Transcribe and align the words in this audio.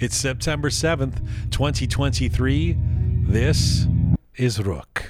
It's 0.00 0.16
September 0.16 0.70
7th, 0.70 1.18
2023. 1.50 2.76
This 3.22 3.86
is 4.36 4.58
Roqe. 4.58 5.06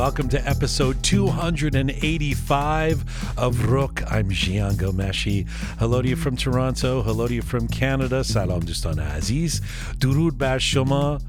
Welcome 0.00 0.30
to 0.30 0.48
episode 0.48 1.04
285 1.04 3.36
of 3.36 3.56
Roqe. 3.56 4.10
I'm 4.10 4.30
Jian 4.30 4.72
Ghomeshi. 4.72 5.46
Hello 5.78 6.00
to 6.00 6.08
you 6.08 6.16
from 6.16 6.38
Toronto. 6.38 7.02
Hello 7.02 7.28
to 7.28 7.34
you 7.34 7.42
from 7.42 7.68
Canada. 7.68 8.24
Salam 8.24 8.62
Dustan 8.62 8.98
Aziz. 8.98 9.60
Durud 9.98 10.38
Bar 10.38 10.56
Shoma. 10.56 11.20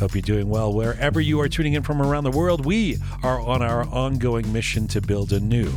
Hope 0.00 0.16
you're 0.16 0.22
doing 0.22 0.48
well 0.48 0.72
wherever 0.72 1.20
you 1.20 1.40
are 1.40 1.48
tuning 1.48 1.74
in 1.74 1.84
from 1.84 2.02
around 2.02 2.24
the 2.24 2.32
world. 2.32 2.66
We 2.66 2.96
are 3.22 3.40
on 3.40 3.62
our 3.62 3.84
ongoing 3.84 4.52
mission 4.52 4.88
to 4.88 5.00
build 5.00 5.32
a 5.32 5.38
new 5.38 5.72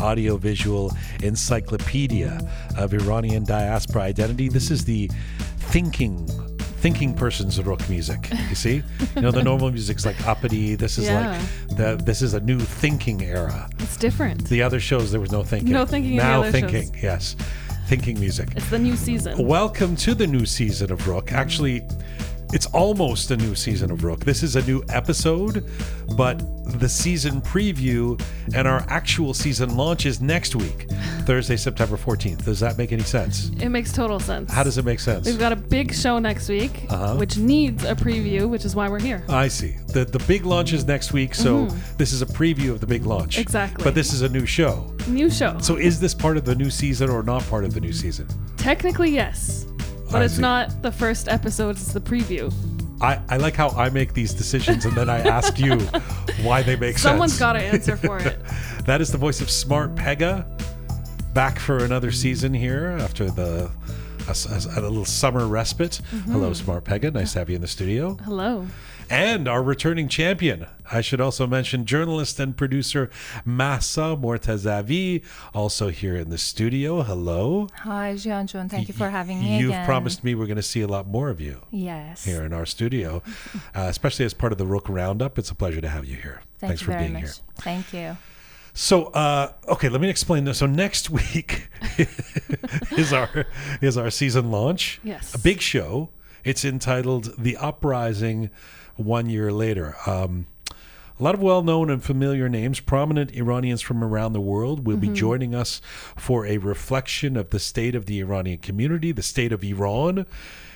audiovisual 0.00 0.92
encyclopedia 1.22 2.40
of 2.76 2.92
Iranian 2.92 3.44
diaspora 3.44 4.02
identity. 4.02 4.48
This 4.48 4.72
is 4.72 4.84
the 4.84 5.08
thinking 5.70 6.28
thinking 6.88 7.12
person's 7.12 7.60
rock 7.62 7.86
music. 7.90 8.30
You 8.48 8.54
see? 8.54 8.82
You 9.14 9.20
know 9.20 9.30
the 9.30 9.42
normal 9.42 9.70
music's 9.70 10.06
like 10.06 10.26
uppity. 10.26 10.74
This 10.74 10.96
is 10.96 11.04
Yeah. 11.04 11.32
like 11.68 11.76
the 11.76 12.02
this 12.02 12.22
is 12.22 12.32
a 12.32 12.40
new 12.40 12.58
thinking 12.58 13.20
era. 13.22 13.68
It's 13.78 13.98
different. 13.98 14.48
The 14.48 14.62
other 14.62 14.80
shows 14.80 15.10
there 15.10 15.20
was 15.20 15.30
no 15.30 15.42
thinking. 15.42 15.70
No 15.74 15.84
thinking 15.84 16.16
Now 16.16 16.50
thinking, 16.50 16.90
yes. 17.02 17.36
Thinking 17.88 18.18
music. 18.18 18.48
It's 18.56 18.70
the 18.70 18.78
new 18.78 18.96
season. 18.96 19.46
Welcome 19.46 19.96
to 19.96 20.14
the 20.14 20.26
new 20.26 20.46
season 20.46 20.90
of 20.90 21.00
Roqe. 21.02 21.32
Actually, 21.32 21.82
it's 22.52 22.66
almost 22.66 23.30
a 23.30 23.36
new 23.36 23.54
season 23.54 23.90
of 23.90 23.98
Roqe. 24.00 24.24
This 24.24 24.42
is 24.42 24.56
a 24.56 24.62
new 24.62 24.82
episode, 24.88 25.64
but 26.16 26.42
the 26.80 26.88
season 26.88 27.40
preview 27.42 28.20
and 28.54 28.66
our 28.68 28.84
actual 28.88 29.34
season 29.34 29.76
launch 29.76 30.06
is 30.06 30.20
next 30.20 30.54
week, 30.54 30.86
Thursday, 31.26 31.56
September 31.56 31.96
14th. 31.96 32.44
Does 32.44 32.60
that 32.60 32.78
make 32.78 32.92
any 32.92 33.02
sense? 33.02 33.50
It 33.60 33.68
makes 33.68 33.92
total 33.92 34.18
sense. 34.20 34.50
How 34.52 34.62
does 34.62 34.78
it 34.78 34.84
make 34.84 35.00
sense? 35.00 35.26
We've 35.26 35.38
got 35.38 35.52
a 35.52 35.56
big 35.56 35.94
show 35.94 36.18
next 36.18 36.48
week, 36.48 36.86
Uh-huh. 36.88 37.16
which 37.16 37.36
needs 37.36 37.84
a 37.84 37.94
preview, 37.94 38.48
which 38.48 38.64
is 38.64 38.74
why 38.74 38.88
we're 38.88 39.00
here. 39.00 39.24
I 39.28 39.48
see. 39.48 39.76
The 39.88 40.04
the 40.04 40.18
big 40.20 40.44
launch 40.46 40.72
is 40.72 40.86
next 40.86 41.12
week, 41.12 41.34
so 41.34 41.66
this 41.96 42.12
is 42.12 42.22
a 42.22 42.26
preview 42.26 42.70
of 42.70 42.80
the 42.80 42.86
big 42.86 43.04
launch. 43.06 43.32
Mm-hmm. 43.34 43.42
Exactly. 43.42 43.84
But 43.84 43.94
this 43.94 44.12
is 44.12 44.22
a 44.22 44.28
new 44.28 44.46
show. 44.46 44.90
New 45.06 45.30
show. 45.30 45.58
So 45.60 45.76
is 45.76 46.00
this 46.00 46.14
part 46.14 46.36
of 46.36 46.44
the 46.44 46.54
new 46.54 46.70
season 46.70 47.08
or 47.10 47.22
not 47.22 47.42
part 47.48 47.64
of 47.64 47.74
the 47.74 47.80
new 47.80 47.92
season? 47.92 48.26
Technically, 48.56 49.10
yes. 49.10 49.66
But 50.10 50.22
I 50.22 50.24
it's 50.24 50.36
see. 50.36 50.40
not 50.42 50.82
the 50.82 50.92
first 50.92 51.28
episode, 51.28 51.70
it's 51.76 51.92
the 51.92 52.00
preview. 52.00 52.52
I, 53.00 53.20
I 53.28 53.36
like 53.36 53.54
how 53.54 53.68
I 53.70 53.90
make 53.90 54.12
these 54.14 54.34
decisions 54.34 54.84
and 54.84 54.94
then 54.96 55.08
I 55.08 55.18
ask 55.20 55.58
you 55.58 55.76
why 56.42 56.62
they 56.62 56.74
make 56.76 56.98
Someone's 56.98 57.32
sense. 57.34 57.38
Someone's 57.38 57.38
got 57.38 57.52
to 57.54 57.60
answer 57.60 57.96
for 57.96 58.18
it. 58.18 58.38
That 58.86 59.02
is 59.02 59.12
the 59.12 59.18
voice 59.18 59.42
of 59.42 59.50
Smart 59.50 59.94
Pegah, 59.96 60.46
back 61.34 61.58
for 61.58 61.84
another 61.84 62.10
season 62.10 62.54
here 62.54 62.96
after 63.00 63.30
the 63.30 63.70
a, 64.26 64.30
a- 64.50 64.80
a 64.80 64.88
little 64.88 65.04
summer 65.04 65.46
respite. 65.46 66.00
Mm-hmm. 66.10 66.32
Hello, 66.32 66.52
Smart 66.54 66.84
Pegah. 66.84 67.12
Nice 67.12 67.34
to 67.34 67.40
have 67.40 67.50
you 67.50 67.56
in 67.56 67.60
the 67.60 67.68
studio. 67.68 68.14
Hello. 68.24 68.66
And 69.10 69.48
our 69.48 69.62
returning 69.62 70.08
champion. 70.08 70.66
I 70.90 71.00
should 71.00 71.20
also 71.20 71.46
mention 71.46 71.86
journalist 71.86 72.38
and 72.38 72.54
producer 72.56 73.08
Mahsa 73.44 74.16
Mortazavi, 74.20 75.22
also 75.54 75.88
here 75.88 76.14
in 76.14 76.28
the 76.28 76.36
studio. 76.36 77.02
Hello. 77.02 77.68
Hi, 77.78 78.12
Jianjun. 78.14 78.68
Thank 78.70 78.88
you 78.88 78.94
for 78.94 79.08
having 79.08 79.40
me 79.40 79.58
You've 79.58 79.70
again. 79.70 79.86
promised 79.86 80.24
me 80.24 80.34
we're 80.34 80.46
going 80.46 80.56
to 80.56 80.62
see 80.62 80.82
a 80.82 80.86
lot 80.86 81.06
more 81.08 81.30
of 81.30 81.40
you 81.40 81.62
Yes. 81.70 82.24
here 82.24 82.42
in 82.44 82.52
our 82.52 82.66
studio, 82.66 83.22
uh, 83.74 83.86
especially 83.88 84.26
as 84.26 84.34
part 84.34 84.52
of 84.52 84.58
the 84.58 84.66
Roqe 84.66 84.88
Roundup. 84.94 85.38
It's 85.38 85.50
a 85.50 85.54
pleasure 85.54 85.80
to 85.80 85.88
have 85.88 86.04
you 86.04 86.16
here. 86.16 86.42
Thank 86.58 86.70
Thanks 86.72 86.82
you 86.82 86.86
for 86.92 86.98
being 86.98 87.12
much. 87.14 87.22
here. 87.22 87.32
Thank 87.56 87.92
you. 87.94 88.16
So, 88.74 89.06
uh, 89.06 89.52
okay, 89.68 89.88
let 89.88 90.00
me 90.02 90.10
explain 90.10 90.44
this. 90.44 90.58
So 90.58 90.66
next 90.66 91.08
week 91.18 91.68
is 92.96 93.12
our 93.14 93.46
is 93.80 93.96
our 93.96 94.10
season 94.10 94.50
launch. 94.50 95.00
Yes. 95.02 95.34
a 95.34 95.38
big 95.38 95.60
show. 95.62 96.10
It's 96.44 96.64
entitled 96.64 97.34
"The 97.38 97.56
Uprising." 97.56 98.50
One 98.98 99.30
year 99.30 99.50
later. 99.52 99.96
Um, 100.06 100.46
a 101.18 101.22
lot 101.22 101.34
of 101.34 101.40
well 101.42 101.62
known 101.62 101.90
and 101.90 102.02
familiar 102.02 102.48
names, 102.48 102.78
prominent 102.78 103.32
Iranians 103.32 103.82
from 103.82 104.04
around 104.04 104.34
the 104.34 104.40
world, 104.40 104.86
will 104.86 104.96
be 104.96 105.08
joining 105.08 105.52
us 105.52 105.80
for 106.16 106.46
a 106.46 106.58
reflection 106.58 107.36
of 107.36 107.50
the 107.50 107.58
state 107.58 107.96
of 107.96 108.06
the 108.06 108.20
Iranian 108.20 108.58
community, 108.58 109.10
the 109.10 109.22
state 109.22 109.50
of 109.50 109.64
Iran, 109.64 110.26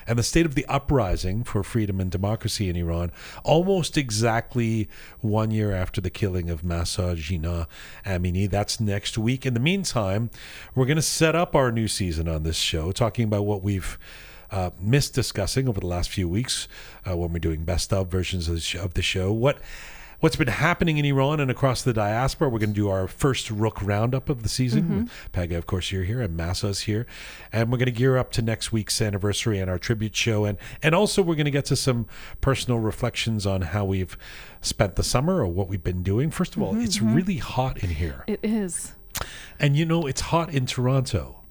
and 0.05 0.19
the 0.19 0.23
state 0.23 0.45
of 0.45 0.55
the 0.55 0.65
uprising 0.65 1.45
for 1.45 1.63
freedom 1.63 2.01
and 2.01 2.11
democracy 2.11 2.67
in 2.67 2.75
Iran, 2.75 3.13
almost 3.45 3.97
exactly 3.97 4.89
one 5.21 5.51
year 5.51 5.71
after 5.71 6.01
the 6.01 6.09
killing 6.09 6.49
of 6.49 6.61
Mahsa 6.61 7.15
Jina 7.15 7.69
Amini. 8.05 8.49
That's 8.49 8.81
next 8.81 9.17
week. 9.17 9.45
In 9.45 9.53
the 9.53 9.61
meantime, 9.61 10.29
we're 10.75 10.85
going 10.85 10.97
to 10.97 11.01
set 11.01 11.35
up 11.35 11.55
our 11.55 11.71
new 11.71 11.87
season 11.87 12.27
on 12.27 12.43
this 12.43 12.57
show, 12.57 12.91
talking 12.91 13.23
about 13.23 13.45
what 13.45 13.63
we've 13.63 13.97
uh, 14.53 14.69
missed 14.79 15.13
discussing 15.13 15.67
over 15.67 15.79
the 15.79 15.87
last 15.87 16.09
few 16.09 16.29
weeks 16.29 16.67
uh, 17.09 17.17
when 17.17 17.33
we're 17.33 17.39
doing 17.39 17.63
best 17.65 17.91
of 17.91 18.07
versions 18.07 18.47
of 18.47 18.55
the, 18.55 18.61
sh- 18.61 18.75
of 18.75 18.93
the 18.93 19.01
show. 19.01 19.31
What 19.31 19.57
what's 20.19 20.37
been 20.37 20.47
happening 20.47 20.97
in 20.97 21.03
Iran 21.03 21.41
and 21.41 21.51
across 21.51 21.81
the 21.83 21.91
diaspora? 21.91 22.47
We're 22.47 22.59
going 22.59 22.69
to 22.69 22.75
do 22.75 22.87
our 22.89 23.07
first 23.09 23.49
Roqe 23.49 23.85
roundup 23.85 24.29
of 24.29 24.41
the 24.43 24.47
season. 24.47 25.09
Pegah, 25.33 25.57
of 25.57 25.65
course, 25.65 25.91
you're 25.91 26.05
here, 26.05 26.21
and 26.21 26.39
Mahsa's 26.39 26.81
here, 26.81 27.05
and 27.51 27.69
we're 27.71 27.77
going 27.77 27.87
to 27.87 27.91
gear 27.91 28.15
up 28.17 28.31
to 28.33 28.41
next 28.41 28.71
week's 28.71 29.01
anniversary 29.01 29.59
and 29.59 29.69
our 29.69 29.77
tribute 29.79 30.15
show, 30.15 30.45
and 30.45 30.57
and 30.81 30.95
also 30.95 31.21
we're 31.21 31.35
going 31.35 31.43
to 31.45 31.51
get 31.59 31.65
to 31.65 31.75
some 31.75 32.05
personal 32.39 32.79
reflections 32.79 33.45
on 33.45 33.61
how 33.63 33.83
we've 33.83 34.15
spent 34.61 34.95
the 34.95 35.03
summer 35.03 35.39
or 35.41 35.47
what 35.47 35.67
we've 35.67 35.83
been 35.83 36.03
doing. 36.03 36.31
First 36.31 36.55
of 36.55 36.61
all, 36.61 36.79
it's 36.79 37.01
really 37.01 37.37
hot 37.37 37.83
in 37.83 37.89
here, 37.89 38.23
It 38.27 38.39
is. 38.43 38.93
and 39.59 39.75
you 39.75 39.83
know 39.85 40.07
it's 40.07 40.21
hot 40.21 40.53
in 40.53 40.65
Toronto. 40.65 41.42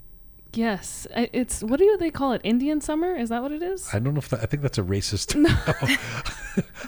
Yes. 0.55 1.07
It's, 1.15 1.63
what 1.63 1.79
do 1.79 1.97
they 1.99 2.11
call 2.11 2.33
it? 2.33 2.41
Indian 2.45 2.81
summer? 2.81 3.15
Is 3.17 3.31
that 3.31 3.43
what 3.43 3.53
it 3.53 3.63
is? 3.63 3.89
I 3.93 3.99
don't 3.99 4.15
know 4.15 4.19
if 4.19 4.29
that, 4.31 4.41
I 4.43 4.47
think 4.47 4.63
that's 4.63 4.79
a 4.79 4.83
racist. 4.83 5.29
Term. 5.33 5.47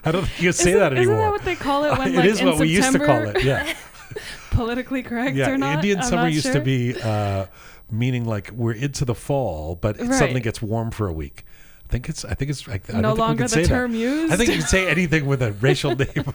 I 0.04 0.12
don't 0.12 0.24
think 0.26 0.38
you 0.42 0.48
can 0.48 0.52
say 0.52 0.70
isn't, 0.70 0.78
that 0.80 0.92
anymore. 0.92 1.14
Isn't 1.14 1.24
that 1.24 1.30
what 1.32 1.44
they 1.44 1.56
call 1.56 1.84
it 1.84 1.90
when, 1.98 2.08
It 2.12 2.16
like, 2.16 2.24
is 2.26 2.40
in 2.40 2.46
what 2.46 2.58
we 2.58 2.68
used 2.68 2.92
to 2.92 2.98
call 2.98 3.24
September- 3.24 3.38
it. 3.38 3.44
Yeah, 3.44 3.74
Politically 4.50 5.02
correct 5.02 5.36
yeah. 5.36 5.50
or 5.50 5.58
not? 5.58 5.76
Indian 5.76 5.98
I'm 5.98 6.04
summer 6.04 6.22
not 6.24 6.32
used 6.32 6.52
to 6.52 6.60
be 6.60 6.94
uh, 7.00 7.46
meaning 7.90 8.24
like 8.24 8.50
we're 8.52 8.72
into 8.72 9.04
the 9.04 9.14
fall, 9.14 9.76
but 9.76 9.98
it 9.98 10.12
suddenly 10.12 10.40
gets 10.40 10.60
warm 10.62 10.90
for 10.90 11.08
a 11.08 11.12
week. 11.12 11.44
I 11.86 11.88
think 11.88 12.08
it's. 12.08 12.24
I 12.24 12.34
think 12.34 12.50
it's. 12.50 12.68
I, 12.68 12.74
I 12.74 12.78
don't 12.78 13.02
No 13.02 13.08
think 13.10 13.16
we 13.16 13.20
longer 13.24 13.48
the 13.48 13.64
term 13.64 13.92
that. 13.92 13.98
used? 13.98 14.32
I 14.32 14.36
think 14.36 14.50
you 14.50 14.58
can 14.58 14.66
say 14.66 14.88
anything 14.88 15.26
with 15.26 15.42
a 15.42 15.52
racial 15.52 15.94
name. 15.96 16.32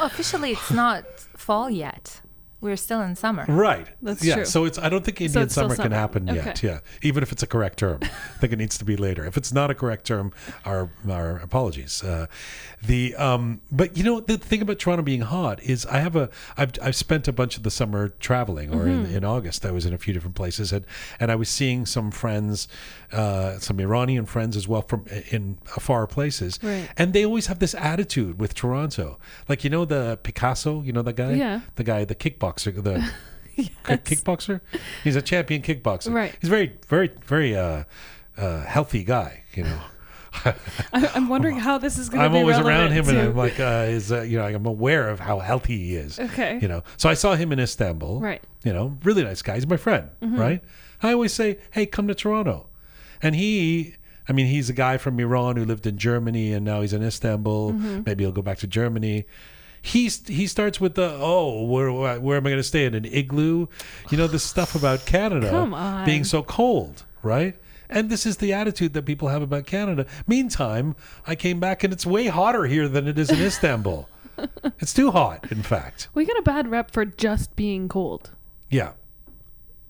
Officially, 0.00 0.52
it's 0.52 0.70
not 0.70 1.04
fall 1.36 1.68
yet. 1.70 2.20
We're 2.60 2.76
still 2.76 3.00
in 3.00 3.16
summer. 3.16 3.44
right. 3.48 3.86
That's 4.02 4.22
yeah. 4.24 4.34
true. 4.36 4.44
So 4.44 4.64
it's. 4.66 4.78
I 4.78 4.88
don't 4.88 5.04
think 5.04 5.20
Indian 5.20 5.44
it's 5.44 5.54
still 5.54 5.64
summer 5.64 5.76
can 5.76 5.84
summer. 5.84 5.94
happen 5.96 6.26
yet. 6.26 6.62
Yeah. 6.62 6.80
Even 7.02 7.22
if 7.22 7.32
it's 7.32 7.42
a 7.42 7.46
correct 7.46 7.78
term, 7.78 8.00
I 8.02 8.38
think 8.38 8.52
it 8.52 8.56
needs 8.56 8.76
to 8.78 8.84
be 8.84 8.96
later. 8.96 9.24
If 9.24 9.36
it's 9.36 9.52
not 9.52 9.70
a 9.70 9.74
correct 9.74 10.06
term, 10.06 10.32
our 10.64 10.90
our 11.08 11.38
apologies. 11.38 12.02
Uh, 12.02 12.26
the 12.82 13.14
um. 13.16 13.60
But 13.72 13.96
you 13.96 14.04
know 14.04 14.20
the 14.20 14.36
thing 14.38 14.62
about 14.62 14.78
Toronto 14.78 15.02
being 15.02 15.22
hot 15.22 15.62
is 15.62 15.86
I 15.86 15.98
have 16.00 16.16
a. 16.16 16.28
I've 16.56 16.72
I've 16.82 16.96
spent 16.96 17.28
a 17.28 17.32
bunch 17.32 17.56
of 17.56 17.62
the 17.62 17.70
summer 17.70 18.08
traveling, 18.20 18.74
or 18.74 18.80
Mm-hmm. 18.84 19.04
in, 19.06 19.16
in 19.16 19.24
August 19.24 19.64
I 19.66 19.70
was 19.70 19.84
in 19.86 19.92
a 19.94 19.98
few 19.98 20.12
different 20.12 20.36
places, 20.36 20.72
and 20.72 20.84
and 21.18 21.30
I 21.30 21.36
was 21.36 21.48
seeing 21.48 21.86
some 21.86 22.10
friends, 22.10 22.66
uh, 23.12 23.58
some 23.58 23.78
Iranian 23.80 24.26
friends 24.26 24.56
as 24.56 24.66
well 24.68 24.82
from 24.82 25.04
in 25.30 25.56
far 25.66 26.06
places, 26.06 26.58
Right. 26.62 26.88
and 26.96 27.12
they 27.12 27.24
always 27.24 27.46
have 27.46 27.58
this 27.58 27.74
attitude 27.74 28.40
with 28.40 28.54
Toronto, 28.54 29.18
like 29.48 29.64
you 29.64 29.70
know 29.70 29.84
the 29.84 30.18
Picasso, 30.22 30.82
you 30.82 30.92
know 30.92 31.02
that 31.02 31.16
guy, 31.16 31.32
Yeah. 31.32 31.60
the 31.76 31.84
guy, 31.84 32.04
the 32.04 32.14
kickboxer, 32.14 32.49
the 32.54 33.12
ki- 33.56 33.70
kickboxer. 33.86 34.60
He's 35.04 35.16
a 35.16 35.22
champion 35.22 35.62
kickboxer. 35.62 36.12
Right. 36.12 36.34
He's 36.40 36.48
very, 36.48 36.72
very, 36.88 37.10
very 37.26 37.56
uh, 37.56 37.84
uh, 38.36 38.60
healthy 38.64 39.04
guy. 39.04 39.44
You 39.54 39.64
know. 39.64 39.80
I, 40.44 40.54
I'm 41.14 41.28
wondering 41.28 41.56
how 41.56 41.78
this 41.78 41.98
is 41.98 42.08
going 42.08 42.20
to 42.20 42.24
I'm 42.26 42.36
always 42.36 42.56
around 42.56 42.92
him, 42.92 43.08
and 43.08 43.18
I'm 43.18 43.36
like, 43.36 43.58
uh, 43.58 43.86
is 43.88 44.12
uh, 44.12 44.22
you 44.22 44.38
know, 44.38 44.44
I'm 44.46 44.66
aware 44.66 45.08
of 45.08 45.18
how 45.18 45.40
healthy 45.40 45.76
he 45.76 45.96
is. 45.96 46.20
Okay. 46.20 46.58
You 46.62 46.68
know, 46.68 46.82
so 46.96 47.08
I 47.08 47.14
saw 47.14 47.34
him 47.34 47.52
in 47.52 47.58
Istanbul. 47.58 48.20
Right. 48.20 48.40
Mm-hmm. 48.40 48.68
You 48.68 48.74
know, 48.74 48.98
really 49.02 49.24
nice 49.24 49.42
guy. 49.42 49.56
He's 49.56 49.66
my 49.66 49.76
friend. 49.76 50.10
Right. 50.20 50.62
I 51.02 51.12
always 51.12 51.32
say, 51.32 51.58
hey, 51.72 51.86
come 51.86 52.06
to 52.08 52.14
Toronto, 52.14 52.68
and 53.22 53.34
he. 53.34 53.96
I 54.28 54.32
mean, 54.32 54.46
he's 54.46 54.70
a 54.70 54.72
guy 54.72 54.96
from 54.96 55.18
Iran 55.18 55.56
who 55.56 55.64
lived 55.64 55.88
in 55.88 55.98
Germany 55.98 56.52
and 56.52 56.64
now 56.64 56.82
he's 56.82 56.92
in 56.92 57.02
Istanbul. 57.02 57.72
Mm-hmm. 57.72 58.02
Maybe 58.06 58.22
he'll 58.22 58.30
go 58.30 58.42
back 58.42 58.58
to 58.58 58.68
Germany. 58.68 59.24
He's 59.82 60.26
he 60.26 60.46
starts 60.46 60.80
with 60.80 60.94
the 60.94 61.16
oh 61.18 61.64
where 61.64 61.90
where, 61.92 62.20
where 62.20 62.36
am 62.36 62.46
I 62.46 62.50
going 62.50 62.60
to 62.60 62.62
stay 62.62 62.84
in 62.84 62.94
an 62.94 63.04
igloo? 63.06 63.66
You 64.10 64.18
know 64.18 64.26
this 64.26 64.42
stuff 64.42 64.74
about 64.74 65.06
Canada 65.06 66.02
being 66.06 66.24
so 66.24 66.42
cold, 66.42 67.04
right? 67.22 67.56
And 67.88 68.08
this 68.10 68.24
is 68.26 68.36
the 68.36 68.52
attitude 68.52 68.92
that 68.92 69.04
people 69.04 69.28
have 69.28 69.42
about 69.42 69.66
Canada. 69.66 70.06
Meantime, 70.26 70.94
I 71.26 71.34
came 71.34 71.58
back 71.58 71.82
and 71.82 71.92
it's 71.92 72.06
way 72.06 72.26
hotter 72.28 72.64
here 72.66 72.86
than 72.88 73.08
it 73.08 73.18
is 73.18 73.30
in 73.30 73.40
Istanbul. 73.40 74.08
it's 74.78 74.94
too 74.94 75.10
hot, 75.10 75.50
in 75.50 75.62
fact. 75.62 76.08
we 76.14 76.24
get 76.24 76.36
a 76.38 76.42
bad 76.42 76.68
rep 76.68 76.90
for 76.92 77.04
just 77.04 77.56
being 77.56 77.88
cold. 77.88 78.30
Yeah, 78.70 78.92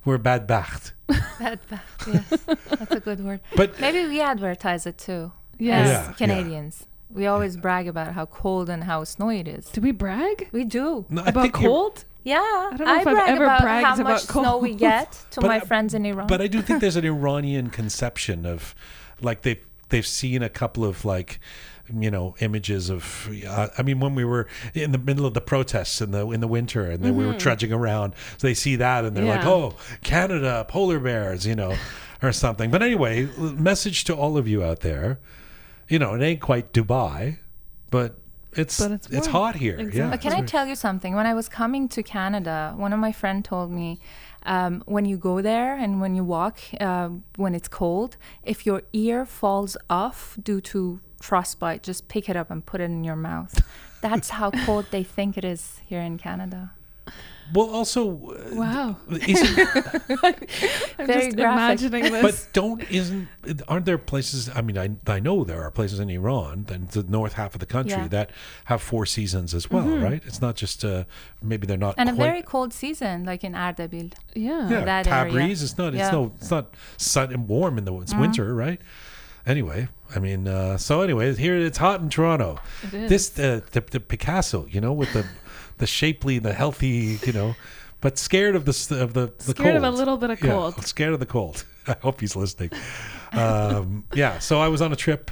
we're 0.05 0.19
bad 0.19 0.47
bacht. 0.47 0.93
That, 1.41 1.59
that- 1.71 1.85
yes, 2.07 2.29
that's 2.69 2.93
a 2.95 3.01
good 3.01 3.25
word. 3.25 3.41
But 3.57 3.81
Maybe 3.81 4.07
we 4.07 4.21
advertise 4.21 4.87
it 4.87 4.99
too. 4.99 5.33
Yes. 5.59 5.87
as 5.89 5.91
Yeah, 5.93 6.07
yeah. 6.09 6.13
Canadians. 6.15 6.87
We 7.13 7.27
always 7.27 7.57
brag 7.57 7.89
about 7.89 8.13
how 8.13 8.27
cold 8.27 8.71
and 8.71 8.85
how 8.85 9.05
snowy 9.05 9.41
it 9.41 9.49
is. 9.49 9.67
Do 9.67 9.81
we 9.81 9.91
brag 9.93 10.49
We 10.53 10.65
do. 10.65 11.07
no, 11.09 11.23
about 11.25 11.43
think 11.43 11.55
cold? 11.55 12.05
Yeah, 12.23 12.37
I, 12.39 12.75
don't 12.77 12.87
know 12.87 13.01
if 13.01 13.07
I've 13.07 13.15
brag 13.15 13.29
ever 13.31 13.45
about 13.45 13.63
bragged 13.63 13.87
how 13.87 13.95
about 13.95 14.05
much 14.05 14.23
snow 14.23 14.59
we 14.59 14.75
get 14.75 15.13
to 15.31 15.41
But 15.41 15.49
my 15.49 15.61
friends 15.61 15.95
in 15.95 16.05
Iran. 16.05 16.27
But 16.27 16.43
I 16.43 16.47
do 16.49 16.61
think 16.63 16.81
there's 16.81 16.97
an 16.97 17.05
Iranian 17.17 17.71
conception 17.71 18.45
of 18.45 18.75
like 19.23 19.43
they 19.43 19.61
they've 19.89 20.07
seen 20.07 20.43
a 20.43 20.49
couple 20.51 20.85
of 20.85 21.05
like 21.05 21.41
you 21.93 22.11
know 22.11 22.37
images 22.41 22.91
of 22.91 23.29
uh, 23.49 23.69
I 23.77 23.83
mean 23.83 23.99
when 24.01 24.15
we 24.15 24.25
were 24.25 24.47
in 24.75 24.93
the 24.93 24.99
middle 24.99 25.27
of 25.27 25.35
the 25.35 25.41
protests 25.41 26.01
in 26.01 26.11
the 26.13 26.29
in 26.31 26.41
the 26.41 26.47
winter 26.47 26.85
and 26.85 27.03
then 27.03 27.17
we 27.17 27.27
were 27.27 27.35
trudging 27.35 27.73
around 27.73 28.15
so 28.39 28.47
they 28.47 28.55
see 28.55 28.77
that 28.77 29.05
and 29.05 29.17
they're 29.17 29.25
like 29.25 29.41
Mm-hmm. 29.41 29.49
Oh 29.49 29.75
Canada 30.05 30.65
polar 30.69 31.01
bears 31.01 31.47
you 31.47 31.57
know 31.57 31.75
or 32.23 32.31
something 32.31 32.71
but 32.71 32.83
anyway 32.83 33.29
message 33.39 34.05
to 34.05 34.15
all 34.15 34.37
of 34.37 34.47
you 34.47 34.63
out 34.63 34.81
there 34.81 35.19
you 35.91 35.99
know 35.99 36.15
it 36.15 36.23
ain't 36.23 36.41
quite 36.41 36.73
Dubai 36.73 37.39
but 37.91 38.11
it's 38.53 38.81
But 38.81 38.91
it's, 38.93 39.09
it's 39.11 39.27
hot 39.27 39.57
here 39.57 39.79
yeah 39.93 40.11
But 40.11 40.21
can 40.21 40.33
I 40.33 40.43
tell 40.43 40.67
you 40.67 40.75
something? 40.75 41.15
When 41.15 41.27
I 41.27 41.35
was 41.35 41.49
coming 41.49 41.89
to 41.91 42.03
Canada, 42.03 42.75
one 42.77 42.93
of 42.93 42.99
my 42.99 43.13
friend 43.13 43.45
told 43.45 43.71
me, 43.71 44.01
um, 44.43 44.83
when 44.87 45.05
you 45.05 45.17
go 45.17 45.41
there 45.41 45.77
and 45.77 46.01
when 46.01 46.15
you 46.15 46.25
walk, 46.25 46.59
uh, 46.81 47.11
when 47.37 47.55
it's 47.55 47.69
cold, 47.69 48.17
if 48.43 48.67
your 48.67 48.83
ear 48.93 49.25
falls 49.25 49.77
off 49.89 50.37
due 50.43 50.61
to 50.73 51.01
frostbite, 51.21 51.83
just 51.83 52.09
pick 52.09 52.29
it 52.29 52.37
up 52.37 52.51
and 52.51 52.65
put 52.65 52.81
it 52.81 52.85
in 52.85 53.05
your 53.05 53.17
mouth. 53.17 53.63
That's 54.01 54.31
how 54.31 54.51
cold 54.67 54.87
they 54.91 55.05
think 55.05 55.37
it 55.37 55.45
is 55.45 55.81
here 55.87 56.01
in 56.01 56.19
Canada. 56.19 56.73
Well 57.55 57.71
also 57.71 58.01
uh, 58.31 58.55
Wow. 58.55 58.97
isn't 59.11 59.59
I'm 60.99 61.07
Very 61.07 61.25
just 61.27 61.37
graphic. 61.37 61.37
imagining 61.37 62.03
this. 62.13 62.23
But 62.23 62.49
don't 62.53 62.83
isn't 62.91 63.29
aren't 63.69 63.87
there 63.87 63.99
places? 63.99 64.49
I 64.55 64.61
mean, 64.63 64.79
I 64.79 64.91
I 65.07 65.21
know 65.21 65.45
there 65.45 65.63
are 65.63 65.71
places 65.71 65.99
in 66.01 66.11
Iran, 66.11 66.67
and 66.71 66.89
the 66.91 67.03
north 67.03 67.35
half 67.35 67.55
of 67.55 67.61
the 67.61 67.67
country, 67.67 67.93
Yeah. 68.03 68.09
that 68.09 68.31
have 68.67 68.81
four 68.83 69.07
seasons 69.07 69.55
as 69.55 69.71
well, 69.71 69.89
right? 69.89 70.23
It's 70.27 70.41
not 70.41 70.57
just 70.57 70.85
uh, 70.85 71.05
maybe 71.43 71.67
they're 71.67 71.77
not 71.89 71.95
And 71.99 72.09
a 72.09 72.13
very 72.13 72.43
cold 72.43 72.73
season, 72.73 73.25
like 73.25 73.43
in 73.45 73.53
Ardabil. 73.55 74.13
yeah. 74.35 74.69
yeah 74.71 74.85
that 74.85 75.07
area. 75.07 75.33
Tabriz. 75.33 75.63
It's 75.63 75.77
not. 75.79 75.95
It's 75.95 76.01
Yeah. 76.01 76.11
no. 76.13 76.33
It's 76.37 76.51
not 76.51 76.75
sun 76.97 77.33
and 77.33 77.49
warm 77.49 77.79
in 77.79 77.85
the 77.85 77.95
it's 78.01 78.15
winter, 78.15 78.55
right? 78.55 78.81
Anyway, 79.47 79.89
I 80.15 80.19
mean, 80.19 80.47
uh, 80.47 80.77
so 80.77 81.01
anyway, 81.01 81.35
here 81.35 81.57
it's 81.57 81.79
hot 81.79 82.01
in 82.01 82.11
Toronto. 82.11 82.59
It 82.83 82.95
is. 82.95 83.09
This 83.11 83.39
uh, 83.39 83.61
the 83.73 83.81
the 83.81 83.99
Picasso, 84.01 84.67
you 84.67 84.81
know, 84.81 84.93
with 84.93 85.13
the 85.15 85.25
the 85.81 85.87
shapely, 85.87 86.39
the 86.39 86.53
healthy, 86.53 87.19
you 87.27 87.33
know, 87.33 87.57
but 88.01 88.17
scared 88.19 88.55
of 88.55 88.65
the 88.65 88.73
of 89.03 89.13
the 89.15 89.33
the 89.39 89.53
Scared 89.55 89.77
of 89.77 89.83
a 89.83 89.87
cold. 89.87 89.99
little 89.99 90.17
bit 90.17 90.31
of 90.31 90.41
Yeah, 90.43 90.51
cold. 90.53 90.85
scared 90.95 91.13
of 91.13 91.21
the 91.21 91.27
cold. 91.27 91.65
I 91.89 91.97
hope 92.01 92.21
he's 92.21 92.37
listening. 92.37 92.71
Um, 93.33 94.05
yeah, 94.15 94.39
so 94.39 94.61
I 94.61 94.69
was 94.69 94.81
on 94.81 94.93
a 94.93 94.97
trip. 94.97 95.31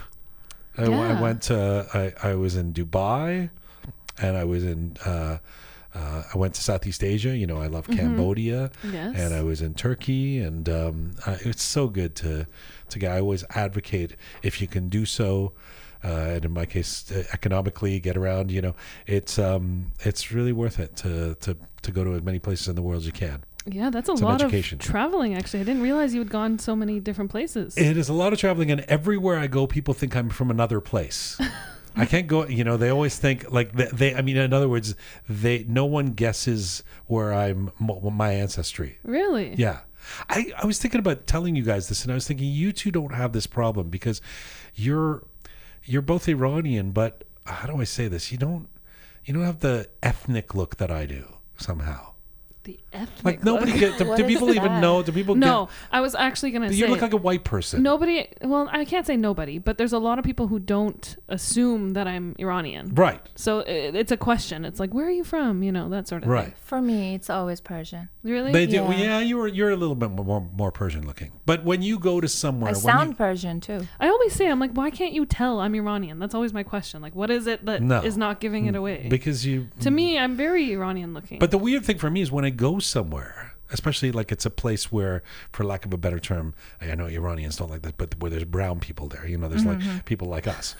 I, 0.76 0.82
w- 0.84 1.02
I 1.02 1.08
Yeah. 1.12 1.20
went 1.20 1.42
to, 1.42 1.86
I, 2.22 2.30
I 2.30 2.34
was 2.34 2.56
in 2.56 2.72
Dubai 2.72 3.50
and 4.20 4.36
I 4.36 4.44
was 4.44 4.64
in, 4.64 4.96
uh, 5.04 5.38
uh, 5.94 6.22
I 6.32 6.38
went 6.38 6.54
to 6.54 6.62
Southeast 6.62 7.02
Asia. 7.02 7.36
You 7.36 7.46
know, 7.46 7.58
I 7.60 7.66
love 7.66 7.88
Cambodia 7.88 8.70
Mm-hmm. 8.82 8.94
Yes. 8.94 9.14
and 9.18 9.34
I 9.34 9.42
was 9.42 9.60
in 9.60 9.74
Turkey. 9.74 10.38
And 10.38 10.68
um, 10.68 11.12
I, 11.26 11.32
it's 11.44 11.62
so 11.62 11.88
good 11.88 12.14
to, 12.16 12.46
to 12.90 12.98
get, 12.98 13.12
I 13.12 13.20
always 13.20 13.44
advocate 13.50 14.16
if 14.42 14.60
you 14.60 14.68
can 14.68 14.88
do 14.88 15.04
so. 15.04 15.52
Uh, 16.02 16.34
and 16.34 16.44
in 16.44 16.52
my 16.52 16.64
case, 16.64 17.10
uh, 17.10 17.24
economically, 17.32 17.98
get 18.00 18.16
around. 18.16 18.50
You 18.50 18.62
know, 18.62 18.74
it's 19.06 19.38
um, 19.38 19.92
it's 20.00 20.30
really 20.30 20.52
worth 20.52 20.78
it 20.78 20.96
to, 20.96 21.34
to 21.36 21.56
to 21.82 21.90
go 21.90 22.04
to 22.04 22.14
as 22.14 22.22
many 22.22 22.38
places 22.38 22.68
in 22.68 22.76
the 22.76 22.82
world 22.82 23.00
as 23.00 23.06
you 23.06 23.12
can. 23.12 23.44
yeah, 23.66 23.90
that's 23.90 24.08
a 24.08 24.12
an 24.12 24.20
lot 24.20 24.42
of 24.42 24.52
traveling. 24.78 25.34
Actually, 25.34 25.60
I 25.60 25.64
didn't 25.64 25.82
realize 25.82 26.14
you 26.14 26.20
had 26.20 26.30
gone 26.30 26.58
so 26.58 26.76
many 26.76 27.00
different 27.00 27.30
places. 27.30 27.76
It 27.76 27.96
is 27.96 28.08
a 28.08 28.14
lot 28.14 28.32
of 28.32 28.38
traveling, 28.38 28.70
and 28.70 28.82
everywhere 28.82 29.38
I 29.38 29.46
go, 29.46 29.66
people 29.66 29.94
think 29.94 30.16
I'm 30.16 30.28
from 30.28 30.50
another 30.50 30.80
place. 30.80 31.40
I 31.96 32.06
can't 32.06 32.28
go. 32.28 32.46
You 32.46 32.62
know, 32.62 32.76
they 32.76 32.90
always 32.90 33.18
think 33.18 33.50
like 33.50 33.72
they. 33.72 33.86
they 33.86 34.14
I 34.14 34.22
mean, 34.22 34.36
in 34.36 34.52
other 34.52 34.68
words, 34.68 34.94
they 35.28 35.64
no 35.68 35.84
one 35.84 36.12
guesses 36.12 36.84
where 37.06 37.34
I'm 37.34 37.72
my 37.78 38.32
ancestry. 38.32 38.98
really? 39.02 39.54
Yeah. 39.56 39.80
I, 40.30 40.52
I 40.56 40.64
was 40.64 40.78
thinking 40.78 41.00
about 41.00 41.26
telling 41.26 41.54
you 41.54 41.62
guys 41.62 41.88
this, 41.88 42.02
and 42.02 42.12
I 42.12 42.14
was 42.14 42.26
thinking 42.26 42.48
you 42.48 42.72
two 42.72 42.90
don't 42.90 43.12
have 43.12 43.32
this 43.32 43.46
problem 43.46 43.90
because 43.90 44.22
you're 44.74 45.24
you're 45.88 46.02
both 46.02 46.29
Iranian, 46.29 46.93
but 46.93 47.25
how 47.46 47.67
do 47.67 47.81
I 47.81 47.85
say 47.85 48.08
this? 48.08 48.31
You 48.31 48.38
don't 48.38 48.69
you 49.25 49.32
don't 49.35 49.44
have 49.44 49.61
the 49.61 49.88
ethnic 50.02 50.55
look 50.55 50.76
that 50.76 50.90
I 50.90 51.06
do 51.06 51.37
somehow. 51.56 52.12
The 52.64 52.79
ethnic. 52.93 53.25
Like 53.25 53.44
nobody 53.44 53.73
look. 53.73 53.81
get. 53.81 53.99
Do, 53.99 54.05
do 54.17 54.25
is 54.25 54.32
people 54.32 54.52
even 54.55 54.81
know? 54.81 55.02
Do 55.02 55.12
people 55.12 55.35
No, 55.35 55.69
I 55.93 56.00
was 56.00 56.14
actually 56.14 56.50
gonna 56.52 56.67
get? 56.69 56.75
say 56.75 56.79
You 56.81 56.87
look 56.88 57.02
like 57.02 57.12
a 57.12 57.17
white 57.17 57.44
person. 57.44 57.82
nobody. 57.82 58.26
Well, 58.43 58.69
I 58.73 58.85
can't 58.85 59.06
say 59.06 59.17
nobody, 59.17 59.58
but 59.58 59.79
there's 59.79 59.93
a 59.93 59.99
lot 59.99 60.19
of 60.19 60.25
people 60.25 60.49
who 60.49 60.58
don't 60.58 61.17
assume 61.29 61.90
that 61.90 62.06
I'm 62.08 62.35
Iranian. 62.38 62.94
Right. 62.94 63.20
So 63.37 63.61
it, 63.61 63.94
it's 63.94 64.12
a 64.12 64.17
question. 64.17 64.64
It's 64.64 64.81
like, 64.81 64.93
where 64.94 65.06
are 65.06 65.11
you 65.11 65.25
from? 65.25 65.62
You 65.62 65.73
know, 65.73 65.88
that 65.90 66.08
sort 66.08 66.23
of 66.23 66.29
Right. 66.29 66.44
thing. 66.46 66.55
For 66.64 66.81
me, 66.81 67.14
it's 67.14 67.31
always 67.31 67.61
Persian. 67.61 68.08
Really? 68.23 68.52
They 68.52 68.67
do. 68.67 68.76
Yeah. 68.76 68.90
Yeah. 68.90 68.96
yeah, 68.99 69.20
you're 69.20 69.49
you're 69.49 69.70
a 69.70 69.76
little 69.76 69.94
bit 69.94 70.11
more 70.11 70.46
more 70.56 70.70
Persian 70.73 71.06
looking. 71.06 71.32
But 71.46 71.64
when 71.64 71.82
you 71.82 71.99
go 71.99 72.20
to 72.20 72.29
somewhere, 72.29 72.70
I 72.70 72.75
sound 72.75 73.11
you, 73.11 73.17
Persian 73.17 73.61
too. 73.61 73.87
I 74.00 74.08
always 74.08 74.32
say, 74.35 74.49
I'm 74.50 74.58
like, 74.61 74.73
why 74.73 74.90
can't 74.90 75.12
you 75.12 75.25
tell 75.26 75.61
I'm 75.61 75.75
Iranian? 75.75 76.19
That's 76.19 76.35
always 76.35 76.52
my 76.52 76.62
question. 76.62 77.00
Like, 77.00 77.14
what 77.14 77.31
is 77.31 77.46
it 77.46 77.64
that 77.67 77.76
is 77.82 77.88
No. 77.88 78.00
Mm. 78.02 78.17
not 78.17 78.40
giving 78.40 78.67
it 78.67 78.75
away? 78.75 79.06
because 79.08 79.46
you. 79.46 79.69
to 79.81 79.90
me, 79.90 80.19
I'm 80.19 80.37
very 80.37 80.73
Iranian 80.73 81.14
looking. 81.14 81.38
But 81.38 81.50
the 81.50 81.58
weird 81.58 81.85
thing 81.85 81.99
for 81.99 82.11
me 82.11 82.20
is 82.20 82.31
when 82.32 82.44
I 82.44 82.50
go 82.50 82.77
somewhere, 82.80 83.52
especially 83.70 84.12
like 84.12 84.30
it's 84.32 84.46
a 84.46 84.50
place 84.50 84.90
where, 84.92 85.22
for 85.52 85.64
lack 85.64 85.84
of 85.84 85.92
a 85.92 85.96
better 85.98 86.19
term, 86.19 86.54
I 86.80 86.94
know 86.94 87.06
Iranians 87.06 87.56
don't 87.56 87.70
like 87.70 87.82
that, 87.82 87.96
but 87.98 88.19
where 88.20 88.30
there's 88.30 88.44
brown 88.44 88.80
people 88.80 89.08
there, 89.08 89.26
you 89.26 89.36
know, 89.38 89.48
there's 89.48 89.64
Mm-hmm. 89.64 89.88
like 89.96 90.04
people 90.04 90.28
like 90.28 90.46
us. 90.46 90.75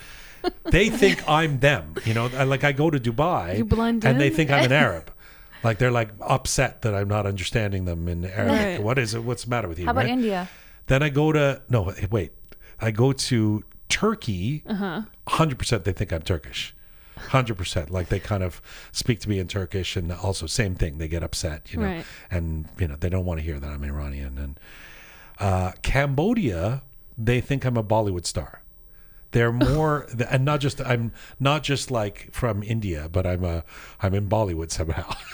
they 0.67 0.89
think 0.89 1.29
I'm 1.29 1.59
them, 1.61 1.95
you 2.05 2.15
know. 2.15 2.27
Like 2.29 2.63
I 2.65 2.73
go 2.73 2.91
to 2.91 2.99
Dubai, 3.01 3.59
and 4.05 4.21
they 4.21 4.31
think 4.31 4.51
I'm 4.51 4.65
an 4.65 4.73
Arab. 4.73 5.13
Like 5.65 5.79
they're 5.79 5.91
like 5.91 6.11
upset 6.21 6.83
that 6.83 6.95
I'm 6.95 7.09
not 7.09 7.27
understanding 7.27 7.85
them 7.85 8.07
in 8.07 8.25
Arabic. 8.25 8.49
Right. 8.79 8.81
What 8.81 8.97
is 8.97 9.15
it? 9.15 9.25
What's 9.25 9.43
the 9.43 9.51
matter 9.51 9.67
with 9.67 9.81
you? 9.81 9.87
How 9.87 9.91
about 9.91 10.05
right? 10.05 10.13
India? 10.13 10.49
Then 10.87 11.03
I 11.03 11.09
go 11.09 11.33
to 11.33 11.61
no, 11.69 11.93
wait. 12.13 12.31
I 12.81 12.93
go 12.93 13.13
to 13.13 13.65
Turkey. 13.89 14.63
Uh-huh. 14.69 15.03
100% 15.27 15.83
they 15.83 15.91
think 15.91 16.13
I'm 16.13 16.23
Turkish. 16.23 16.77
100% 17.19 17.91
like 17.91 18.09
they 18.09 18.21
kind 18.21 18.43
of 18.43 18.61
speak 18.93 19.21
to 19.21 19.29
me 19.29 19.39
in 19.39 19.49
Turkish 19.49 19.97
and 19.97 20.11
also 20.13 20.47
same 20.47 20.75
thing 20.75 20.99
they 20.99 21.09
get 21.09 21.23
upset, 21.23 21.73
you 21.73 21.81
know. 21.81 21.87
Right. 21.87 22.05
And 22.31 22.69
you 22.79 22.89
know, 22.89 22.97
they 22.97 23.09
don't 23.09 23.25
want 23.25 23.41
to 23.41 23.45
hear 23.45 23.59
that 23.59 23.71
I'm 23.71 23.85
Iranian 23.85 24.39
and 24.39 24.61
uh 25.39 25.73
Cambodia 25.83 26.83
they 27.17 27.41
think 27.41 27.65
I'm 27.65 27.77
a 27.77 27.83
Bollywood 27.85 28.25
star. 28.25 28.63
They're 29.33 29.53
more 29.53 30.07
and 30.31 30.45
not 30.45 30.61
just 30.61 30.81
I'm 30.81 31.13
not 31.41 31.63
just 31.63 31.91
like 31.91 32.29
from 32.33 32.63
India, 32.63 33.09
but 33.11 33.27
I'm 33.27 33.45
a 33.45 33.65
I'm 34.01 34.15
in 34.15 34.29
Bollywood 34.29 34.71
somehow. 34.71 35.13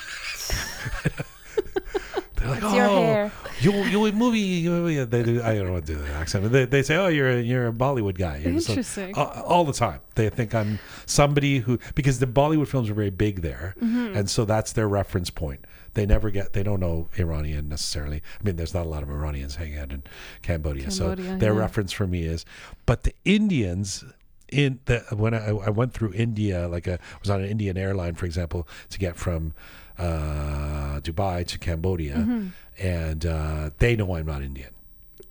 They're 2.44 2.50
like, 2.54 2.62
It's 2.62 2.72
oh, 2.72 3.02
hair." 3.02 3.32
you 3.60 3.72
you 3.84 4.04
in 4.06 4.14
movie. 4.16 4.38
You, 4.38 5.04
they 5.06 5.22
do. 5.22 5.42
I 5.42 5.54
don't 5.56 5.72
want 5.72 5.86
to 5.86 5.94
do 5.94 5.98
the 6.00 6.12
accent. 6.12 6.44
But 6.44 6.52
they, 6.52 6.64
they 6.66 6.82
say, 6.82 6.96
oh, 6.96 7.08
you're 7.08 7.30
a, 7.30 7.40
you're 7.40 7.68
a 7.68 7.72
Bollywood 7.72 8.18
guy. 8.18 8.38
You're 8.38 8.60
so- 8.60 8.72
Interesting. 8.72 9.16
uh, 9.16 9.42
all 9.46 9.64
the 9.64 9.72
time. 9.72 10.00
They 10.14 10.28
think 10.30 10.54
I'm 10.54 10.78
somebody 11.06 11.58
who 11.58 11.78
because 11.94 12.18
the 12.18 12.26
Bollywood 12.26 12.68
films 12.68 12.90
are 12.90 12.94
very 12.94 13.10
big 13.10 13.42
there, 13.42 13.74
Mm-hmm. 13.82 14.16
and 14.16 14.28
so 14.30 14.44
that's 14.44 14.72
their 14.72 14.88
reference 14.88 15.30
point. 15.30 15.64
They 15.94 16.06
never 16.06 16.30
get. 16.30 16.52
They 16.52 16.62
don't 16.62 16.80
know 16.80 17.08
Iranian 17.18 17.68
necessarily. 17.68 18.22
I 18.40 18.44
mean, 18.44 18.56
there's 18.56 18.74
not 18.74 18.84
a 18.86 18.88
lot 18.88 19.02
of 19.02 19.10
Iranians 19.10 19.56
hanging 19.56 19.78
out 19.78 19.92
in 19.92 20.02
Cambodia, 20.42 20.84
Cambodia, 20.84 20.90
so 20.90 21.14
their 21.14 21.52
yeah. 21.54 21.58
reference 21.58 21.92
for 21.92 22.06
me 22.06 22.24
is. 22.24 22.44
But 22.86 23.04
the 23.04 23.14
Indians. 23.24 24.04
In 24.50 24.78
the 24.84 25.00
when 25.10 25.34
I, 25.34 25.48
I 25.48 25.70
went 25.70 25.94
through 25.94 26.12
India, 26.12 26.68
like 26.68 26.86
I 26.86 26.98
was 27.20 27.28
on 27.30 27.40
an 27.40 27.48
Indian 27.48 27.76
airline, 27.76 28.14
for 28.14 28.26
example, 28.26 28.68
to 28.90 28.98
get 29.00 29.16
from 29.16 29.52
uh, 29.98 31.00
Dubai 31.00 31.46
to 31.46 31.58
Cambodia, 31.58 32.14
Mm-hmm. 32.16 32.48
and 32.78 33.26
uh, 33.26 33.70
they 33.78 33.96
know 33.96 34.14
I'm 34.16 34.26
not 34.26 34.42
Indian. 34.42 34.70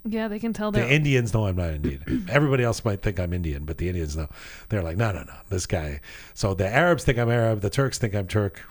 yeah, 0.06 0.28
they 0.28 0.40
can 0.40 0.54
tell 0.54 0.72
that 0.72 0.80
The. 0.88 0.94
Indians 0.94 1.34
know 1.34 1.48
I'm 1.48 1.56
not 1.56 1.72
Indian. 1.74 2.26
Everybody 2.30 2.64
else 2.64 2.84
might 2.86 3.02
think 3.02 3.20
I'm 3.20 3.34
Indian, 3.34 3.66
but 3.66 3.78
the 3.78 3.88
Indians 3.90 4.16
know. 4.18 4.28
They're 4.70 4.84
like, 4.84 4.98
no, 4.98 5.12
no, 5.12 5.24
no, 5.24 5.34
this 5.50 5.66
guy. 5.66 6.02
So 6.34 6.54
the 6.54 6.68
Arabs 6.68 7.04
think 7.04 7.18
I'm 7.18 7.30
Arab. 7.30 7.62
The 7.62 7.70
Turks 7.70 7.98
think 7.98 8.14
I'm 8.16 8.28
Turk. 8.28 8.62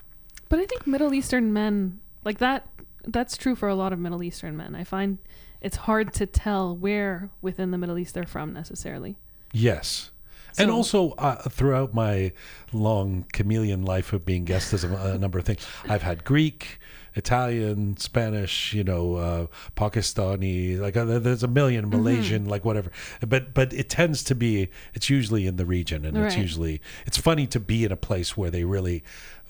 But 0.49 0.59
I 0.59 0.65
think 0.65 0.85
Middle 0.87 1.13
Eastern 1.13 1.53
men 1.53 1.99
like 2.23 2.37
that. 2.39 2.67
That's 3.05 3.35
true 3.35 3.55
for 3.55 3.67
a 3.67 3.75
lot 3.75 3.91
of 3.93 3.99
Middle 3.99 4.23
Eastern 4.23 4.55
men. 4.55 4.75
I 4.75 4.83
find 4.83 5.17
it's 5.61 5.75
hard 5.77 6.13
to 6.13 6.25
tell 6.25 6.75
where 6.75 7.29
within 7.41 7.71
the 7.71 7.77
Middle 7.77 7.97
East 7.97 8.13
they're 8.13 8.25
from 8.25 8.53
necessarily. 8.53 9.17
Yes. 9.51 10.09
And 10.57 10.71
also, 10.71 11.11
uh, 11.11 11.35
throughout 11.49 11.93
my 11.93 12.31
long 12.71 13.25
chameleon 13.33 13.83
life 13.83 14.13
of 14.13 14.25
being 14.25 14.45
guest 14.45 14.73
as 14.73 14.83
a, 14.83 14.93
a 14.93 15.17
number 15.17 15.39
of 15.39 15.45
things, 15.45 15.65
I've 15.87 16.03
had 16.03 16.23
Greek, 16.23 16.79
Italian, 17.15 17.97
Spanish, 17.97 18.73
you 18.73 18.83
know, 18.83 19.15
uh, 19.15 19.47
Pakistani, 19.75 20.79
like 20.79 20.97
uh, 20.97 21.05
there's 21.19 21.43
a 21.43 21.47
million 21.47 21.85
Mm-hmm. 21.85 21.97
Malaysian, 21.97 22.45
like 22.45 22.65
whatever. 22.65 22.91
But 23.27 23.53
but 23.53 23.73
it 23.73 23.89
tends 23.89 24.23
to 24.25 24.35
be 24.35 24.69
it's 24.93 25.09
usually 25.09 25.45
in 25.47 25.57
the 25.57 25.65
region, 25.65 26.05
and 26.05 26.17
it's 26.17 26.35
usually 26.37 26.81
it's 27.05 27.17
funny 27.17 27.47
to 27.47 27.59
be 27.59 27.83
in 27.83 27.91
a 27.91 27.97
place 27.97 28.35
where 28.37 28.49
they 28.49 28.63
really 28.63 29.03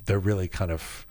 they're 0.06 0.20
really 0.20 0.48
kind 0.48 0.72
of 0.72 1.06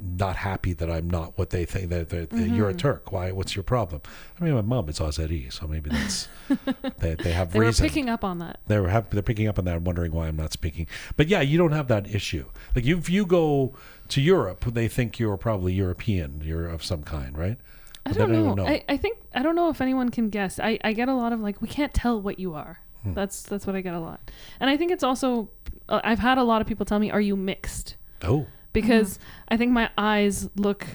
not 0.00 0.36
happy 0.36 0.72
that 0.74 0.90
I'm 0.90 1.08
not 1.08 1.36
what 1.38 1.50
they 1.50 1.64
think 1.64 1.90
that, 1.90 2.08
that, 2.10 2.30
that 2.30 2.48
you're 2.48 2.68
a 2.68 2.72
Mm-hmm. 2.72 2.78
Turk. 2.78 3.12
Why? 3.12 3.30
What's 3.32 3.56
your 3.56 3.62
problem? 3.62 4.02
I 4.40 4.44
mean, 4.44 4.54
my 4.54 4.60
mom 4.62 4.88
is 4.88 4.98
Azeri, 4.98 5.52
so 5.52 5.66
maybe 5.66 5.90
that's 5.90 6.28
they, 6.98 7.14
they 7.14 7.32
have 7.32 7.52
They 7.52 7.60
reason. 7.60 7.86
picking 7.86 8.08
up 8.08 8.22
on 8.24 8.38
that. 8.40 8.60
they're 8.66 8.88
have, 8.88 9.08
they're 9.10 9.22
picking 9.22 9.48
up 9.48 9.58
on 9.58 9.64
that 9.66 9.76
and 9.76 9.86
wondering 9.86 10.12
why 10.12 10.28
I'm 10.28 10.36
not 10.36 10.52
speaking. 10.52 10.86
But 11.16 11.28
yeah, 11.28 11.40
you 11.40 11.56
don't 11.58 11.72
have 11.72 11.88
that 11.88 12.06
issue. 12.14 12.46
Like 12.74 12.84
you, 12.84 12.98
if 12.98 13.08
you 13.08 13.24
go 13.26 13.74
to 14.08 14.20
Europe, 14.20 14.64
they 14.66 14.88
think 14.88 15.18
you're 15.18 15.36
probably 15.36 15.72
European. 15.72 16.40
You're 16.44 16.66
of 16.68 16.84
some 16.84 17.02
kind, 17.02 17.36
right? 17.36 17.58
I 18.04 18.12
don't 18.12 18.28
know. 18.30 18.34
don't 18.36 18.44
even 18.44 18.54
know. 18.56 18.66
I, 18.66 18.84
I 18.88 18.96
think 18.96 19.18
I 19.34 19.42
don't 19.42 19.56
know 19.56 19.68
if 19.70 19.80
anyone 19.80 20.10
can 20.10 20.28
guess. 20.30 20.60
I, 20.60 20.78
I 20.84 20.92
get 20.92 21.08
a 21.08 21.14
lot 21.14 21.32
of 21.32 21.40
like 21.40 21.60
we 21.60 21.66
can't 21.68 21.92
tell 21.92 22.20
what 22.20 22.38
you 22.38 22.54
are. 22.54 22.80
Hmm. 23.02 23.14
That's 23.14 23.42
that's 23.42 23.66
what 23.66 23.74
I 23.74 23.80
get 23.80 23.94
a 23.94 24.00
lot. 24.00 24.30
And 24.60 24.70
I 24.70 24.76
think 24.76 24.92
it's 24.92 25.02
also 25.02 25.50
uh, 25.88 26.00
I've 26.04 26.20
had 26.20 26.38
a 26.38 26.44
lot 26.44 26.60
of 26.60 26.68
people 26.68 26.86
tell 26.86 26.98
me, 27.00 27.10
"Are 27.10 27.20
you 27.20 27.34
mixed?" 27.34 27.96
Oh, 28.22 28.46
Because 28.80 29.18
I 29.48 29.56
think 29.56 29.72
my 29.72 29.90
eyes 29.96 30.48
look 30.56 30.86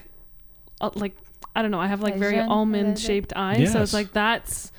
uh, 0.79 0.89
like 0.95 1.15
I 1.55 1.61
don't 1.61 1.71
know. 1.71 1.79
I 1.81 1.87
have 1.87 2.01
like 2.01 2.15
very 2.15 2.35
Asian, 2.35 2.47
what 2.47 2.53
is 2.53 2.57
almond 2.57 2.99
shaped 2.99 3.33
eyes, 3.35 3.71
so 3.73 3.81
it's 3.81 3.93
like 3.93 4.11
that's. 4.13 4.71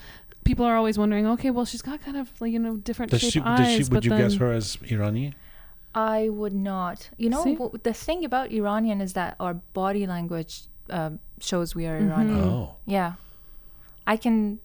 People 0.45 0.65
are 0.65 0.77
always 0.77 0.99
wondering. 0.99 1.27
Okay, 1.35 1.51
well, 1.51 1.65
she's 1.65 1.83
got 1.83 2.03
kind 2.03 2.17
of 2.17 2.29
like 2.41 2.51
you 2.53 2.59
know 2.59 2.77
different 2.77 3.13
does 3.13 3.21
shaped 3.21 3.33
she, 3.35 3.41
eyes. 3.41 3.59
does 3.59 3.77
she, 3.77 3.83
but 3.85 3.93
would 3.93 4.05
you 4.07 4.11
then, 4.11 4.21
guess 4.23 4.35
her 4.43 4.51
as 4.53 4.77
Iranian? 4.97 5.35
I 5.95 6.31
would 6.31 6.55
not. 6.55 7.11
You 7.19 7.31
know, 7.31 7.45
w- 7.45 7.79
the 7.83 7.93
thing 7.93 8.25
about 8.25 8.51
Iranian 8.51 9.01
is 9.01 9.13
that 9.13 9.37
our 9.39 9.55
body 9.55 10.07
language 10.07 10.63
um 10.91 11.21
shows 11.41 11.75
we 11.75 11.87
are 11.87 11.99
Mhm. 12.01 12.11
Iranian. 12.11 12.41
Oh, 12.49 12.75
Yeah, 12.87 13.13
I 14.07 14.17
can 14.17 14.59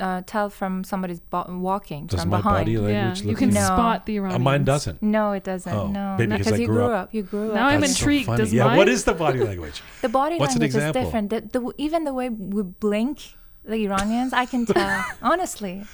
uh, 0.00 0.22
tell 0.26 0.48
from 0.50 0.84
somebody's 0.84 1.20
bo- 1.20 1.44
walking 1.48 2.06
does 2.06 2.20
from 2.20 2.30
my 2.30 2.38
behind. 2.38 2.56
body 2.66 2.72
Yeah, 2.72 2.78
language 2.80 3.22
you 3.22 3.28
look? 3.30 3.38
can 3.38 3.50
No. 3.50 3.60
spot 3.60 4.06
the 4.06 4.18
Uh, 4.18 4.22
Iranians. 4.22 4.44
mine 4.44 4.64
doesn't. 4.64 5.02
No, 5.02 5.32
it 5.32 5.44
doesn't. 5.44 5.72
Oh, 5.74 5.86
no, 5.88 6.16
maybe 6.18 6.36
because 6.38 6.54
I 6.54 6.56
you 6.56 6.66
grew 6.66 6.76
grew 6.76 6.84
up- 6.86 7.02
up. 7.08 7.14
You 7.14 7.22
grew 7.22 7.48
up. 7.48 7.54
Now 7.54 7.66
up. 7.68 7.72
I'm 7.74 7.80
That's 7.82 7.92
so 7.96 8.02
intrigued. 8.04 8.26
funny. 8.26 8.38
Does 8.38 8.52
yeah, 8.54 8.64
what 8.66 8.76
mine- 8.76 8.88
is 8.88 9.04
the 9.04 9.14
body 9.14 9.40
language? 9.50 9.82
The 10.00 10.08
body 10.08 10.38
What's 10.38 10.54
an 10.54 10.60
language 10.60 10.70
is 10.70 10.88
example? 10.88 11.02
different. 11.02 11.30
The, 11.30 11.40
the, 11.60 11.72
even 11.78 12.04
the 12.04 12.14
way 12.14 12.28
we 12.30 12.62
blink, 12.62 13.20
the 13.64 13.76
Iranians, 13.86 14.32
I 14.32 14.46
can 14.46 14.66
tell. 14.66 15.04
honestly, 15.22 15.84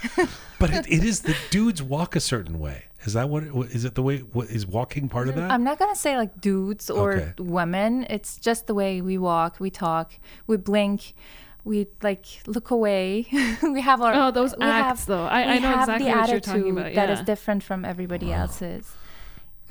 But 0.58 0.70
it, 0.72 0.86
it 0.88 1.04
is 1.04 1.20
the 1.20 1.36
dudes 1.50 1.82
walk 1.82 2.14
a 2.16 2.20
certain 2.20 2.58
way. 2.60 2.84
Is 3.04 3.12
that 3.12 3.28
what? 3.28 3.52
What- 3.52 3.70
is 3.70 3.84
it 3.84 3.94
the 3.94 4.02
way? 4.02 4.18
What, 4.18 4.48
is 4.48 4.66
walking 4.66 5.08
part 5.08 5.28
of 5.28 5.34
that? 5.36 5.50
I'm 5.50 5.64
not 5.64 5.78
gonna 5.78 5.94
say 5.96 6.16
like 6.16 6.40
dudes 6.40 6.88
or 6.90 7.12
Okay. 7.14 7.32
women. 7.38 8.06
It's 8.08 8.36
just 8.38 8.66
the 8.68 8.74
way 8.74 9.00
we 9.00 9.18
walk, 9.18 9.60
we 9.60 9.70
talk, 9.70 10.12
we 10.46 10.56
blink, 10.56 11.14
we 11.68 11.86
like 12.02 12.24
look 12.46 12.70
away. 12.70 13.26
we 13.76 13.80
have 13.90 14.00
our 14.00 14.12
Oh, 14.14 14.30
those 14.38 14.52
we 14.56 14.64
acts 14.64 15.00
have- 15.00 15.06
though. 15.06 15.26
I, 15.26 15.40
we 15.46 15.52
I 15.52 15.58
know 15.58 15.68
have 15.68 15.80
exactly 15.88 16.04
the 16.06 16.10
what 16.10 16.28
you're 16.28 16.36
attitude 16.36 16.42
talking 16.44 16.70
about. 16.78 16.94
that 16.98 17.08
Yeah. 17.08 17.14
is 17.16 17.20
different 17.32 17.62
from 17.62 17.84
everybody 17.84 18.32
else's. 18.32 18.84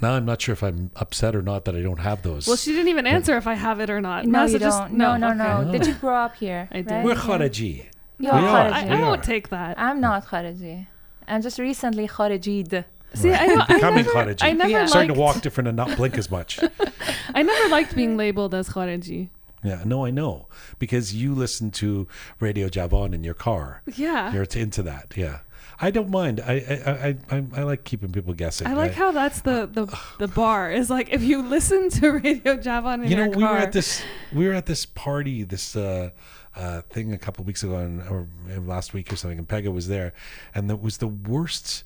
now 0.01 0.11
I'm 0.13 0.25
not 0.31 0.39
sure 0.43 0.53
if 0.53 0.63
I'm 0.63 0.91
upset 0.95 1.35
or 1.35 1.41
not 1.41 1.65
that 1.65 1.75
I 1.75 1.81
don't 1.81 1.99
have 2.09 2.21
those. 2.21 2.47
Well, 2.47 2.55
she 2.63 2.71
didn't 2.71 2.89
even 2.95 3.07
answer 3.07 3.35
if 3.35 3.47
I 3.47 3.55
have 3.55 3.79
it 3.79 3.89
or 3.89 3.99
not. 4.09 4.25
No, 4.25 4.39
Mahsa 4.39 4.53
you 4.53 4.59
just- 4.59 4.79
don't. 4.79 4.93
No, 4.93 5.17
no, 5.17 5.33
no. 5.33 5.49
okay. 5.67 5.71
Did 5.79 5.87
you 5.87 5.95
grow 5.95 6.15
up 6.27 6.35
here? 6.35 6.69
I 6.71 6.81
did. 6.81 6.91
right? 6.91 7.03
We're 7.05 7.15
Yeah. 7.15 7.83
You're 8.19 8.33
We 8.33 8.47
are. 8.47 8.57
I, 8.57 8.83
Khariji. 8.83 8.89
I 8.91 8.95
We 8.95 9.01
won't 9.01 9.23
take 9.23 9.49
that. 9.49 9.79
I'm 9.79 9.99
not 10.07 10.25
Khariji. 10.27 10.87
I'm 11.27 11.41
just 11.41 11.57
recently 11.59 12.07
Kharijid. 12.07 12.85
See, 13.13 13.31
I, 13.31 13.45
know, 13.47 13.63
I 13.67 13.73
Becoming 13.75 14.05
never, 14.05 14.13
Khariji. 14.13 14.43
I 14.43 14.51
never 14.53 14.69
Yeah. 14.69 14.85
Starting 14.85 15.09
liked. 15.09 15.17
to 15.17 15.21
walk 15.21 15.41
different 15.41 15.67
and 15.69 15.77
not 15.77 15.95
blink 15.97 16.17
as 16.17 16.29
much. 16.31 16.59
I 17.35 17.41
never 17.43 17.69
liked 17.69 17.95
being 17.95 18.17
labeled 18.17 18.53
as 18.53 18.69
Khariji. 18.69 19.29
Yeah, 19.63 19.81
no, 19.85 20.05
I 20.05 20.11
know 20.11 20.47
because 20.79 21.15
you 21.15 21.33
listen 21.33 21.71
to 21.71 22.07
Radio 22.39 22.69
Javan 22.69 23.13
in 23.13 23.23
your 23.23 23.33
car. 23.33 23.81
Yeah. 23.95 24.31
You're 24.31 24.43
into 24.43 24.83
that. 24.83 25.13
Yeah, 25.15 25.39
I 25.79 25.91
don't 25.91 26.09
mind. 26.09 26.39
I 26.39 26.53
I 26.53 27.07
I, 27.07 27.37
I, 27.37 27.45
I 27.55 27.63
like 27.63 27.83
keeping 27.83 28.11
people 28.11 28.33
guessing. 28.33 28.67
I 28.67 28.73
like 28.73 28.93
how 28.93 29.11
that's 29.11 29.41
the, 29.41 29.67
the 29.71 29.85
the 30.19 30.27
bar 30.27 30.71
is 30.71 30.89
like 30.89 31.09
if 31.11 31.23
you 31.23 31.41
listen 31.41 31.89
to 31.89 32.11
Radio 32.23 32.55
Javan 32.55 33.03
in 33.03 33.11
your 33.11 33.17
car. 33.17 33.25
you 33.27 33.31
know 33.31 33.37
we 33.37 33.43
were 33.43 33.59
at 33.59 33.71
this 33.71 34.03
we 34.31 34.47
were 34.47 34.53
at 34.53 34.67
this 34.67 34.85
party 34.85 35.43
this 35.43 35.75
uh, 35.75 36.11
uh, 36.55 36.81
thing 36.89 37.13
a 37.13 37.17
couple 37.17 37.43
weeks 37.43 37.63
ago 37.63 37.77
and, 37.77 38.01
or 38.09 38.27
last 38.59 38.93
week 38.93 39.11
or 39.11 39.15
something 39.15 39.39
and 39.39 39.47
Pegah 39.47 39.73
was 39.73 39.87
there 39.87 40.13
and 40.55 40.69
it 40.69 40.81
was 40.81 40.97
the 40.97 41.07
worst 41.07 41.83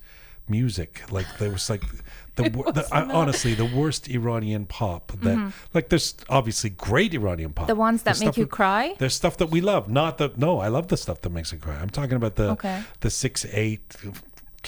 music 0.47 1.03
like 1.11 1.25
there 1.37 1.51
was 1.51 1.69
like 1.69 1.83
the, 2.35 2.43
the 2.49 2.87
I, 2.91 3.01
honestly 3.03 3.53
the 3.53 3.65
worst 3.65 4.07
Iranian 4.09 4.65
pop 4.65 5.11
that 5.21 5.53
like 5.73 5.89
there's 5.89 6.15
obviously 6.29 6.69
great 6.69 7.13
Iranian 7.13 7.51
pop 7.53 7.63
Mm-hmm. 7.67 7.67
The 7.67 7.75
ones 7.75 8.03
that 8.03 8.15
There's 8.15 8.25
make 8.25 8.37
you 8.37 8.45
that- 8.45 8.51
cry. 8.51 8.95
There's 8.99 9.13
stuff 9.15 9.37
that 9.37 9.47
we 9.47 9.61
love, 9.61 9.89
not 9.89 10.17
the 10.17 10.31
no. 10.37 10.59
I 10.59 10.67
love 10.69 10.87
the 10.87 10.97
stuff 10.97 11.21
that 11.21 11.29
makes 11.31 11.51
me 11.53 11.59
cry. 11.59 11.75
I'm 11.75 11.89
talking 11.89 12.15
about 12.15 12.35
the 12.35 12.49
Okay. 12.51 12.81
the 13.01 13.09
six 13.09 13.45
eight 13.51 13.95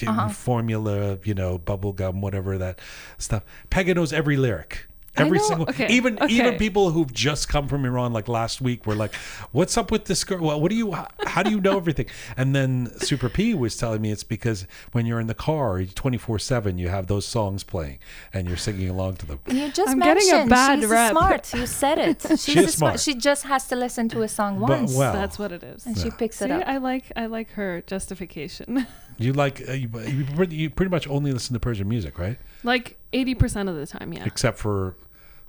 Uh-huh. 0.07 0.29
formula, 0.29 1.19
you 1.23 1.33
know, 1.35 1.57
bubble 1.57 1.93
gum, 1.93 2.19
whatever 2.21 2.57
that 2.57 2.79
stuff. 3.17 3.43
Pegah 3.69 3.95
knows 3.95 4.11
every 4.11 4.37
lyric. 4.37 4.87
I 5.15 5.21
Every 5.21 5.37
know- 5.37 5.43
single, 5.47 5.69
okay, 5.69 5.89
even 5.89 6.17
even 6.27 6.57
people 6.57 6.89
who've 6.89 7.13
just 7.13 7.47
come 7.47 7.67
from 7.67 7.85
Iran, 7.85 8.13
like 8.13 8.27
last 8.27 8.61
week, 8.61 8.87
were 8.87 8.95
like, 8.95 9.13
"What's 9.51 9.77
up 9.77 9.91
with 9.91 10.05
this 10.05 10.23
girl? 10.23 10.39
Well, 10.39 10.59
what 10.59 10.71
do 10.71 10.75
you? 10.75 10.91
How 11.27 11.43
do 11.43 11.51
you 11.51 11.61
know 11.61 11.77
everything?" 11.77 12.07
And 12.35 12.55
then 12.55 12.91
Super 12.97 13.29
P 13.29 13.53
was 13.53 13.77
telling 13.77 14.01
me 14.01 14.11
it's 14.11 14.23
because 14.23 14.65
when 14.91 15.05
you're 15.05 15.19
in 15.19 15.27
the 15.27 15.35
car, 15.35 15.83
twenty 15.85 16.17
four 16.17 16.39
seven, 16.39 16.79
you 16.79 16.87
have 16.89 17.05
those 17.07 17.27
songs 17.27 17.63
playing 17.63 17.99
and 18.33 18.47
you're 18.47 18.57
singing 18.57 18.89
along 18.89 19.17
to 19.17 19.25
them. 19.27 19.39
You 19.47 19.71
just 19.71 19.91
I'm 19.91 19.99
getting 19.99 20.27
a 20.29 20.31
mentioned 20.31 20.49
bad 20.49 20.79
she's 20.79 20.89
rep. 20.89 21.11
smart. 21.11 21.53
You 21.53 21.67
said 21.67 21.99
it. 21.99 22.21
She's 22.29 22.43
She 22.43 22.57
is 22.59 22.65
a 22.69 22.71
smart. 22.71 22.99
She 22.99 23.13
just 23.13 23.43
has 23.43 23.67
to 23.67 23.75
listen 23.75 24.09
to 24.09 24.23
a 24.23 24.27
song 24.27 24.59
But, 24.59 24.69
once, 24.69 24.95
well, 24.95 25.13
That's 25.13 25.37
what 25.37 25.51
it 25.51 25.61
is. 25.63 25.85
and 25.85 25.95
she 25.95 26.09
picks 26.09 26.37
See, 26.37 26.45
it 26.45 26.51
up. 26.51 26.63
I 26.67 26.77
like 26.77 27.11
I 27.15 27.27
like 27.27 27.51
her 27.51 27.83
justification. 27.85 28.87
you 29.19 29.33
like 29.33 29.61
uh, 29.69 29.73
you, 29.73 29.89
you 30.07 30.25
you 30.49 30.69
pretty 30.71 30.89
much 30.89 31.07
only 31.07 31.31
listen 31.31 31.53
to 31.53 31.59
Persian 31.59 31.87
music, 31.87 32.17
right? 32.17 32.39
Like 32.63 32.97
eighty 33.13 33.35
percent 33.35 33.69
of 33.69 33.75
the 33.75 33.85
time, 33.87 34.13
yeah. 34.13 34.25
Except 34.25 34.57
for 34.57 34.95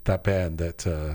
that 0.04 0.22
band 0.24 0.58
that. 0.58 0.86
Uh, 0.86 1.14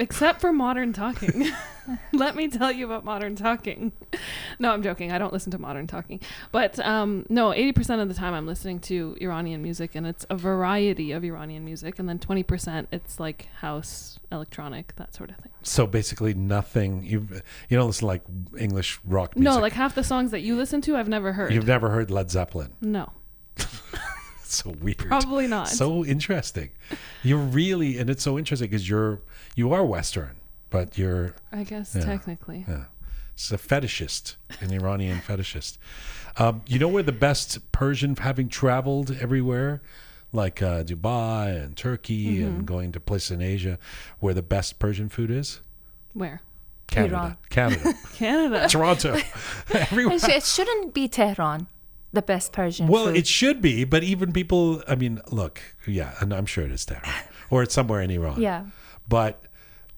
Except 0.00 0.40
for 0.40 0.52
modern 0.52 0.92
talking. 0.92 1.50
Let 2.12 2.36
me 2.36 2.46
tell 2.46 2.70
you 2.70 2.86
about 2.86 3.04
modern 3.04 3.34
talking. 3.34 3.92
No, 4.60 4.72
I'm 4.72 4.82
joking. 4.82 5.10
I 5.12 5.18
don't 5.18 5.32
listen 5.32 5.52
to 5.52 5.58
modern 5.58 5.86
talking. 5.86 6.20
But 6.52 6.78
um, 6.80 7.24
no, 7.28 7.50
80% 7.50 8.02
of 8.02 8.08
the 8.08 8.14
time 8.14 8.34
I'm 8.34 8.46
listening 8.46 8.80
to 8.80 9.16
Iranian 9.20 9.62
music, 9.62 9.94
and 9.94 10.06
it's 10.06 10.26
a 10.28 10.36
variety 10.36 11.12
of 11.12 11.24
Iranian 11.24 11.64
music. 11.64 11.98
And 11.98 12.08
then 12.08 12.18
20% 12.18 12.88
it's 12.92 13.18
like 13.20 13.46
house, 13.60 14.18
electronic, 14.32 14.94
that 14.96 15.14
sort 15.14 15.30
of 15.30 15.36
thing. 15.36 15.52
So 15.62 15.86
basically, 15.86 16.34
nothing. 16.34 17.04
You 17.04 17.26
you 17.68 17.76
don't 17.78 17.86
listen 17.86 18.00
to 18.00 18.06
like 18.06 18.22
English 18.58 18.98
rock 19.04 19.34
music. 19.36 19.54
No, 19.54 19.60
like 19.60 19.72
half 19.72 19.94
the 19.94 20.04
songs 20.04 20.30
that 20.32 20.40
you 20.40 20.56
listen 20.56 20.80
to, 20.82 20.96
I've 20.96 21.08
never 21.08 21.32
heard. 21.32 21.52
you've 21.54 21.66
never 21.66 21.88
heard 21.90 22.10
Led 22.10 22.30
Zeppelin. 22.30 22.72
no, 22.82 23.12
So 24.60 24.70
weird. 24.80 24.98
probably 24.98 25.46
not. 25.46 25.68
So 25.68 26.04
interesting. 26.04 26.70
You're 27.22 27.38
really, 27.38 27.98
and 27.98 28.08
it's 28.08 28.22
so 28.22 28.38
interesting 28.38 28.68
because 28.70 28.88
you're 28.88 29.20
you 29.56 29.72
are 29.72 29.84
Western, 29.84 30.36
but 30.70 30.96
you're 30.96 31.34
I 31.52 31.64
guess 31.64 31.94
Yeah. 31.94 32.04
technically. 32.04 32.64
yeah, 32.68 32.84
it's 33.34 33.50
a 33.52 33.58
fetishist, 33.58 34.36
an 34.60 34.72
Iranian 34.72 35.18
fetishist. 35.20 35.78
Um, 36.38 36.62
you 36.66 36.78
know 36.78 36.88
where 36.88 37.02
the 37.02 37.12
best 37.12 37.58
Persian, 37.72 38.16
having 38.16 38.48
traveled 38.48 39.10
everywhere, 39.20 39.82
like 40.32 40.62
uh, 40.62 40.82
Dubai 40.84 41.62
and 41.62 41.76
Turkey, 41.76 42.38
Mm-hmm. 42.38 42.46
and 42.46 42.66
going 42.66 42.92
to 42.92 43.00
places 43.00 43.32
in 43.32 43.42
Asia, 43.42 43.78
where 44.20 44.34
the 44.34 44.42
best 44.42 44.78
Persian 44.78 45.08
food 45.08 45.30
is? 45.30 45.60
Where? 46.14 46.40
Canada, 46.86 47.14
Iran. 47.16 47.36
Canada, 47.50 47.94
Canada. 48.14 48.68
Toronto, 48.68 49.18
everywhere. 49.74 50.14
It, 50.16 50.24
it 50.28 50.42
shouldn't 50.44 50.94
be 50.94 51.06
Tehran, 51.06 51.66
the 52.12 52.22
best 52.22 52.52
Persian 52.52 52.86
Well, 52.88 53.06
food. 53.06 53.16
it 53.16 53.26
should 53.26 53.60
be, 53.60 53.84
but 53.84 54.02
even 54.02 54.32
people, 54.32 54.82
I 54.88 54.94
mean, 54.94 55.20
look, 55.30 55.60
yeah, 55.86 56.14
and 56.20 56.32
I'm 56.32 56.46
sure 56.46 56.64
it 56.64 56.70
is 56.72 56.84
Tehran 56.86 57.12
or 57.50 57.62
it's 57.62 57.74
somewhere 57.74 58.00
in 58.00 58.10
Iran. 58.10 58.40
yeah, 58.40 58.64
But 59.08 59.42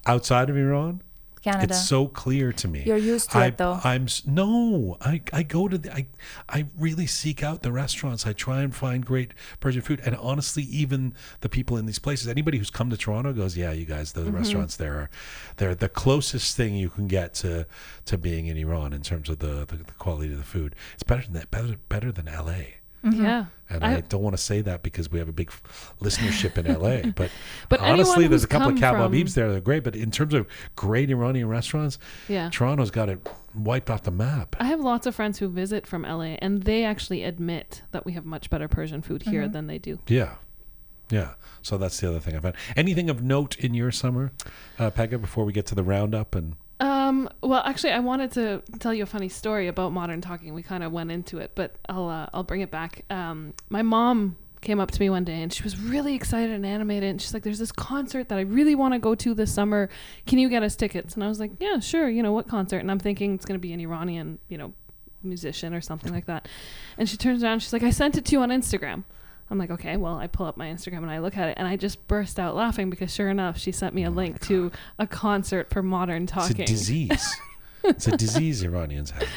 outside 0.07 0.51
of 0.51 0.57
Iran, 0.57 1.03
Canada. 1.43 1.75
it's 1.75 1.89
so 1.89 2.07
clear 2.07 2.53
to 2.53 2.69
me. 2.69 2.83
You're 2.85 2.97
used 2.97 3.31
to 3.33 3.39
I, 3.39 3.47
it, 3.47 3.57
though. 3.59 3.81
I'm 3.83 4.07
no, 4.27 4.97
I, 5.01 5.23
I 5.33 5.43
go 5.43 5.69
to 5.69 5.79
the, 5.79 5.93
I 5.93 6.07
I 6.49 6.67
really 6.79 7.07
seek 7.07 7.43
out 7.43 7.63
the 7.63 7.73
restaurants. 7.73 8.27
I 8.27 8.33
try 8.33 8.63
and 8.63 8.75
find 8.75 9.05
great 9.05 9.33
Persian 9.61 9.83
food, 9.83 10.01
and 10.05 10.15
honestly, 10.17 10.63
even 10.65 11.15
the 11.41 11.49
people 11.49 11.77
in 11.77 11.87
these 11.87 11.99
places, 11.99 12.29
anybody 12.29 12.59
who's 12.59 12.71
come 12.71 12.91
to 12.91 12.97
Toronto 12.97 13.33
goes, 13.33 13.57
yeah, 13.57 13.73
you 13.73 13.85
guys, 13.85 14.13
the 14.13 14.21
Mm-hmm. 14.21 14.37
restaurants 14.37 14.77
there 14.77 14.95
are 14.95 15.11
they're 15.57 15.75
the 15.75 15.89
closest 15.89 16.57
thing 16.57 16.75
you 16.77 16.91
can 16.91 17.07
get 17.09 17.35
to 17.35 17.67
to 18.05 18.19
being 18.19 18.47
in 18.47 18.57
Iran 18.57 18.93
in 18.93 19.03
terms 19.03 19.29
of 19.31 19.39
the 19.39 19.65
the, 19.67 19.77
the 19.77 19.93
quality 19.99 20.33
of 20.33 20.39
the 20.39 20.45
food. 20.45 20.75
It's 20.95 21.03
better 21.03 21.23
than 21.23 21.33
that, 21.35 21.51
better 21.51 21.77
better 21.89 22.13
than 22.13 22.29
L.A. 22.29 22.75
Mm-hmm. 23.05 23.25
Yeah. 23.25 23.45
And 23.69 23.85
I, 23.85 23.97
I- 23.97 24.01
don't 24.01 24.23
want 24.23 24.37
to 24.37 24.43
say 24.43 24.61
that 24.63 24.83
because 24.83 25.11
we 25.11 25.19
have 25.21 25.29
a 25.29 25.33
big 25.33 25.51
listenership 26.01 26.59
in 26.59 26.67
LA. 26.73 27.11
But, 27.17 27.31
But 27.69 27.81
honestly, 27.81 28.27
there's 28.27 28.45
a 28.45 28.49
couple 28.49 28.71
of 28.71 28.81
come 28.81 28.97
kebabs 28.97 29.35
there. 29.35 29.51
They're 29.51 29.61
great. 29.61 29.85
But 29.85 29.95
in 29.97 30.11
terms 30.11 30.35
of 30.35 30.47
great 30.77 31.11
Iranian 31.11 31.49
restaurants, 31.49 31.99
Yeah. 32.29 32.51
Toronto's 32.51 32.91
got 32.91 33.09
it 33.09 33.27
wiped 33.55 33.91
off 33.91 34.03
the 34.03 34.11
map. 34.11 34.57
I 34.61 34.65
have 34.65 34.81
lots 34.81 35.07
of 35.07 35.15
friends 35.15 35.39
who 35.39 35.49
visit 35.49 35.87
from 35.87 36.03
LA 36.03 36.37
and 36.41 36.63
they 36.65 36.85
actually 36.85 37.23
admit 37.25 37.83
that 37.93 38.05
we 38.05 38.13
have 38.13 38.25
much 38.25 38.51
better 38.51 38.69
Persian 38.69 39.03
food 39.03 39.23
here 39.23 39.43
Mm-hmm. 39.45 39.53
than 39.53 39.67
they 39.67 39.79
do. 39.79 39.99
Yeah. 40.07 40.35
Yeah. 41.11 41.35
So 41.63 41.77
that's 41.79 41.99
the 42.01 42.09
other 42.09 42.21
thing 42.21 42.37
I 42.37 42.41
found. 42.41 42.55
Anything 42.77 43.11
of 43.11 43.23
note 43.23 43.57
in 43.59 43.75
your 43.75 43.91
summer, 43.91 44.31
uh, 44.79 44.91
Pegah, 44.91 45.21
before 45.21 45.45
we 45.45 45.53
get 45.53 45.67
to 45.67 45.75
the 45.75 45.83
roundup? 45.83 46.35
And 46.35 46.55
Um, 46.81 47.29
well, 47.43 47.63
actually, 47.65 47.93
I 47.93 47.99
wanted 48.01 48.33
to 48.33 48.63
tell 48.79 48.95
you 48.95 49.03
a 49.03 49.07
funny 49.07 49.29
story 49.29 49.69
about 49.69 49.93
modern 49.93 50.23
talking. 50.23 50.55
We 50.55 50.63
kind 50.63 50.83
of 50.83 50.91
went 50.93 51.13
into 51.13 51.39
it, 51.39 51.53
but 51.55 51.77
I'll 51.89 52.09
uh, 52.09 52.27
I'll 52.33 52.43
bring 52.43 52.63
it 52.63 52.71
back. 52.71 53.05
Um, 53.11 53.55
my 53.69 53.83
mom 53.83 54.37
came 54.63 54.81
up 54.81 54.91
to 54.91 55.01
me 55.01 55.09
one 55.09 55.25
day 55.25 55.43
and 55.43 55.53
she 55.53 55.63
was 55.63 55.81
really 55.81 56.15
excited 56.15 56.51
and 56.51 56.67
animated 56.67 57.09
and 57.09 57.23
she's 57.23 57.33
like 57.33 57.43
there's 57.43 57.59
this 57.59 57.73
concert 57.73 58.29
that 58.29 58.39
I 58.39 58.43
really 58.43 58.75
want 58.75 58.93
to 58.93 58.99
go 58.99 59.15
to 59.15 59.35
this 59.35 59.53
summer. 59.53 59.89
Can 60.27 60.39
you 60.39 60.49
get 60.49 60.63
us 60.63 60.77
tickets? 60.77 61.15
And 61.15 61.25
I 61.25 61.29
was 61.29 61.41
like 61.41 61.53
yeah 61.61 61.79
sure. 61.81 62.09
You 62.09 62.23
know 62.23 62.33
what 62.33 62.47
concert? 62.49 62.79
And 62.79 62.91
I'm 62.91 62.99
thinking 62.99 63.35
it's 63.35 63.47
going 63.47 63.59
to 63.59 63.61
be 63.61 63.73
an 63.73 63.81
Iranian 63.81 64.39
you 64.49 64.59
know 64.59 64.75
musician 65.23 65.73
or 65.73 65.81
something 65.81 66.13
like 66.13 66.27
that. 66.27 66.47
And 66.99 67.09
she 67.09 67.17
turns 67.17 67.43
around 67.43 67.61
she's 67.61 67.73
like 67.73 67.83
I 67.83 67.91
sent 67.91 68.19
it 68.19 68.27
to 68.27 68.33
you 68.33 68.43
on 68.43 68.51
Instagram 68.51 69.05
I'm 69.51 69.59
like 69.59 69.71
okay 69.71 69.97
well 69.97 70.17
I 70.17 70.27
pull 70.27 70.47
up 70.47 70.57
my 70.57 70.69
Instagram 70.69 70.99
and 70.99 71.11
I 71.11 71.19
look 71.19 71.37
at 71.37 71.49
it 71.49 71.55
and 71.59 71.67
I 71.67 71.77
just 71.77 72.07
burst 72.07 72.39
out 72.39 72.55
laughing 72.55 72.89
because 72.89 73.13
sure 73.13 73.29
enough 73.29 73.59
she 73.59 73.73
sent 73.73 73.95
me 73.95 74.05
a 74.05 74.09
oh 74.09 74.13
link 74.13 74.41
to 74.47 74.71
a 74.99 75.07
concert 75.07 75.71
for 75.71 75.83
modern 75.83 76.27
talking. 76.27 76.61
It's 76.61 76.71
a 76.71 76.75
disease. 76.75 77.37
it's 77.85 78.07
a 78.07 78.17
disease 78.17 78.63
Iranians 78.63 79.11
have. 79.11 79.29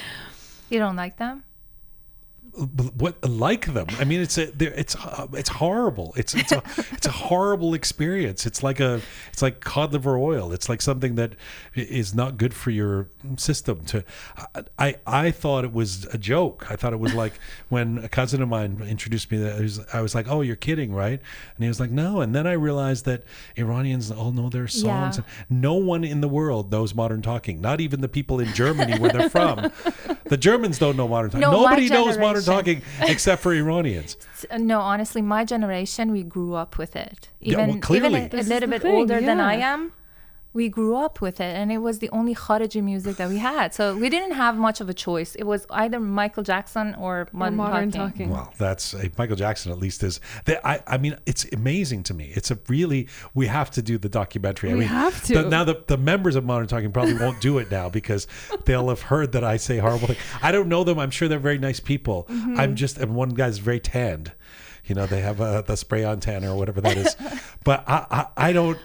You 0.70 0.80
don't 0.80 0.96
like 0.96 1.18
them? 1.18 1.44
What 2.56 3.24
like 3.28 3.74
them. 3.74 3.88
I 4.00 4.04
mean 4.04 4.22
it's 4.22 4.38
a 4.38 4.52
it's 4.60 4.96
uh, 4.96 5.28
it's 5.34 5.50
horrible. 5.50 6.14
It's 6.16 6.36
it's 6.36 6.52
a 6.52 6.62
it's 6.92 7.08
a 7.08 7.12
horrible 7.12 7.74
experience. 7.74 8.46
It's 8.46 8.62
like 8.62 8.80
a 8.80 9.02
it's 9.32 9.42
like 9.42 9.60
cod 9.62 9.92
liver 9.92 10.18
oil. 10.18 10.52
It's 10.52 10.70
like 10.70 10.82
something 10.82 11.16
that 11.16 11.34
is 11.74 12.14
not 12.14 12.38
good 12.38 12.54
for 12.54 12.70
your 12.70 13.10
system 13.38 13.84
to 13.86 14.04
i 14.78 14.96
i 15.08 15.32
thought 15.32 15.64
it 15.64 15.74
was 15.74 16.06
a 16.14 16.18
joke. 16.18 16.68
I 16.70 16.76
thought 16.76 16.94
it 16.94 17.00
was 17.00 17.16
like 17.16 17.34
when 17.70 17.98
a 17.98 18.10
cousin 18.10 18.42
of 18.44 18.50
mine 18.50 18.84
introduced 18.88 19.32
me 19.32 19.40
that 19.40 19.58
I 19.58 19.62
was, 19.62 19.80
I 19.94 20.02
was 20.02 20.14
like 20.14 20.28
oh 20.28 20.42
you're 20.42 20.56
kidding 20.56 20.94
right? 20.94 21.20
And 21.56 21.64
he 21.64 21.68
was 21.68 21.80
like 21.80 21.92
no. 21.92 22.22
And 22.22 22.36
then 22.36 22.46
i 22.46 22.54
realized 22.54 23.06
that 23.06 23.24
iranians 23.58 24.12
all 24.12 24.32
know 24.32 24.50
their 24.50 24.68
songs. 24.68 25.18
Yeah. 25.18 25.44
no 25.50 25.74
one 25.74 26.04
in 26.04 26.22
the 26.22 26.28
world 26.30 26.72
knows 26.72 26.94
modern 26.94 27.24
talking. 27.24 27.62
Not 27.62 27.82
even 27.82 28.02
the 28.02 28.10
people 28.10 28.40
in 28.40 28.54
germany 28.54 29.00
where 29.00 29.12
they're 29.12 29.30
from. 29.30 29.72
The 30.26 30.38
germans 30.38 30.78
don't 30.78 30.96
know 30.98 31.08
modern 31.08 31.32
talking 31.32 31.42
No, 31.42 31.64
nobody 31.64 31.90
knows 31.90 32.18
modern. 32.18 32.43
Talking 32.46 32.82
except 33.02 33.42
for 33.42 33.54
Iranians. 33.54 34.18
Uh, 34.52 34.58
No, 34.58 34.82
honestly, 34.82 35.22
my 35.22 35.46
generation, 35.46 36.12
we 36.12 36.22
grew 36.22 36.54
up 36.54 36.78
with 36.78 36.98
it. 36.98 37.30
Yeah, 37.40 37.58
well, 37.60 37.70
Even, 37.70 37.82
clearly. 37.82 38.26
even 38.26 38.40
a, 38.40 38.42
a 38.42 38.44
little 38.44 38.70
bit 38.70 38.82
thing, 38.82 38.94
older 38.96 39.22
than 39.22 39.40
I 39.40 39.56
am, 39.56 39.94
we 40.54 40.70
grew 40.70 40.96
up 40.96 41.20
with 41.22 41.40
it. 41.40 41.56
And 41.56 41.72
it 41.72 41.80
was 41.80 42.00
the 42.00 42.10
only 42.10 42.36
Khariji 42.36 42.84
music 42.84 43.16
that 43.18 43.30
we 43.30 43.38
had. 43.40 43.74
So 43.74 43.96
we 43.98 44.10
didn't 44.10 44.34
have 44.34 44.56
much 44.58 44.82
of 44.82 44.88
a 44.90 44.94
choice. 44.94 45.36
It 45.36 45.44
was 45.44 45.66
either 45.72 46.00
Michael 46.00 46.44
Jackson 46.44 46.96
or 46.96 47.14
or 47.14 47.28
modern, 47.34 47.56
modern 47.58 47.92
talking. 47.92 48.28
talking 48.28 48.30
Well, 48.30 48.54
that's 48.58 48.94
uh, 48.94 49.08
Michael 49.18 49.36
Jackson. 49.36 49.72
At 49.72 49.80
least 49.80 50.04
is 50.04 50.20
that 50.46 50.66
I. 50.66 50.82
I 50.88 50.98
mean, 50.98 51.18
it's 51.26 51.46
amazing 51.52 52.04
to 52.04 52.14
me. 52.14 52.32
It's 52.36 52.50
a 52.52 52.58
really. 52.68 53.08
We 53.34 53.48
have 53.48 53.70
to 53.72 53.82
do 53.82 53.98
the 53.98 54.10
documentary. 54.10 54.70
I 54.70 54.74
We 54.74 54.80
mean, 54.80 54.88
have 54.90 55.28
the- 55.28 55.44
to. 55.44 55.50
now 55.50 55.64
the 55.64 55.84
the 55.88 55.98
members 55.98 56.36
of 56.36 56.46
Modern 56.46 56.68
Talking 56.68 56.92
probably 56.92 57.16
won't 57.16 57.42
do 57.42 57.58
it 57.58 57.70
now 57.72 57.90
because 57.90 58.28
they'll 58.66 58.90
have 58.90 59.02
heard 59.02 59.32
that 59.34 59.44
I 59.44 59.58
say 59.58 59.78
horrible 59.80 60.08
things. 60.08 60.20
I 60.42 60.52
don't 60.52 60.70
know 60.70 60.84
them. 60.84 60.98
I'm 61.00 61.12
sure 61.12 61.28
they're 61.28 61.40
very 61.40 61.58
nice 61.58 61.80
people. 61.80 62.26
Mm-hmm. 62.30 62.60
I'm 62.60 62.76
just 62.76 62.98
and 62.98 63.16
one 63.16 63.30
guy's 63.30 63.58
very 63.58 63.80
tanned. 63.80 64.32
You 64.86 64.96
know, 64.96 65.06
they 65.06 65.22
have 65.22 65.40
a, 65.40 65.64
the 65.66 65.78
spray 65.78 66.04
on 66.04 66.20
tan 66.20 66.44
or 66.44 66.58
whatever 66.58 66.82
that 66.82 66.98
is. 66.98 67.16
but 67.64 67.84
I, 67.88 68.06
I, 68.38 68.50
I 68.50 68.54
don't. 68.54 68.78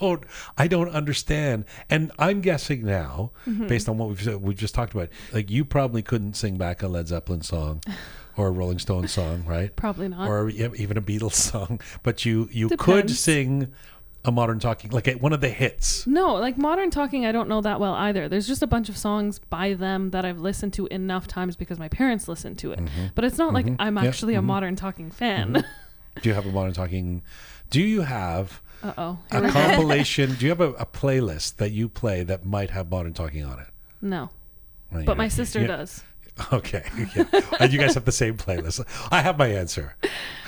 I 0.00 0.04
don't 0.06 0.24
I 0.58 0.66
don't 0.68 0.88
understand. 0.90 1.64
And 1.90 2.12
I'm 2.18 2.40
guessing 2.40 2.84
now, 2.84 3.30
Mm-hmm. 3.46 3.66
based 3.66 3.88
on 3.88 3.98
what 3.98 4.08
we've 4.08 4.40
we've 4.40 4.56
just 4.58 4.74
talked 4.74 4.94
about, 4.94 5.08
like 5.32 5.50
you 5.50 5.64
probably 5.64 6.02
couldn't 6.02 6.34
sing 6.34 6.56
back 6.56 6.82
a 6.82 6.88
Led 6.88 7.08
Zeppelin 7.08 7.42
song 7.42 7.82
or 8.36 8.48
a 8.48 8.50
Rolling 8.50 8.78
Stones 8.78 9.10
song, 9.12 9.44
right? 9.46 9.74
probably 9.76 10.08
not 10.08 10.28
Or 10.28 10.48
even 10.50 10.96
a 10.96 11.02
Beatles 11.02 11.32
song, 11.34 11.80
but 12.02 12.24
you 12.24 12.48
you 12.52 12.68
could 12.70 13.10
sing 13.10 13.72
a 14.24 14.32
modern 14.32 14.58
talking 14.58 14.90
like 14.90 15.08
one 15.20 15.32
of 15.32 15.40
the 15.40 15.48
hits. 15.48 16.06
No, 16.06 16.34
like 16.34 16.58
modern 16.58 16.90
talking, 16.90 17.24
I 17.24 17.32
don't 17.32 17.48
know 17.48 17.60
that 17.62 17.80
well 17.80 17.94
either. 17.94 18.28
There's 18.28 18.46
just 18.46 18.62
a 18.62 18.66
bunch 18.66 18.88
of 18.88 18.96
songs 18.98 19.38
by 19.38 19.74
them 19.74 20.10
that 20.10 20.24
I've 20.24 20.40
listened 20.40 20.72
to 20.74 20.86
enough 20.88 21.26
times 21.28 21.56
because 21.56 21.78
my 21.78 21.88
parents 21.88 22.28
listened 22.28 22.58
to 22.58 22.72
it. 22.72 22.80
But 23.14 23.24
it's 23.24 23.38
not 23.38 23.54
like 23.54 23.66
I'm 23.78 23.94
Mm-hmm. 23.94 24.06
Actually 24.06 24.34
a 24.34 24.42
modern 24.42 24.76
talking 24.76 25.10
fan. 25.10 25.64
Do 26.20 26.28
you 26.28 26.34
have 26.34 26.46
a 26.46 26.50
modern 26.52 26.72
talking? 26.74 27.22
Do 27.70 27.80
you 27.80 28.02
have 28.02 28.60
uh 28.82 28.92
oh. 28.98 29.18
a 29.30 29.48
compilation? 29.50 30.34
do 30.38 30.44
you 30.46 30.50
have 30.50 30.60
a, 30.60 30.72
a 30.74 30.86
playlist 30.86 31.56
that 31.56 31.70
you 31.72 31.88
play 31.88 32.22
that 32.24 32.44
might 32.46 32.70
have 32.70 32.90
modern 32.90 33.12
talking 33.14 33.44
on 33.44 33.58
it? 33.58 33.66
No, 34.00 34.30
Well, 34.92 35.04
but 35.04 35.16
my 35.16 35.28
sister 35.28 35.60
you- 35.60 35.66
does. 35.66 36.02
Okay, 36.52 36.84
yeah. 37.16 37.24
and 37.58 37.72
you 37.72 37.80
guys 37.80 37.94
have 37.94 38.04
the 38.04 38.12
same 38.12 38.36
playlist. 38.36 38.84
I 39.10 39.22
have 39.22 39.36
my 39.38 39.48
answer. 39.48 39.96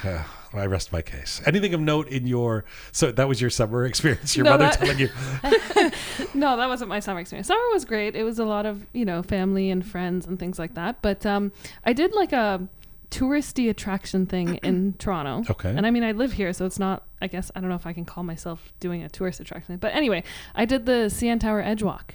Uh, 0.04 0.22
I 0.52 0.66
rest 0.66 0.92
my 0.92 1.02
case. 1.02 1.42
Anything 1.46 1.74
of 1.74 1.80
note 1.80 2.06
in 2.06 2.28
your? 2.28 2.64
So 2.92 3.10
that 3.10 3.26
was 3.26 3.40
your 3.40 3.50
summer 3.50 3.84
experience. 3.84 4.36
Your 4.36 4.44
No, 4.44 4.50
mother 4.52 4.64
that- 4.66 4.78
telling 4.78 4.98
you. 5.00 5.08
No, 6.34 6.56
that 6.56 6.68
wasn't 6.68 6.90
my 6.90 7.00
summer 7.00 7.18
experience. 7.18 7.48
Summer 7.48 7.60
was 7.72 7.84
great. 7.84 8.14
It 8.14 8.22
was 8.22 8.38
a 8.38 8.44
lot 8.44 8.66
of 8.66 8.86
you 8.92 9.04
know 9.04 9.20
family 9.24 9.68
and 9.68 9.84
friends 9.84 10.26
and 10.26 10.38
things 10.38 10.60
like 10.60 10.74
that. 10.74 11.02
But 11.02 11.26
um, 11.26 11.50
I 11.84 11.92
did 11.92 12.14
like 12.14 12.32
a 12.32 12.68
touristy 13.10 13.68
attraction 13.70 14.26
thing 14.26 14.56
in 14.62 14.94
Toronto. 14.94 15.50
Okay. 15.52 15.70
And 15.70 15.86
I 15.86 15.90
mean, 15.90 16.04
I 16.04 16.12
live 16.12 16.32
here, 16.32 16.52
so 16.52 16.66
it's 16.66 16.78
not. 16.78 17.04
I 17.22 17.26
guess 17.26 17.50
I 17.54 17.60
don't 17.60 17.68
know 17.68 17.76
if 17.76 17.86
I 17.86 17.92
can 17.92 18.04
call 18.04 18.24
myself 18.24 18.72
doing 18.80 19.02
a 19.02 19.08
tourist 19.08 19.40
attraction. 19.40 19.76
But 19.76 19.94
anyway, 19.94 20.22
I 20.54 20.64
did 20.64 20.86
the 20.86 21.08
CN 21.10 21.40
Tower 21.40 21.60
Edge 21.60 21.82
Walk. 21.82 22.14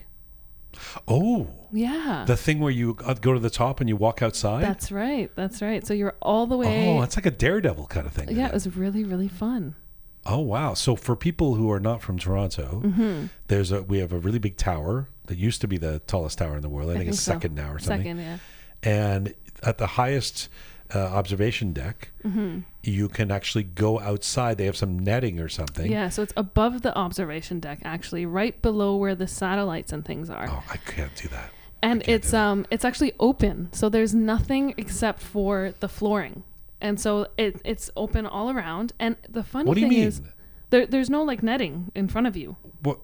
Oh, 1.07 1.47
Yeah. 1.71 2.25
the 2.27 2.35
thing 2.35 2.59
where 2.59 2.71
you 2.71 2.97
uh, 3.05 3.13
go 3.13 3.33
to 3.33 3.39
the 3.39 3.49
top 3.49 3.79
and 3.79 3.87
you 3.87 3.95
walk 3.95 4.21
outside. 4.21 4.61
That's 4.63 4.91
right. 4.91 5.31
That's 5.35 5.61
right. 5.61 5.85
So 5.87 5.93
you're 5.93 6.15
all 6.21 6.47
the 6.47 6.57
way. 6.57 6.89
oh, 6.89 7.01
it's 7.01 7.15
like 7.15 7.25
a 7.25 7.31
daredevil 7.31 7.87
kind 7.87 8.05
of 8.05 8.13
thing. 8.13 8.29
yeah, 8.35 8.47
it? 8.47 8.53
was 8.53 8.75
really 8.75 9.03
really 9.03 9.27
fun. 9.29 9.75
Oh 10.25 10.39
wow! 10.39 10.73
So 10.73 10.95
for 10.95 11.15
people 11.15 11.53
who 11.55 11.71
are 11.71 11.79
not 11.79 12.01
from 12.01 12.17
Toronto, 12.17 12.81
Mm-hmm. 12.83 13.25
there's 13.47 13.71
a 13.71 13.83
we 13.83 13.99
have 13.99 14.11
a 14.11 14.17
really 14.17 14.39
big 14.39 14.57
tower 14.57 15.07
that 15.27 15.37
used 15.37 15.61
to 15.61 15.67
be 15.67 15.77
the 15.77 15.99
tallest 16.07 16.39
tower 16.39 16.55
in 16.55 16.61
the 16.61 16.69
world. 16.69 16.89
I, 16.91 16.95
think, 16.97 17.09
it's 17.09 17.21
so. 17.21 17.33
second 17.33 17.53
now 17.55 17.71
or 17.71 17.79
something. 17.79 18.17
Second, 18.17 18.19
yeah. 18.19 18.37
And 18.83 19.33
at 19.63 19.77
the 19.77 19.87
highest 19.87 20.49
uh, 20.95 20.99
observation 20.99 21.73
deck, 21.73 22.09
Mm-hmm. 22.25 22.59
you 22.83 23.07
can 23.09 23.29
actually 23.31 23.63
go 23.63 23.99
outside. 23.99 24.57
They 24.57 24.65
have 24.65 24.77
some 24.77 24.97
netting 24.99 25.39
or 25.39 25.49
something. 25.49 25.91
Yeah, 25.91 26.09
so 26.09 26.21
it's 26.23 26.33
above 26.37 26.81
the 26.81 26.95
observation 26.97 27.59
deck, 27.59 27.79
actually, 27.83 28.25
right 28.25 28.59
below 28.61 28.95
where 28.95 29.13
the 29.15 29.27
satellites 29.27 29.91
and 29.93 30.03
things 30.05 30.29
are. 30.29 30.47
Oh, 30.49 30.63
I 30.71 30.77
can't 30.77 31.15
do 31.15 31.27
that. 31.29 31.51
and 31.83 32.01
it's 32.07 32.33
um 32.33 32.65
it's 32.71 32.85
actually 32.85 33.13
open, 33.19 33.69
so 33.71 33.89
there's 33.89 34.15
nothing 34.15 34.73
except 34.77 35.19
for 35.21 35.73
the 35.81 35.87
flooring, 35.87 36.43
and 36.81 36.99
so 36.99 37.27
it 37.37 37.61
it's 37.63 37.91
open 37.95 38.25
all 38.25 38.49
around. 38.49 38.93
And 38.99 39.15
the 39.29 39.43
funny 39.43 39.67
What 39.67 39.75
do 39.75 39.81
you 39.81 39.89
thing 39.89 39.99
mean? 39.99 40.07
is, 40.07 40.21
there 40.71 40.85
there's 40.87 41.09
no 41.09 41.21
like 41.23 41.43
netting 41.43 41.91
in 41.93 42.07
front 42.07 42.25
of 42.27 42.35
you. 42.35 42.55
What? 42.81 42.99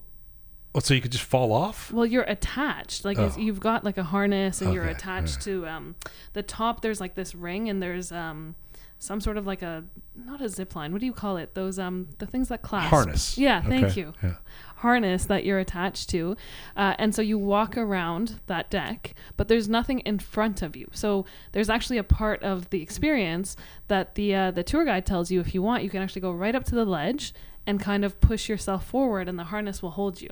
Oh, 0.73 0.79
so 0.79 0.93
you 0.93 1.01
could 1.01 1.11
just 1.11 1.23
fall 1.25 1.51
off? 1.51 1.91
Well, 1.91 2.05
you're 2.05 2.23
attached. 2.23 3.03
Like 3.03 3.17
Oh. 3.19 3.33
you've 3.37 3.59
got 3.59 3.83
like 3.83 3.97
a 3.97 4.03
harness, 4.03 4.61
and 4.61 4.73
you're 4.73 4.83
Okay, 4.83 4.93
attached 4.93 5.41
to 5.41 5.67
um 5.67 5.95
the 6.33 6.43
top. 6.43 6.81
There's 6.81 7.01
like 7.01 7.15
this 7.15 7.35
ring, 7.35 7.69
and 7.69 7.81
there's 7.83 8.11
um 8.11 8.55
some 8.99 9.19
sort 9.19 9.35
of 9.35 9.47
like 9.47 9.63
a 9.63 9.83
not 10.15 10.41
a 10.41 10.47
zip 10.47 10.75
line. 10.75 10.91
What 10.93 10.99
do 10.99 11.07
you 11.07 11.13
call 11.13 11.35
it? 11.37 11.55
Those 11.55 11.77
um 11.79 12.07
the 12.19 12.25
things 12.25 12.47
that 12.49 12.61
clasp. 12.61 12.89
Harness. 12.89 13.37
Yeah, 13.37 13.61
thank 13.61 13.85
Okay, 13.87 13.99
you. 14.01 14.13
Yeah. 14.23 14.35
harness 14.77 15.25
that 15.25 15.43
you're 15.45 15.59
attached 15.59 16.09
to. 16.09 16.35
Uh, 16.77 16.95
and 16.97 17.13
so 17.13 17.21
you 17.21 17.37
walk 17.37 17.77
around 17.77 18.39
that 18.47 18.69
deck, 18.71 19.13
but 19.37 19.47
there's 19.47 19.67
nothing 19.69 19.99
in 20.01 20.19
front 20.19 20.61
of 20.61 20.75
you. 20.75 20.87
So 20.93 21.25
there's 21.51 21.69
actually 21.69 21.97
a 21.97 22.03
part 22.03 22.41
of 22.43 22.69
the 22.69 22.81
experience 22.81 23.55
that 23.89 24.15
the 24.15 24.33
uh, 24.35 24.51
the 24.51 24.63
tour 24.63 24.85
guide 24.85 25.05
tells 25.05 25.31
you 25.31 25.39
if 25.41 25.53
you 25.53 25.61
want, 25.61 25.83
you 25.83 25.89
can 25.89 26.01
actually 26.01 26.21
go 26.21 26.31
right 26.31 26.55
up 26.55 26.63
to 26.65 26.75
the 26.75 26.85
ledge 26.85 27.33
and 27.67 27.79
kind 27.79 28.03
of 28.03 28.19
push 28.21 28.49
yourself 28.49 28.85
forward 28.87 29.27
and 29.29 29.37
the 29.39 29.45
harness 29.45 29.81
will 29.83 29.91
hold 29.91 30.21
you. 30.21 30.29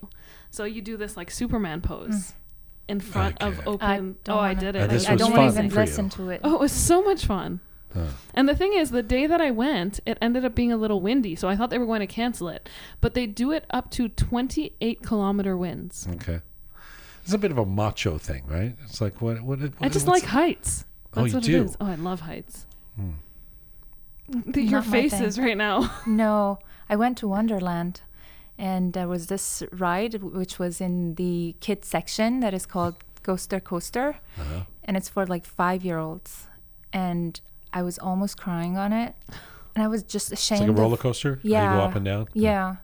So 0.50 0.64
you 0.64 0.82
do 0.82 0.98
this 0.98 1.16
like 1.16 1.30
Superman 1.32 1.82
pose 1.82 2.34
in 2.88 3.00
front 3.00 3.42
of 3.42 3.60
open 3.68 4.18
don't 4.24 4.36
Oh, 4.36 4.40
I 4.40 4.48
wanna- 4.54 4.60
did 4.60 4.76
Uh, 4.76 4.80
it. 4.80 4.90
this 4.90 5.08
I 5.08 5.14
was 5.14 5.22
don't 5.22 5.32
want 5.32 5.54
to 5.54 5.60
even 5.64 5.76
listen 5.76 6.10
to 6.10 6.30
it. 6.32 6.42
Oh, 6.44 6.56
it 6.56 6.60
was 6.60 6.72
so 6.72 7.04
much 7.04 7.26
fun. 7.26 7.60
Huh. 7.94 8.06
And 8.36 8.48
the 8.48 8.56
thing 8.56 8.74
is, 8.74 8.92
the 8.92 9.02
day 9.04 9.26
that 9.28 9.42
I 9.42 9.50
went, 9.52 10.00
it 10.06 10.18
ended 10.22 10.46
up 10.46 10.54
being 10.54 10.72
a 10.72 10.78
little 10.78 11.02
windy, 11.02 11.36
so 11.36 11.48
I 11.48 11.56
thought 11.56 11.70
they 11.72 11.78
were 11.80 11.88
going 11.88 12.02
to 12.02 12.08
cancel 12.08 12.48
it. 12.50 12.70
But 13.02 13.16
they 13.16 13.26
do 13.26 13.52
it 13.52 13.66
up 13.72 13.90
to 13.92 14.10
28 14.10 15.02
kilometer 15.02 15.58
winds. 15.58 16.08
Okay. 16.16 16.42
It's 17.24 17.34
a 17.34 17.38
bit 17.40 17.50
of 17.52 17.58
a 17.58 17.66
macho 17.66 18.18
thing, 18.20 18.44
right? 18.48 18.76
It's 18.86 19.02
like 19.02 19.22
what? 19.22 19.42
What? 19.42 19.60
what 19.60 19.72
I 19.82 19.90
just 19.90 20.06
what's- 20.08 20.22
like 20.24 20.30
heights. 20.32 20.86
Oh, 21.16 21.26
you 21.26 21.34
what 21.34 21.44
do? 21.44 21.52
Hmm. 21.58 21.62
it 21.62 21.66
is. 21.66 21.78
Oh, 21.82 21.86
I 21.88 21.96
love 21.96 22.22
heights. 22.22 22.66
The- 24.28 24.62
Your 24.62 24.82
Not 24.82 24.86
thing. 24.86 25.10
faces 25.10 25.40
right 25.40 25.58
now. 25.58 25.92
No, 26.08 26.60
I 26.90 26.96
went 26.96 27.18
to 27.20 27.28
Wonderland 27.28 28.02
and 28.58 28.94
there 28.94 29.08
was 29.08 29.28
this 29.28 29.64
ride 29.72 30.16
which 30.22 30.60
was 30.60 30.82
in 30.82 31.16
the 31.16 31.56
kids 31.60 31.88
section 31.88 32.40
that 32.42 32.54
is 32.54 32.66
called 32.66 32.96
Ghoster 33.24 33.64
Coaster. 33.64 34.18
Uh-huh. 34.38 34.62
And 34.84 34.98
it's 34.98 35.08
for 35.10 35.26
like 35.26 35.46
five 35.46 35.86
year 35.86 35.98
olds. 36.00 36.48
And 36.92 37.40
I 37.72 37.84
was 37.84 38.00
almost 38.00 38.38
crying 38.38 38.78
on 38.78 38.92
it. 38.92 39.14
And 39.76 39.84
I 39.84 39.88
was 39.88 40.02
just 40.04 40.32
It's 40.32 40.42
ashamed. 40.42 40.62
like 40.70 40.78
a 40.78 40.82
roller 40.82 40.98
coaster. 40.98 41.40
Yeah, 41.44 41.74
You 41.74 41.80
go 41.80 41.86
up 41.86 41.96
and 41.96 42.06
down. 42.06 42.28
Yeah. 42.34 42.78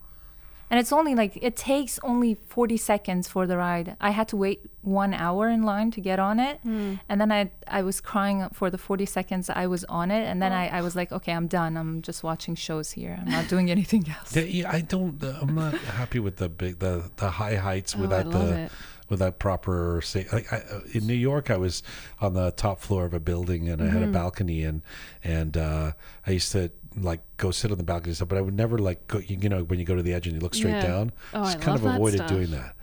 And 0.76 0.82
it's 0.82 0.92
only 0.92 1.16
like, 1.16 1.38
it 1.42 1.56
takes 1.56 2.00
only 2.04 2.34
40 2.36 2.76
seconds 2.76 3.30
for 3.30 3.48
the 3.48 3.56
ride. 3.56 3.96
I 4.02 4.10
had 4.10 4.28
to 4.28 4.36
wait 4.36 4.60
one 4.82 5.14
hour 5.14 5.48
in 5.48 5.64
line 5.64 5.90
to 5.92 6.02
get 6.02 6.20
on 6.20 6.38
it. 6.38 6.60
Hmm. 6.64 6.96
And 7.08 7.22
then 7.22 7.32
I 7.32 7.50
I 7.66 7.82
was 7.82 8.02
crying 8.02 8.50
for 8.52 8.70
the 8.70 8.78
40 8.78 9.06
seconds 9.06 9.50
I 9.50 9.68
was 9.68 9.86
on 9.86 10.12
it. 10.12 10.24
And 10.30 10.42
then 10.42 10.52
Oh. 10.52 10.56
I, 10.58 10.68
I 10.68 10.82
was 10.82 10.94
like, 10.94 11.14
okay, 11.14 11.32
I'm 11.32 11.48
done. 11.48 11.78
I'm 11.78 12.02
just 12.02 12.24
watching 12.24 12.56
shows 12.56 12.92
here. 12.92 13.18
I'm 13.22 13.32
not 13.32 13.48
doing 13.48 13.72
anything 13.78 14.04
else. 14.10 14.36
Yeah, 14.36 14.44
yeah, 14.44 14.70
I 14.70 14.82
don't. 14.82 15.24
Uh, 15.24 15.40
I'm 15.42 15.56
not 15.56 15.76
happy 15.76 16.20
with 16.20 16.36
the 16.44 16.50
big, 16.50 16.80
the 16.80 17.10
the 17.16 17.30
high 17.30 17.56
heights 17.56 17.96
Oh, 17.98 18.02
without 18.02 18.30
the 18.32 18.64
it. 18.66 18.72
without 19.08 19.40
proper 19.40 20.02
say 20.04 20.28
like 20.34 20.52
I, 20.52 20.58
uh, 20.58 20.82
in 20.98 21.08
New 21.08 21.14
York 21.30 21.50
I 21.50 21.58
was 21.58 21.84
on 22.20 22.34
the 22.34 22.52
top 22.52 22.78
floor 22.82 23.06
of 23.06 23.14
a 23.14 23.20
building 23.22 23.70
and 23.70 23.82
I 23.82 23.86
Mm-hmm. 23.86 24.00
had 24.00 24.10
a 24.10 24.12
balcony 24.12 24.66
and 24.70 24.82
and 25.24 25.56
uh, 25.56 25.92
I 26.28 26.32
used 26.32 26.52
to 26.52 26.70
like 26.98 27.22
go 27.38 27.52
sit 27.52 27.72
on 27.72 27.78
the 27.78 27.84
balcony 27.84 28.10
and 28.10 28.16
stuff 28.16 28.28
but 28.30 28.38
I 28.38 28.42
would 28.42 28.54
never 28.56 28.78
like 28.78 29.08
go 29.08 29.20
you, 29.20 29.38
know 29.50 29.64
when 29.64 29.80
you 29.80 29.86
go 29.86 29.96
to 29.96 30.02
the 30.02 30.14
edge 30.14 30.28
and 30.28 30.36
you 30.36 30.42
look 30.42 30.54
straight 30.56 30.72
Yeah. 30.72 30.82
down 30.88 31.12
Oh, 31.34 31.44
just 31.44 31.58
I 31.58 31.60
kind 31.60 31.68
love 31.68 31.76
of 31.78 31.84
that 31.84 31.96
avoided 31.96 32.18
stuff. 32.18 32.30
doing 32.30 32.52
that 32.52 32.76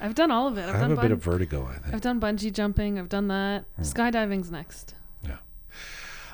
I've 0.00 0.14
done 0.14 0.30
all 0.30 0.46
of 0.48 0.56
it. 0.56 0.62
I've 0.62 0.74
I 0.74 0.78
have 0.78 0.88
done 0.88 0.98
a 0.98 1.00
bit 1.02 1.10
of 1.12 1.22
vertigo 1.22 1.66
I 1.66 1.78
think 1.78 1.94
I've 1.94 2.00
done 2.00 2.20
bungee 2.20 2.52
jumping. 2.52 2.98
I've 2.98 3.08
done 3.10 3.28
that. 3.28 3.64
Hmm. 3.76 3.82
Skydiving's 3.82 4.50
next. 4.50 4.94
Yeah. 5.22 5.36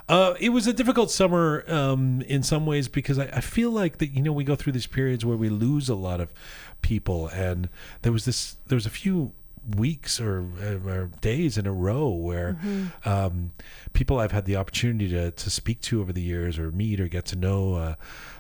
Uh, 0.09 0.35
it 0.39 0.51
was 0.51 0.69
a 0.69 0.73
difficult 0.73 1.11
summer 1.11 1.65
um, 1.67 2.23
in 2.23 2.45
some 2.45 2.65
ways 2.65 2.87
because 2.87 3.19
I, 3.19 3.25
I 3.25 3.41
feel 3.41 3.71
like 3.73 3.99
that 3.99 4.09
you 4.15 4.23
know 4.23 4.33
we 4.33 4.45
go 4.45 4.55
through 4.55 4.73
these 4.75 4.87
periods 4.87 5.25
where 5.25 5.37
we 5.37 5.49
lose 5.49 5.89
a 5.89 5.97
lot 5.97 6.21
of 6.21 6.33
people, 6.81 7.27
and 7.29 7.69
there 8.03 8.13
was 8.13 8.25
this 8.25 8.57
there 8.69 8.77
was 8.77 8.87
a 8.87 8.91
few 8.91 9.33
weeks 9.77 10.21
or, 10.21 10.47
uh, 10.63 10.89
or 10.89 11.11
days 11.21 11.59
in 11.59 11.67
a 11.67 11.73
row 11.73 12.09
where 12.09 12.59
um, 13.05 13.53
people 13.93 14.19
I've 14.19 14.33
had 14.33 14.45
the 14.45 14.57
opportunity 14.57 15.09
to 15.11 15.31
to 15.31 15.51
speak 15.51 15.81
to 15.83 16.01
over 16.01 16.13
the 16.13 16.23
years 16.23 16.59
or 16.59 16.71
meet 16.71 17.01
or 17.01 17.09
get 17.09 17.25
to 17.27 17.37
know. 17.37 17.75
Uh, 17.75 17.95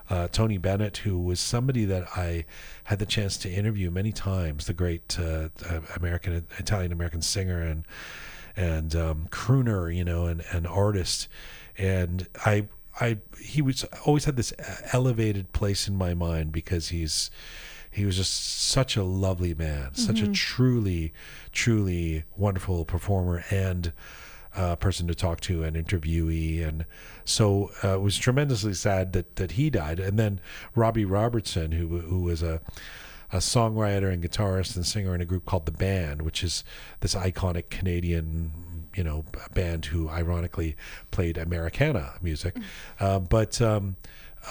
uh, 0.08 0.28
Tony 0.28 0.56
Bennett, 0.56 0.98
who 0.98 1.18
was 1.18 1.40
somebody 1.40 1.84
that 1.84 2.06
I 2.16 2.44
had 2.84 3.00
the 3.00 3.06
chance 3.06 3.36
to 3.38 3.50
interview 3.50 3.90
many 3.90 4.12
times, 4.12 4.66
the 4.66 4.72
great 4.72 5.18
uh, 5.18 5.48
uh, 5.68 5.80
American 5.96 6.46
Italian 6.58 6.92
American 6.92 7.22
singer 7.22 7.60
and 7.60 7.84
and 8.56 8.96
um, 8.96 9.28
crooner, 9.30 9.94
you 9.94 10.04
know, 10.04 10.26
and, 10.26 10.42
and 10.50 10.66
artist. 10.66 11.28
And 11.76 12.26
I, 12.44 12.68
I, 13.00 13.18
he 13.38 13.60
was 13.60 13.84
always 14.04 14.24
had 14.24 14.36
this 14.36 14.52
elevated 14.92 15.52
place 15.52 15.86
in 15.86 15.96
my 15.96 16.14
mind 16.14 16.52
because 16.52 16.88
he's, 16.88 17.30
he 17.96 18.04
was 18.04 18.16
just 18.16 18.58
such 18.58 18.94
a 18.94 19.02
lovely 19.02 19.54
man, 19.54 19.94
such 19.94 20.20
a 20.20 20.28
truly, 20.28 21.14
truly 21.50 22.24
wonderful 22.36 22.84
performer 22.84 23.42
and 23.50 23.90
uh, 24.54 24.76
person 24.76 25.06
to 25.08 25.14
talk 25.14 25.40
to 25.40 25.62
and 25.62 25.76
interviewee. 25.76 26.66
And 26.66 26.84
so 27.24 27.70
uh, 27.82 27.94
it 27.94 28.02
was 28.02 28.18
tremendously 28.18 28.74
sad 28.74 29.14
that, 29.14 29.36
that 29.36 29.52
he 29.52 29.70
died. 29.70 29.98
And 29.98 30.18
then 30.18 30.40
Robbie 30.74 31.06
Robertson, 31.06 31.72
who, 31.72 32.00
who 32.00 32.20
was 32.20 32.42
a, 32.42 32.60
a 33.32 33.38
songwriter 33.38 34.12
and 34.12 34.22
guitarist 34.22 34.76
and 34.76 34.84
singer 34.84 35.14
in 35.14 35.22
a 35.22 35.26
group 35.26 35.46
called 35.46 35.64
The 35.64 35.72
Band, 35.72 36.20
which 36.20 36.44
is 36.44 36.64
this 37.00 37.14
iconic 37.14 37.70
Canadian, 37.70 38.88
you 38.94 39.04
know, 39.04 39.24
band 39.54 39.86
who 39.86 40.10
ironically 40.10 40.76
played 41.10 41.38
Americana 41.38 42.12
music. 42.20 42.58
Uh, 43.00 43.20
but 43.20 43.60
um, 43.62 43.96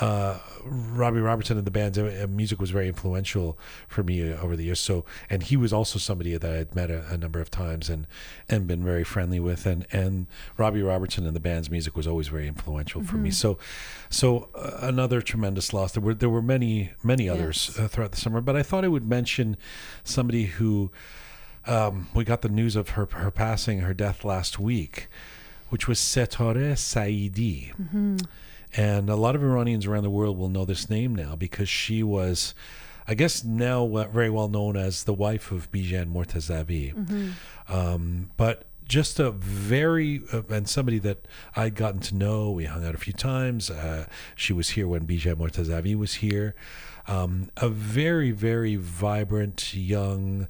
uh, 0.02 0.40
Robbie 0.66 1.22
Robertson 1.22 1.58
and 1.58 1.66
the 1.66 1.72
band's 1.72 1.98
uh, 1.98 2.26
music 2.30 2.60
was 2.60 2.70
very 2.72 2.88
influential 2.88 3.58
for 3.88 4.04
me 4.04 4.32
uh, 4.34 4.42
over 4.42 4.56
the 4.56 4.66
years. 4.66 4.80
So, 4.80 5.06
and 5.30 5.44
he 5.44 5.56
was 5.56 5.72
also 5.72 6.00
somebody 6.00 6.36
that 6.38 6.52
I'd 6.54 6.76
met 6.76 6.92
a, 6.92 7.06
a 7.10 7.18
number 7.18 7.40
of 7.40 7.50
times 7.50 7.90
and 7.90 8.06
and 8.50 8.68
been 8.68 8.84
very 8.84 9.04
friendly 9.04 9.40
with. 9.40 9.66
And 9.66 9.86
and 9.92 10.28
Robbie 10.58 10.82
Robertson 10.82 11.26
and 11.26 11.36
the 11.36 11.40
band's 11.40 11.70
music 11.70 11.96
was 11.96 12.08
always 12.08 12.28
very 12.28 12.48
influential 12.48 13.04
for 13.04 13.16
me. 13.16 13.32
So, 13.32 13.58
so 14.10 14.50
uh, 14.56 14.80
another 14.82 15.22
tremendous 15.22 15.72
loss. 15.74 15.94
There 15.94 16.04
were 16.04 16.14
there 16.14 16.30
were 16.30 16.42
many 16.42 16.92
many 17.04 17.30
others 17.30 17.70
Yes. 17.70 17.80
uh, 17.80 17.88
throughout 17.88 18.12
the 18.12 18.18
summer, 18.18 18.42
but 18.42 18.56
I 18.56 18.64
thought 18.64 18.84
I 18.84 18.90
would 18.90 19.08
mention 19.08 19.56
somebody 20.04 20.46
who 20.46 20.92
um, 21.68 22.10
we 22.14 22.24
got 22.26 22.42
the 22.42 22.50
news 22.50 22.76
of 22.76 22.90
her 22.90 23.06
her 23.12 23.32
passing, 23.32 23.80
her 23.80 23.94
death 23.94 24.26
last 24.26 24.60
week, 24.60 25.08
which 25.70 25.88
was 25.88 26.00
Setare 26.00 26.74
Saidi. 26.76 27.72
And 28.78 29.10
a 29.10 29.16
lot 29.16 29.36
of 29.36 29.44
Iranians 29.44 29.86
around 29.86 30.04
the 30.04 30.10
world 30.10 30.38
will 30.38 30.50
know 30.50 30.66
this 30.66 30.90
name 30.90 31.16
now 31.16 31.36
because 31.36 31.70
she 31.70 32.04
was, 32.04 32.54
I 33.08 33.14
guess, 33.14 33.44
now 33.44 33.86
very 34.12 34.30
well 34.30 34.50
known 34.50 34.76
as 34.76 35.06
the 35.06 35.14
wife 35.14 35.52
of 35.52 35.72
Bijan 35.72 36.12
Mortazavi. 36.12 36.94
Um, 37.70 38.32
but 38.38 38.66
just 38.88 39.20
a 39.20 39.32
very, 39.32 40.22
uh, 40.32 40.44
and 40.50 40.70
somebody 40.70 41.00
that 41.00 41.26
I'd 41.56 41.76
gotten 41.76 42.02
to 42.02 42.16
know. 42.16 42.52
We 42.52 42.66
hung 42.66 42.86
out 42.86 42.94
a 42.96 43.00
few 43.00 43.14
times. 43.14 43.70
Uh, 43.70 44.06
she 44.36 44.54
was 44.54 44.70
here 44.70 44.88
when 44.88 45.08
Bijan 45.08 45.36
Mortazavi 45.36 45.96
was 45.96 46.16
here. 46.16 46.54
Um, 47.08 47.50
a 47.58 47.70
very, 47.70 48.32
very 48.32 48.76
vibrant, 48.76 49.74
young, 49.74 50.48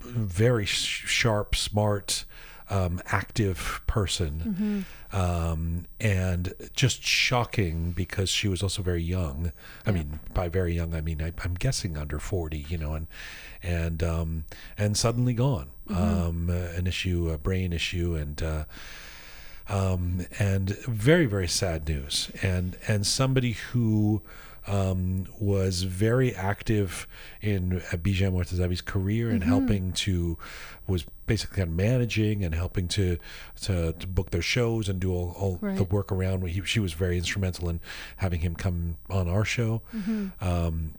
very 0.00 0.64
sh- 0.66 1.04
sharp, 1.06 1.54
smart, 1.54 2.24
um, 2.72 3.02
active 3.06 3.82
person, 3.86 4.86
um, 5.12 5.84
and 6.00 6.54
just 6.74 7.02
shocking 7.04 7.92
because 7.92 8.30
she 8.30 8.48
was 8.48 8.62
also 8.62 8.82
very 8.82 9.02
young. 9.02 9.52
I 9.86 9.90
mean, 9.90 10.20
by 10.32 10.48
very 10.48 10.74
young, 10.74 10.94
I 10.94 11.02
mean 11.02 11.20
I, 11.20 11.32
I'm 11.44 11.54
guessing 11.54 11.98
under 11.98 12.18
forty, 12.18 12.64
you 12.68 12.78
know, 12.78 12.94
and 12.94 13.06
and 13.62 14.02
um, 14.02 14.44
and 14.78 14.96
suddenly 14.96 15.34
gone. 15.34 15.68
Um, 15.90 16.48
uh, 16.48 16.54
an 16.78 16.86
issue, 16.86 17.30
a 17.30 17.38
brain 17.38 17.72
issue, 17.72 18.14
and. 18.14 18.42
Uh, 18.42 18.64
um, 19.68 20.26
and 20.40 20.70
very 20.88 21.24
very 21.24 21.46
sad 21.46 21.88
news 21.88 22.32
and 22.42 22.76
and 22.88 23.06
somebody 23.06 23.52
who 23.52 24.20
um, 24.66 25.26
was 25.40 25.82
very 25.82 26.34
active 26.34 27.06
in 27.40 27.80
Bijan 27.92 28.32
Mortazavi's 28.32 28.80
career 28.80 29.30
and 29.30 29.42
helping 29.44 29.92
to 29.92 30.38
was 30.86 31.04
basically 31.26 31.56
kind 31.56 31.68
of 31.70 31.76
managing 31.76 32.44
and 32.44 32.54
helping 32.54 32.88
to, 32.88 33.18
to 33.62 33.92
to 33.92 34.06
book 34.06 34.30
their 34.30 34.42
shows 34.42 34.88
and 34.88 35.00
do 35.00 35.12
all, 35.12 35.34
all 35.38 35.58
the 35.76 35.84
work 35.84 36.12
around. 36.12 36.46
He, 36.48 36.62
she 36.64 36.80
was 36.80 36.92
very 36.92 37.16
instrumental 37.16 37.68
in 37.68 37.80
having 38.16 38.40
him 38.40 38.54
come 38.54 38.96
on 39.10 39.28
our 39.28 39.44
show. 39.44 39.82
Um, 40.40 40.94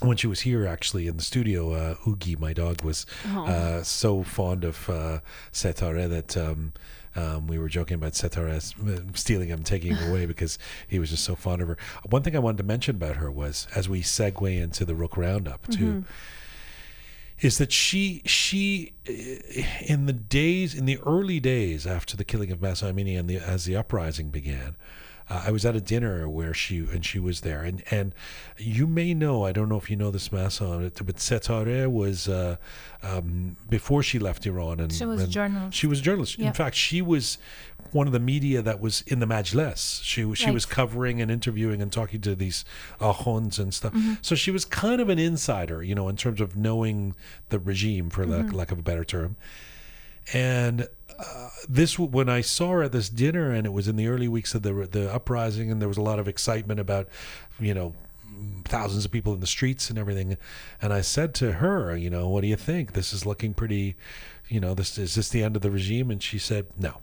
when 0.00 0.16
she 0.16 0.28
was 0.28 0.40
here 0.40 0.64
actually 0.64 1.08
in 1.08 1.16
the 1.16 1.24
studio, 1.24 1.72
uh, 1.72 1.94
Oogie, 2.06 2.36
my 2.36 2.52
dog, 2.52 2.82
was 2.82 3.04
uh, 3.48 3.82
so 3.82 4.22
fond 4.22 4.62
of 4.64 4.88
uh, 4.88 5.18
Setare 5.52 6.08
that 6.08 6.36
um, 6.36 6.72
um, 7.16 7.46
we 7.46 7.58
were 7.58 7.68
joking 7.68 7.94
about 7.96 8.12
Setare 8.12 8.54
s- 8.54 8.74
stealing 9.14 9.48
him, 9.48 9.62
taking 9.62 9.94
him 9.96 10.10
away 10.10 10.26
because 10.32 10.58
he 10.86 10.98
was 10.98 11.10
just 11.10 11.24
so 11.24 11.34
fond 11.34 11.62
of 11.62 11.68
her. 11.68 11.76
One 12.08 12.22
thing 12.22 12.36
I 12.36 12.38
wanted 12.40 12.58
to 12.58 12.64
mention 12.64 12.96
about 12.96 13.16
her 13.16 13.30
was, 13.30 13.66
as 13.74 13.88
we 13.88 14.02
segue 14.02 14.60
into 14.60 14.84
the 14.84 14.94
Roqe 14.94 15.16
Roundup 15.16 15.68
too, 15.68 16.04
is 17.40 17.58
that 17.58 17.72
she 17.72 18.22
she 18.24 18.92
eh, 19.06 19.64
in 19.86 20.06
the 20.06 20.12
days 20.12 20.74
in 20.74 20.86
the 20.86 20.98
early 21.06 21.40
days 21.40 21.86
after 21.86 22.16
the 22.16 22.24
killing 22.24 22.50
of 22.50 22.58
Amini 22.58 23.18
and 23.18 23.28
the 23.28 23.36
as 23.36 23.64
the 23.64 23.76
uprising 23.76 24.30
began. 24.30 24.76
Uh, 25.30 25.42
I 25.46 25.50
was 25.50 25.66
at 25.66 25.76
a 25.76 25.80
dinner 25.80 26.26
where 26.28 26.54
she 26.54 26.78
and 26.78 27.04
she 27.04 27.18
was 27.18 27.42
there, 27.42 27.62
and 27.62 27.82
and 27.90 28.14
you 28.56 28.86
may 28.86 29.12
know 29.14 29.44
I 29.44 29.52
don't 29.52 29.68
know 29.68 29.76
if 29.76 29.90
you 29.90 29.96
know 29.96 30.10
this 30.10 30.32
Mahsa, 30.32 30.90
but 31.04 31.16
Setare 31.16 31.86
was 31.90 32.28
uh, 32.28 32.56
um, 33.02 33.56
before 33.68 34.02
she 34.02 34.18
left 34.18 34.46
Iran, 34.46 34.80
and 34.80 34.92
She 34.92 35.04
was 35.04 35.22
a 35.22 35.26
journalist. 35.26 35.76
She 35.76 35.86
was 35.86 36.00
a 36.00 36.02
journalist. 36.02 36.38
In 36.38 36.52
fact, 36.54 36.76
she 36.76 37.02
was 37.02 37.36
one 37.92 38.06
of 38.06 38.12
the 38.12 38.20
media 38.20 38.60
that 38.62 38.80
was 38.80 39.02
in 39.06 39.18
the 39.20 39.26
Majlis. 39.26 40.02
She 40.02 40.24
was- 40.24 40.38
she 40.38 40.46
Right. 40.46 40.54
was 40.54 40.66
covering 40.66 41.22
and 41.22 41.30
interviewing 41.30 41.80
and 41.80 41.90
talking 41.92 42.20
to 42.22 42.34
these 42.34 42.64
ahons 43.00 43.58
and 43.58 43.72
stuff. 43.72 43.92
Mm-hmm. 43.94 44.14
So 44.20 44.34
she 44.34 44.50
was 44.50 44.64
kind 44.64 45.00
of 45.00 45.08
an 45.08 45.18
insider, 45.18 45.82
you 45.82 45.94
know, 45.94 46.08
in 46.08 46.16
terms 46.16 46.40
of 46.40 46.54
knowing 46.56 47.14
the 47.50 47.58
regime, 47.58 48.10
for 48.10 48.24
Mm-hmm. 48.26 48.46
lack, 48.46 48.52
lack 48.52 48.72
of 48.72 48.78
a 48.78 48.82
better 48.82 49.04
term. 49.04 49.36
And 50.34 50.88
this, 51.68 51.98
when 51.98 52.28
I 52.28 52.40
saw 52.40 52.70
her 52.72 52.82
at 52.84 52.92
this 52.92 53.08
dinner, 53.08 53.50
and 53.50 53.66
it 53.66 53.72
was 53.72 53.88
in 53.88 53.96
the 53.96 54.06
early 54.06 54.28
weeks 54.28 54.54
of 54.54 54.62
the 54.62 54.72
the 54.72 55.12
uprising, 55.12 55.70
and 55.70 55.80
there 55.80 55.88
was 55.88 55.98
a 55.98 56.02
lot 56.02 56.18
of 56.18 56.28
excitement 56.28 56.80
about, 56.80 57.08
you 57.58 57.74
know, 57.74 57.94
thousands 58.64 59.04
of 59.04 59.10
people 59.10 59.34
in 59.34 59.40
the 59.40 59.46
streets 59.46 59.90
and 59.90 59.98
everything. 59.98 60.36
And 60.80 60.92
I 60.92 61.00
said 61.00 61.34
to 61.36 61.52
her, 61.54 61.96
you 61.96 62.10
know, 62.10 62.28
what 62.28 62.42
do 62.42 62.46
you 62.46 62.56
think? 62.56 62.92
This 62.92 63.12
is 63.12 63.26
looking 63.26 63.54
pretty, 63.54 63.96
you 64.48 64.60
know, 64.60 64.74
this 64.74 64.98
is 64.98 65.14
this 65.14 65.28
the 65.28 65.42
end 65.42 65.56
of 65.56 65.62
the 65.62 65.70
regime? 65.70 66.10
And 66.10 66.22
she 66.22 66.38
said, 66.38 66.66
no. 66.78 67.00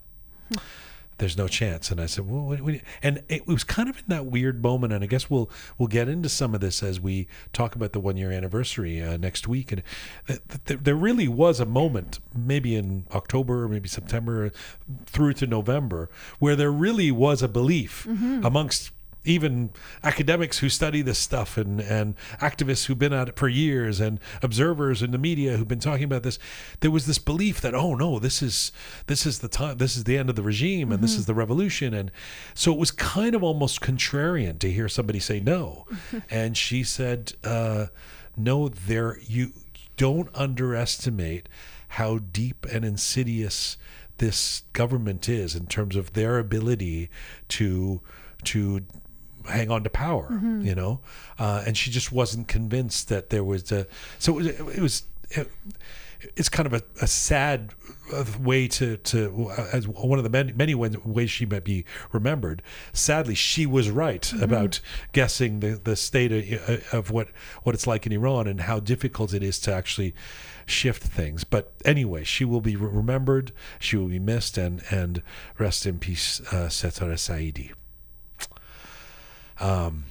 There's 1.18 1.38
no 1.38 1.48
chance, 1.48 1.92
and 1.92 2.02
I 2.02 2.08
said, 2.08 2.30
"Well, 2.30 2.44
what, 2.44 2.62
what, 2.62 2.76
and 3.02 3.24
it 3.30 3.48
was 3.48 3.64
kind 3.64 3.90
of 3.90 3.98
in 3.98 4.04
that 4.08 4.26
weird 4.26 4.62
moment, 4.62 4.92
and 4.92 5.04
I 5.04 5.08
guess 5.08 5.30
we'll 5.30 5.50
we'll 5.78 5.88
get 5.88 6.10
into 6.10 6.28
some 6.28 6.54
of 6.54 6.60
this 6.60 6.84
as 6.84 7.00
we 7.00 7.28
talk 7.54 7.74
about 7.76 7.94
the 7.94 8.02
one 8.02 8.18
year 8.18 8.32
anniversary 8.32 9.02
uh, 9.02 9.16
next 9.18 9.48
week. 9.48 9.72
And 9.72 9.82
th- 10.28 10.42
th- 10.66 10.80
there 10.84 10.96
really 10.96 11.28
was 11.30 11.60
a 11.62 11.66
moment, 11.66 12.20
maybe 12.36 12.76
in 12.76 13.06
October, 13.14 13.64
or 13.64 13.70
maybe 13.70 13.88
September, 13.88 14.52
through 15.06 15.34
to 15.34 15.48
November, 15.48 16.10
where 16.40 16.56
there 16.56 16.72
really 16.72 17.12
was 17.12 17.42
a 17.42 17.48
belief 17.48 18.06
amongst 18.46 18.92
even 19.26 19.72
academics 20.04 20.60
who 20.60 20.70
study 20.70 21.02
this 21.02 21.20
stuff 21.20 21.58
and, 21.58 21.82
and 21.82 22.16
activists 22.40 22.86
who've 22.86 23.00
been 23.00 23.14
at 23.14 23.30
it 23.30 23.36
for 23.36 23.48
years 23.48 24.00
and 24.00 24.20
observers 24.42 25.02
in 25.02 25.12
the 25.12 25.18
media 25.18 25.58
who've 25.58 25.68
been 25.68 25.80
talking 25.80 26.06
about 26.06 26.24
this 26.24 26.40
there 26.80 26.92
was 26.92 27.06
this 27.06 27.20
belief 27.20 27.62
that 27.62 27.76
oh 27.76 27.96
no 27.96 28.20
this 28.20 28.42
is 28.42 28.72
this 29.08 29.26
is 29.26 29.40
the 29.40 29.48
time 29.48 29.78
this 29.78 29.96
is 29.96 30.06
the 30.06 30.18
end 30.18 30.30
of 30.30 30.36
the 30.36 30.42
regime 30.42 30.92
and 30.92 31.04
this 31.04 31.16
is 31.16 31.26
the 31.26 31.34
revolution. 31.34 31.94
And 31.94 32.12
so 32.54 32.72
it 32.72 32.78
was 32.78 32.92
kind 32.92 33.36
of 33.36 33.44
almost 33.44 33.82
contrarian 33.82 34.60
to 34.60 34.72
hear 34.72 34.90
somebody 34.90 35.20
say 35.20 35.40
no. 35.40 35.86
And 36.30 36.58
she 36.58 36.84
said 36.84 37.34
uh, 37.44 37.88
no 38.36 38.68
there 38.68 39.18
you 39.22 39.54
don't 39.98 40.30
underestimate 40.34 41.48
how 41.90 42.20
deep 42.20 42.66
and 42.72 42.84
insidious 42.84 43.78
this 44.18 44.64
government 44.74 45.30
is 45.30 45.56
in 45.56 45.68
terms 45.68 45.96
of 45.96 46.14
their 46.14 46.40
ability 46.40 47.10
to 47.50 48.02
to 48.46 48.82
hang 49.48 49.72
on 49.72 49.84
to 49.84 49.90
power, 49.90 50.28
you 50.62 50.76
know, 50.76 51.00
uh, 51.40 51.64
and 51.66 51.78
she 51.78 51.92
just 51.92 52.12
wasn't 52.12 52.48
convinced 52.48 53.10
that 53.10 53.30
there 53.30 53.44
was 53.44 53.72
a. 53.72 53.88
So 54.20 54.40
it 54.40 54.60
was. 54.60 54.78
It 54.78 54.82
was 54.82 55.04
it, 55.32 55.52
it's 56.36 56.50
kind 56.50 56.66
of 56.66 56.74
a, 56.74 56.82
a 57.02 57.08
sad 57.08 57.74
uh, 58.14 58.26
way 58.40 58.68
to 58.68 58.98
to 58.98 59.50
uh, 59.50 59.68
as 59.72 59.88
one 59.88 60.18
of 60.18 60.24
the 60.24 60.30
many 60.30 60.52
many 60.54 60.76
ways 60.76 61.30
she 61.30 61.46
might 61.46 61.64
be 61.64 61.86
remembered. 62.12 62.62
Sadly, 62.94 63.36
she 63.36 63.66
was 63.66 63.90
right 63.90 64.22
mm-hmm. 64.22 64.44
about 64.44 64.80
guessing 65.12 65.60
the 65.60 65.80
the 65.84 65.96
state 65.96 66.32
of, 66.32 66.70
uh, 66.70 66.98
of 66.98 67.12
what 67.12 67.30
what 67.64 67.76
it's 67.76 67.88
like 67.88 68.06
in 68.06 68.12
Iran 68.12 68.48
and 68.48 68.62
how 68.62 68.80
difficult 68.80 69.34
it 69.34 69.44
is 69.44 69.60
to 69.60 69.74
actually 69.74 70.14
shift 70.66 71.04
things. 71.04 71.44
But 71.44 71.74
anyway, 71.84 72.24
she 72.24 72.46
will 72.46 72.62
be 72.62 72.76
remembered. 72.76 73.52
She 73.80 73.98
will 73.98 74.08
be 74.08 74.20
missed, 74.20 74.58
and 74.58 74.82
and 74.90 75.22
rest 75.58 75.86
in 75.86 76.00
peace, 76.00 76.42
uh, 76.52 76.70
Setare 76.70 77.18
Saidi. 77.18 77.72
Um, 79.60 80.06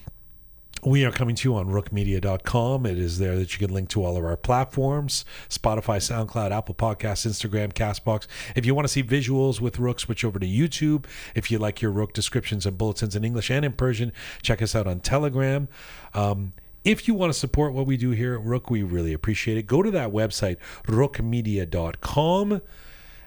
we 0.84 1.04
are 1.04 1.10
coming 1.10 1.34
to 1.36 1.48
you 1.48 1.56
on 1.56 1.68
roqemedia.com. 1.68 2.84
It 2.84 2.98
is 2.98 3.18
there 3.18 3.36
that 3.36 3.52
you 3.52 3.66
can 3.66 3.74
link 3.74 3.88
to 3.90 4.04
all 4.04 4.16
of 4.16 4.24
our 4.24 4.36
platforms 4.36 5.24
Spotify, 5.48 5.96
SoundCloud, 5.96 6.50
Apple 6.50 6.74
Podcasts, 6.74 7.26
Instagram, 7.26 7.72
Castbox. 7.72 8.26
If 8.54 8.66
you 8.66 8.74
want 8.74 8.86
to 8.86 8.92
see 8.92 9.02
visuals 9.02 9.60
with 9.60 9.78
Roqe, 9.78 10.00
switch 10.00 10.24
over 10.24 10.38
to 10.38 10.46
YouTube. 10.46 11.06
If 11.34 11.50
you 11.50 11.58
like 11.58 11.80
your 11.80 11.92
Roqe 11.92 12.12
descriptions 12.12 12.66
and 12.66 12.76
bulletins 12.76 13.16
in 13.16 13.24
English 13.24 13.50
and 13.50 13.64
in 13.64 13.72
Persian, 13.72 14.12
check 14.42 14.60
us 14.60 14.74
out 14.74 14.86
on 14.86 15.00
Telegram. 15.00 15.68
Um, 16.12 16.52
if 16.84 17.08
you 17.08 17.14
want 17.14 17.32
to 17.32 17.38
support 17.38 17.72
what 17.72 17.86
we 17.86 17.96
do 17.96 18.10
here 18.10 18.34
at 18.34 18.44
Roqe, 18.44 18.68
we 18.68 18.82
really 18.82 19.14
appreciate 19.14 19.56
it. 19.56 19.66
Go 19.66 19.82
to 19.82 19.90
that 19.90 20.10
website, 20.10 20.58
roqemedia.com 20.86 22.60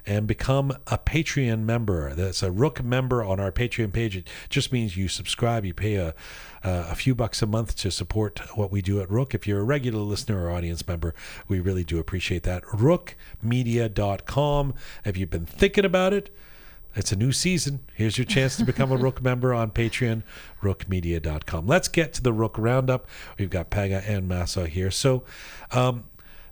and 0.07 0.25
become 0.25 0.71
a 0.87 0.97
Patreon 0.97 1.63
member. 1.63 2.15
That's 2.15 2.41
a 2.41 2.49
Roqe 2.49 2.83
member 2.83 3.21
on 3.21 3.41
our 3.41 3.51
Patreon 3.51 3.91
page. 3.91 4.15
It 4.15 4.29
just 4.49 4.71
means 4.71 4.95
you 4.95 5.09
subscribe, 5.09 5.65
you 5.65 5.73
pay 5.73 5.95
a, 5.95 6.15
a 6.63 6.95
few 6.95 7.13
bucks 7.13 7.41
a 7.41 7.45
month 7.45 7.75
to 7.77 7.91
support 7.91 8.39
what 8.55 8.71
we 8.71 8.81
do 8.81 9.01
at 9.01 9.09
Roqe. 9.09 9.35
If 9.35 9.45
you're 9.45 9.59
a 9.59 9.65
regular 9.65 9.99
listener 9.99 10.45
or 10.45 10.51
audience 10.51 10.87
member, 10.87 11.13
we 11.49 11.59
really 11.59 11.83
do 11.83 11.99
appreciate 11.99 12.43
that. 12.43 12.63
RoqeMedia.com. 12.63 14.73
Have 15.03 15.17
you 15.17 15.27
been 15.27 15.45
thinking 15.45 15.83
about 15.83 16.13
it? 16.13 16.33
It's 16.95 17.11
a 17.11 17.17
new 17.17 17.33
season. 17.33 17.81
Here's 17.93 18.17
your 18.17 18.25
chance 18.25 18.55
to 18.55 18.63
become 18.63 18.93
a 18.93 18.97
Roqe 18.97 19.21
member 19.25 19.53
on 19.53 19.71
Patreon, 19.71 20.23
roqemedia.com. 20.63 21.67
Let's 21.67 21.89
get 21.89 22.13
to 22.13 22.23
the 22.23 22.31
Roqe 22.31 22.57
Roundup. 22.57 23.05
We've 23.37 23.49
got 23.49 23.69
Pegah 23.69 24.07
and 24.07 24.25
Mahsa 24.27 24.67
here. 24.67 24.89
So, 24.89 25.23
um, 25.71 26.05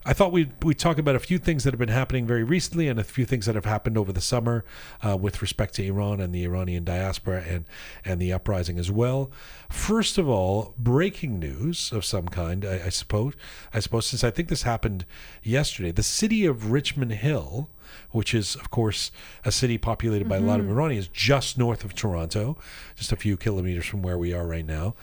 I 0.08 0.14
thought 0.14 0.32
we'd, 0.32 0.64
we'd 0.64 0.78
talk 0.78 1.00
about 1.00 1.16
a 1.16 1.20
few 1.20 1.40
things 1.40 1.64
that 1.64 1.74
have 1.74 1.80
been 1.80 1.90
happening 1.90 2.28
very 2.28 2.44
recently 2.44 2.88
and 2.88 3.00
a 3.00 3.04
few 3.04 3.26
things 3.26 3.48
that 3.48 3.56
have 3.56 3.66
happened 3.66 3.98
over 3.98 4.14
the 4.14 4.22
summer 4.22 4.64
uh, 5.02 5.18
with 5.18 5.42
respect 5.42 5.74
to 5.76 5.84
Iran 5.84 6.22
and 6.22 6.34
the 6.34 6.44
Iranian 6.44 6.84
diaspora 6.84 7.44
and, 7.48 7.66
and 8.06 8.22
the 8.22 8.32
uprising 8.32 8.78
as 8.78 8.92
well. 8.92 9.32
First 9.68 10.20
of 10.20 10.30
all, 10.30 10.76
breaking 10.78 11.40
news 11.40 11.92
of 11.92 12.06
some 12.06 12.28
kind, 12.28 12.64
I, 12.64 12.84
I 12.86 12.90
suppose, 12.90 13.34
I 13.74 13.80
suppose, 13.80 14.06
since 14.06 14.24
I 14.24 14.30
think 14.30 14.50
this 14.50 14.62
happened 14.62 15.06
yesterday. 15.42 15.90
The 15.90 16.04
city 16.04 16.46
of 16.46 16.72
Richmond 16.72 17.14
Hill, 17.14 17.68
which 18.12 18.36
is, 18.36 18.56
of 18.56 18.70
course, 18.70 19.12
a 19.44 19.52
city 19.52 19.80
populated 19.80 20.30
by 20.30 20.38
mm-hmm. 20.38 20.46
a 20.46 20.48
lot 20.48 20.60
of 20.60 20.68
mm-hmm. 20.68 20.76
Iranians 20.76 21.08
just 21.08 21.58
north 21.58 21.84
of 21.84 21.96
Toronto, 21.96 22.58
just 22.96 23.12
a 23.12 23.16
few 23.16 23.38
kilometers 23.38 23.88
from 23.88 24.04
where 24.04 24.20
we 24.20 24.34
are 24.34 24.46
right 24.46 24.68
now, 24.68 24.94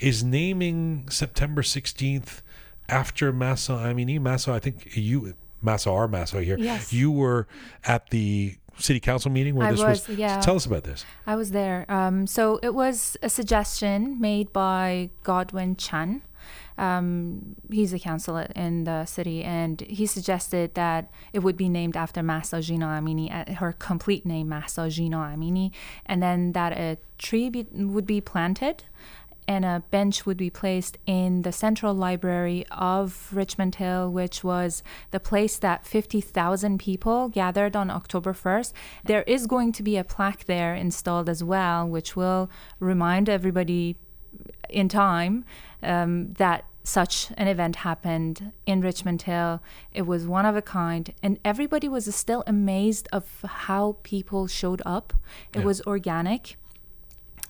is 0.00 0.24
naming 0.24 1.06
September 1.08 1.62
16th 1.62 2.40
after 2.88 3.32
Mahsa 3.32 3.72
Amini, 3.72 4.20
Mahsa, 4.20 4.52
I 4.52 4.58
think 4.58 4.96
you, 4.96 5.34
Mahsa 5.60 5.90
or 5.90 6.08
Mahsa 6.08 6.42
here, 6.42 6.58
yes. 6.58 6.92
you 6.92 7.10
were 7.10 7.46
at 7.84 8.10
the 8.10 8.56
city 8.78 9.00
council 9.00 9.30
meeting 9.30 9.54
where 9.54 9.68
I 9.68 9.70
this 9.72 9.80
was, 9.80 10.08
was. 10.08 10.18
Yeah. 10.18 10.40
Tell 10.40 10.56
us 10.56 10.66
about 10.66 10.84
this. 10.84 11.04
I 11.26 11.36
was 11.36 11.50
there. 11.50 11.84
Um, 11.88 12.26
so 12.26 12.58
it 12.62 12.74
was 12.74 13.16
a 13.22 13.28
suggestion 13.28 14.20
made 14.20 14.52
by 14.52 15.10
Godwin 15.22 15.76
Chan. 15.76 16.22
Um, 16.78 17.56
he's 17.70 17.92
a 17.92 17.98
councillor 17.98 18.46
in 18.54 18.84
the 18.84 19.04
city, 19.04 19.42
and 19.42 19.80
he 19.80 20.06
suggested 20.06 20.74
that 20.74 21.10
it 21.32 21.40
would 21.40 21.56
be 21.56 21.68
named 21.68 21.96
after 21.96 22.22
Mahsa 22.22 22.62
Jina 22.62 22.86
Amini, 22.86 23.34
uh, 23.34 23.54
her 23.54 23.72
complete 23.72 24.24
name, 24.24 24.48
Mahsa 24.48 24.88
Jina 24.88 25.16
Amini, 25.16 25.72
and 26.06 26.22
then 26.22 26.52
that 26.52 26.72
a 26.72 26.96
tree 27.18 27.50
be, 27.50 27.66
would 27.72 28.06
be 28.06 28.20
planted 28.20 28.84
and 29.48 29.64
a 29.64 29.82
bench 29.90 30.26
would 30.26 30.36
be 30.36 30.50
placed 30.50 30.98
in 31.06 31.40
the 31.40 31.52
central 31.52 31.94
library 31.94 32.66
of 32.70 33.30
Richmond 33.32 33.76
Hill, 33.76 34.12
which 34.12 34.44
was 34.44 34.82
the 35.10 35.18
place 35.18 35.56
that 35.56 35.86
50,000 35.86 36.78
people 36.78 37.30
gathered 37.30 37.74
on 37.74 37.90
October 37.90 38.34
1st. 38.34 38.74
There 39.04 39.22
is 39.22 39.46
going 39.46 39.72
to 39.72 39.82
be 39.82 39.96
a 39.96 40.04
plaque 40.04 40.44
there 40.44 40.74
installed 40.74 41.30
as 41.30 41.42
well, 41.42 41.88
which 41.88 42.14
will 42.14 42.50
remind 42.78 43.30
everybody 43.30 43.96
in 44.68 44.86
time 44.86 45.46
um, 45.82 46.34
that 46.34 46.66
such 46.84 47.30
an 47.38 47.48
event 47.48 47.76
happened 47.76 48.52
in 48.66 48.82
Richmond 48.82 49.22
Hill. 49.22 49.62
It 49.94 50.02
was 50.02 50.26
one 50.26 50.44
of 50.44 50.56
a 50.56 50.62
kind, 50.62 51.14
and 51.22 51.38
everybody 51.42 51.88
was 51.88 52.14
still 52.14 52.44
amazed 52.46 53.08
of 53.12 53.42
how 53.42 53.96
people 54.02 54.46
showed 54.46 54.82
up. 54.84 55.14
It 55.54 55.60
yeah. 55.60 55.64
was 55.64 55.80
organic, 55.86 56.56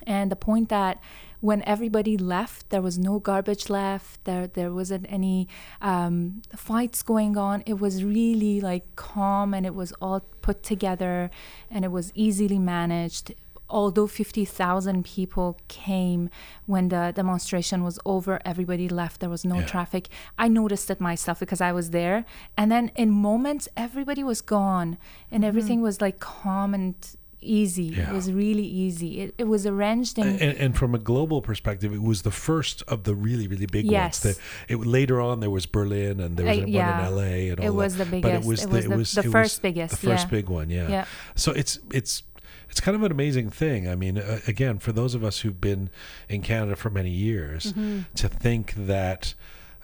and 0.07 0.31
the 0.31 0.37
point 0.37 0.69
that 0.69 1.01
when 1.41 1.63
everybody 1.63 2.17
left, 2.17 2.71
there 2.71 2.83
was 2.83 2.99
no 2.99 3.19
garbage 3.21 3.71
left. 3.71 4.25
There 4.25 4.47
there 4.47 4.73
wasn't 4.73 5.07
any 5.09 5.49
um, 5.81 6.43
fights 6.57 7.03
going 7.03 7.37
on. 7.37 7.63
It 7.67 7.79
was 7.79 8.03
really 8.03 8.61
like 8.61 8.97
calm, 8.97 9.55
and 9.55 9.65
it 9.65 9.75
was 9.75 9.93
all 10.01 10.21
put 10.43 10.63
together, 10.63 11.31
and 11.71 11.85
it 11.85 11.93
was 11.93 12.13
easily 12.15 12.59
managed. 12.59 13.35
Although 13.71 14.07
50,000 14.07 15.05
people 15.05 15.61
came 15.69 16.31
when 16.65 16.89
the 16.89 17.13
demonstration 17.15 17.85
was 17.85 17.99
over, 18.07 18.41
everybody 18.43 18.89
left. 18.89 19.21
There 19.21 19.29
was 19.29 19.45
no 19.45 19.57
yeah. 19.57 19.67
traffic. 19.67 20.09
I 20.39 20.49
noticed 20.49 20.91
it 20.91 21.03
myself 21.03 21.41
because 21.41 21.61
I 21.61 21.73
was 21.73 21.91
there. 21.91 22.25
And 22.57 22.73
then 22.73 22.91
in 22.97 23.11
moments, 23.11 23.69
everybody 23.77 24.25
was 24.25 24.41
gone 24.41 24.97
and 25.31 25.43
mm-hmm. 25.43 25.49
everything 25.49 25.81
mm. 25.81 25.83
was 25.83 26.01
like 26.01 26.19
calm 26.19 26.73
and 26.73 26.95
easy. 27.41 27.85
Yeah. 27.85 28.11
It 28.11 28.15
was 28.15 28.33
really 28.33 28.65
easy. 28.65 29.21
It, 29.21 29.35
it 29.39 29.45
was 29.45 29.67
arranged 29.67 30.19
in. 30.19 30.27
And, 30.27 30.43
and, 30.43 30.77
from 30.77 30.95
a 30.95 30.99
global 30.99 31.43
perspective, 31.43 31.93
it 31.93 32.03
was 32.03 32.23
the 32.23 32.31
first 32.31 32.83
of 32.89 33.05
the 33.05 33.15
really, 33.15 33.47
really 33.47 33.67
big 33.67 33.85
yes. 33.85 34.25
ones. 34.25 34.37
The, 34.37 34.75
it, 34.75 34.77
later 34.79 35.21
on, 35.21 35.41
there 35.41 35.51
was 35.51 35.67
Berlin 35.67 36.21
and 36.21 36.37
there 36.37 36.47
was 36.47 36.59
uh, 36.59 36.67
yeah. 36.67 37.09
one 37.09 37.09
in 37.09 37.17
LA 37.17 37.53
and 37.53 37.61
all 37.61 37.67
It 37.67 37.75
was 37.75 37.97
that. 37.97 38.05
the 38.05 38.11
biggest. 38.11 38.23
But 38.23 38.33
it 38.33 38.49
was, 38.49 38.65
it 38.65 38.71
was 38.71 38.85
the, 38.85 38.91
the, 38.91 38.97
was, 38.97 39.13
the 39.13 39.23
first 39.25 39.63
biggest. 39.63 40.01
The 40.01 40.09
first 40.09 40.27
yeah. 40.27 40.31
big 40.31 40.49
one, 40.49 40.71
yeah. 40.71 40.89
yeah. 40.89 41.05
So 41.35 41.53
it's 41.53 41.79
it's 41.93 42.23
it's 42.71 42.81
kind 42.81 42.95
of 42.95 43.03
an 43.03 43.13
amazing 43.13 43.51
thing. 43.51 43.89
I 43.89 43.95
mean, 43.95 44.19
uh, 44.19 44.41
again, 44.47 44.79
for 44.79 44.93
those 44.93 45.15
of 45.15 45.25
us 45.25 45.41
who've 45.41 45.61
been 45.61 45.91
in 46.29 46.43
Canada 46.43 46.77
for 46.77 46.91
many 46.91 47.11
years, 47.11 47.73
mm-hmm. 47.73 48.01
to 48.17 48.29
think 48.29 48.75
that 48.75 49.35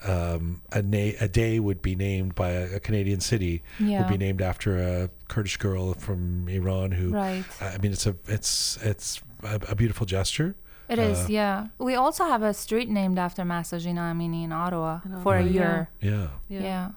um, 0.05 0.63
a, 0.73 0.83
na- 0.83 1.17
a 1.21 1.29
day 1.29 1.59
would 1.59 1.83
be 1.83 1.95
named 1.97 2.35
by 2.35 2.51
a, 2.51 2.77
a 2.77 2.81
Canadian 2.81 3.21
city 3.21 3.63
yeah. 3.81 4.01
would 4.01 4.11
be 4.11 4.19
named 4.19 4.43
after 4.43 4.79
a 4.79 5.11
Kurdish 5.29 5.57
girl 5.57 5.95
from 5.95 6.49
Iran 6.49 6.93
who 6.93 7.11
right. 7.11 7.45
I 7.61 7.79
mean 7.79 7.93
it's 7.93 8.07
a 8.07 8.17
it's 8.27 8.79
it's 8.83 9.23
a, 9.43 9.61
a 9.69 9.75
beautiful 9.75 10.07
gesture. 10.07 10.57
It 10.89 10.99
uh, 10.99 11.03
is, 11.03 11.31
yeah. 11.31 11.69
We 11.79 11.95
also 11.95 12.25
have 12.25 12.43
a 12.43 12.53
street 12.53 12.91
named 12.91 13.19
after 13.19 13.45
Mahsa 13.45 13.79
Jina 13.79 14.13
Amini 14.15 14.45
in 14.45 14.53
Ottawa 14.53 15.01
in 15.05 15.19
for 15.23 15.37
a 15.37 15.43
year. 15.43 15.89
Yeah. 16.01 16.29
yeah. 16.49 16.61
yeah. 16.61 16.91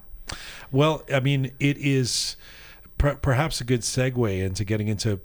Well, 0.72 1.04
I 1.13 1.22
mean, 1.22 1.52
it 1.60 1.78
is 1.78 2.36
per- 2.98 3.15
perhaps 3.15 3.62
a 3.62 3.63
good 3.63 3.82
segue 3.82 4.43
into 4.43 4.65
getting 4.65 4.89
into 4.89 5.22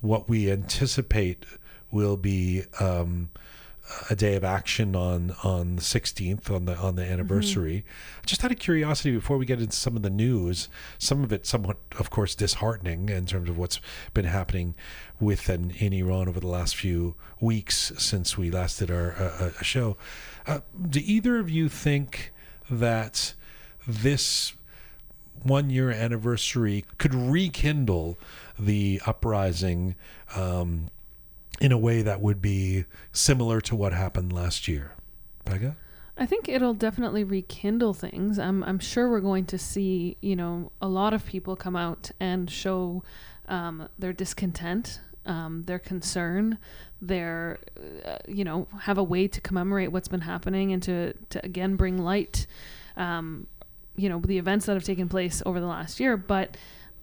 what 0.00 0.28
we 0.28 0.50
anticipate 0.50 1.44
will 1.90 2.16
be 2.16 2.64
um, 2.78 3.30
a 4.08 4.16
day 4.16 4.34
of 4.34 4.44
action 4.44 4.96
on 4.96 5.34
on 5.42 5.76
the 5.76 5.82
16th 5.82 6.50
on 6.50 6.64
the 6.64 6.76
on 6.76 6.96
the 6.96 7.04
anniversary. 7.04 7.84
Mm-hmm. 7.86 8.26
Just 8.26 8.44
out 8.44 8.50
of 8.50 8.58
curiosity, 8.58 9.12
before 9.12 9.36
we 9.36 9.44
get 9.44 9.60
into 9.60 9.76
some 9.76 9.96
of 9.96 10.02
the 10.02 10.10
news, 10.10 10.68
some 10.98 11.22
of 11.22 11.32
it 11.32 11.46
somewhat, 11.46 11.76
of 11.98 12.10
course, 12.10 12.34
disheartening 12.34 13.08
in 13.08 13.26
terms 13.26 13.48
of 13.48 13.58
what's 13.58 13.80
been 14.14 14.24
happening 14.24 14.74
with 15.20 15.48
and 15.48 15.72
in 15.76 15.92
Iran 15.92 16.28
over 16.28 16.40
the 16.40 16.46
last 16.46 16.76
few 16.76 17.14
weeks 17.40 17.92
since 17.98 18.38
we 18.38 18.50
last 18.50 18.78
did 18.78 18.90
our 18.90 19.12
uh, 19.12 19.50
a 19.60 19.64
show. 19.64 19.96
Uh, 20.46 20.60
do 20.88 21.00
either 21.04 21.38
of 21.38 21.50
you 21.50 21.68
think 21.68 22.32
that 22.70 23.34
this 23.86 24.54
one 25.42 25.68
year 25.68 25.90
anniversary 25.90 26.84
could 26.96 27.14
rekindle 27.14 28.18
the 28.58 29.00
uprising? 29.06 29.94
Um, 30.34 30.88
in 31.60 31.72
a 31.72 31.78
way 31.78 32.02
that 32.02 32.20
would 32.20 32.42
be 32.42 32.84
similar 33.12 33.60
to 33.62 33.76
what 33.76 33.92
happened 33.92 34.32
last 34.32 34.68
year. 34.68 34.92
Pegah? 35.44 35.76
I 36.16 36.26
think 36.26 36.48
it'll 36.48 36.74
definitely 36.74 37.24
rekindle 37.24 37.94
things. 37.94 38.38
I'm 38.38 38.62
I'm 38.62 38.78
sure 38.78 39.10
we're 39.10 39.20
going 39.20 39.46
to 39.46 39.58
see, 39.58 40.16
you 40.20 40.36
know, 40.36 40.70
a 40.80 40.88
lot 40.88 41.12
of 41.12 41.26
people 41.26 41.56
come 41.56 41.74
out 41.74 42.10
and 42.20 42.48
show 42.48 43.02
um, 43.48 43.88
their 43.98 44.12
discontent, 44.12 45.00
um, 45.26 45.64
their 45.64 45.80
concern, 45.80 46.58
their, 47.02 47.58
uh, 48.04 48.18
you 48.28 48.44
know, 48.44 48.68
have 48.82 48.96
a 48.96 49.02
way 49.02 49.26
to 49.26 49.40
commemorate 49.40 49.90
what's 49.90 50.08
been 50.08 50.20
happening 50.20 50.72
and 50.72 50.82
to 50.84 51.14
to 51.30 51.44
again 51.44 51.74
bring 51.74 51.98
light, 51.98 52.46
um, 52.96 53.48
you 53.96 54.08
know, 54.08 54.20
the 54.20 54.38
events 54.38 54.66
that 54.66 54.74
have 54.74 54.84
taken 54.84 55.08
place 55.08 55.42
over 55.44 55.58
the 55.58 55.66
last 55.66 55.98
year. 55.98 56.16
But 56.16 56.56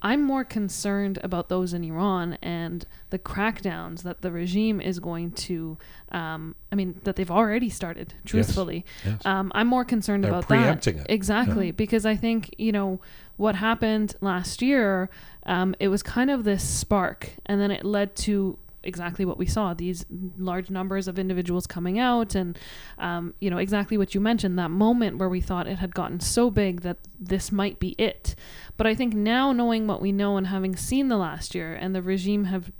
I'm 0.04 0.24
more 0.24 0.44
concerned 0.44 1.20
about 1.24 1.48
those 1.50 1.74
in 1.74 1.84
Iran 1.84 2.38
and 2.42 2.86
the 3.12 3.20
crackdowns 3.20 4.02
that 4.04 4.22
the 4.22 4.32
regime 4.32 4.82
is 4.82 5.00
going 5.00 5.32
to. 5.34 5.78
Um, 6.12 6.56
I 6.72 6.76
mean, 6.76 7.00
that 7.04 7.16
they've 7.16 7.30
already 7.32 7.70
started. 7.70 8.14
Truthfully, 8.26 8.84
Yes. 9.06 9.26
um, 9.26 9.52
I'm 9.54 9.68
more 9.68 9.86
concerned 9.86 10.24
They're 10.24 10.32
about 10.32 10.48
preempting 10.48 10.98
that. 10.98 11.10
it. 11.10 11.14
Exactly, 11.14 11.72
because 11.72 12.06
I 12.06 12.16
think 12.16 12.54
you 12.58 12.72
know 12.72 13.00
what 13.38 13.56
happened 13.56 14.16
last 14.22 14.62
year. 14.62 15.10
Um, 15.46 15.76
it 15.80 15.88
was 15.88 16.04
kind 16.04 16.30
of 16.32 16.44
this 16.44 16.68
spark, 16.68 17.32
and 17.46 17.60
then 17.62 17.72
it 17.72 17.84
led 17.86 18.16
to 18.18 18.58
exactly 18.84 19.26
what 19.26 19.38
we 19.38 19.46
saw 19.46 19.74
these 19.76 20.06
large 20.38 20.70
numbers 20.72 21.08
of 21.08 21.20
individuals 21.20 21.68
coming 21.68 22.00
out 22.00 22.34
and 22.34 22.58
um, 22.98 23.34
you 23.40 23.50
know 23.50 23.58
exactly 23.58 23.98
what 23.98 24.16
you 24.16 24.20
mentioned 24.22 24.58
that 24.58 24.72
moment 24.72 25.18
where 25.18 25.30
we 25.30 25.40
thought 25.40 25.68
it 25.68 25.78
had 25.78 25.94
gotten 25.94 26.20
so 26.20 26.50
big 26.50 26.82
that 26.82 26.98
this 27.20 27.52
might 27.52 27.78
be 27.80 27.90
it 28.00 28.34
but 28.78 28.88
i 28.88 28.96
think 28.96 29.14
now 29.14 29.52
knowing 29.52 29.86
what 29.86 30.02
we 30.02 30.12
know 30.12 30.36
and 30.36 30.48
having 30.48 30.76
seen 30.76 31.10
the 31.10 31.18
last 31.18 31.54
year 31.54 31.74
and 31.76 31.94
the 31.94 32.02
regime 32.02 32.46
have 32.46 32.72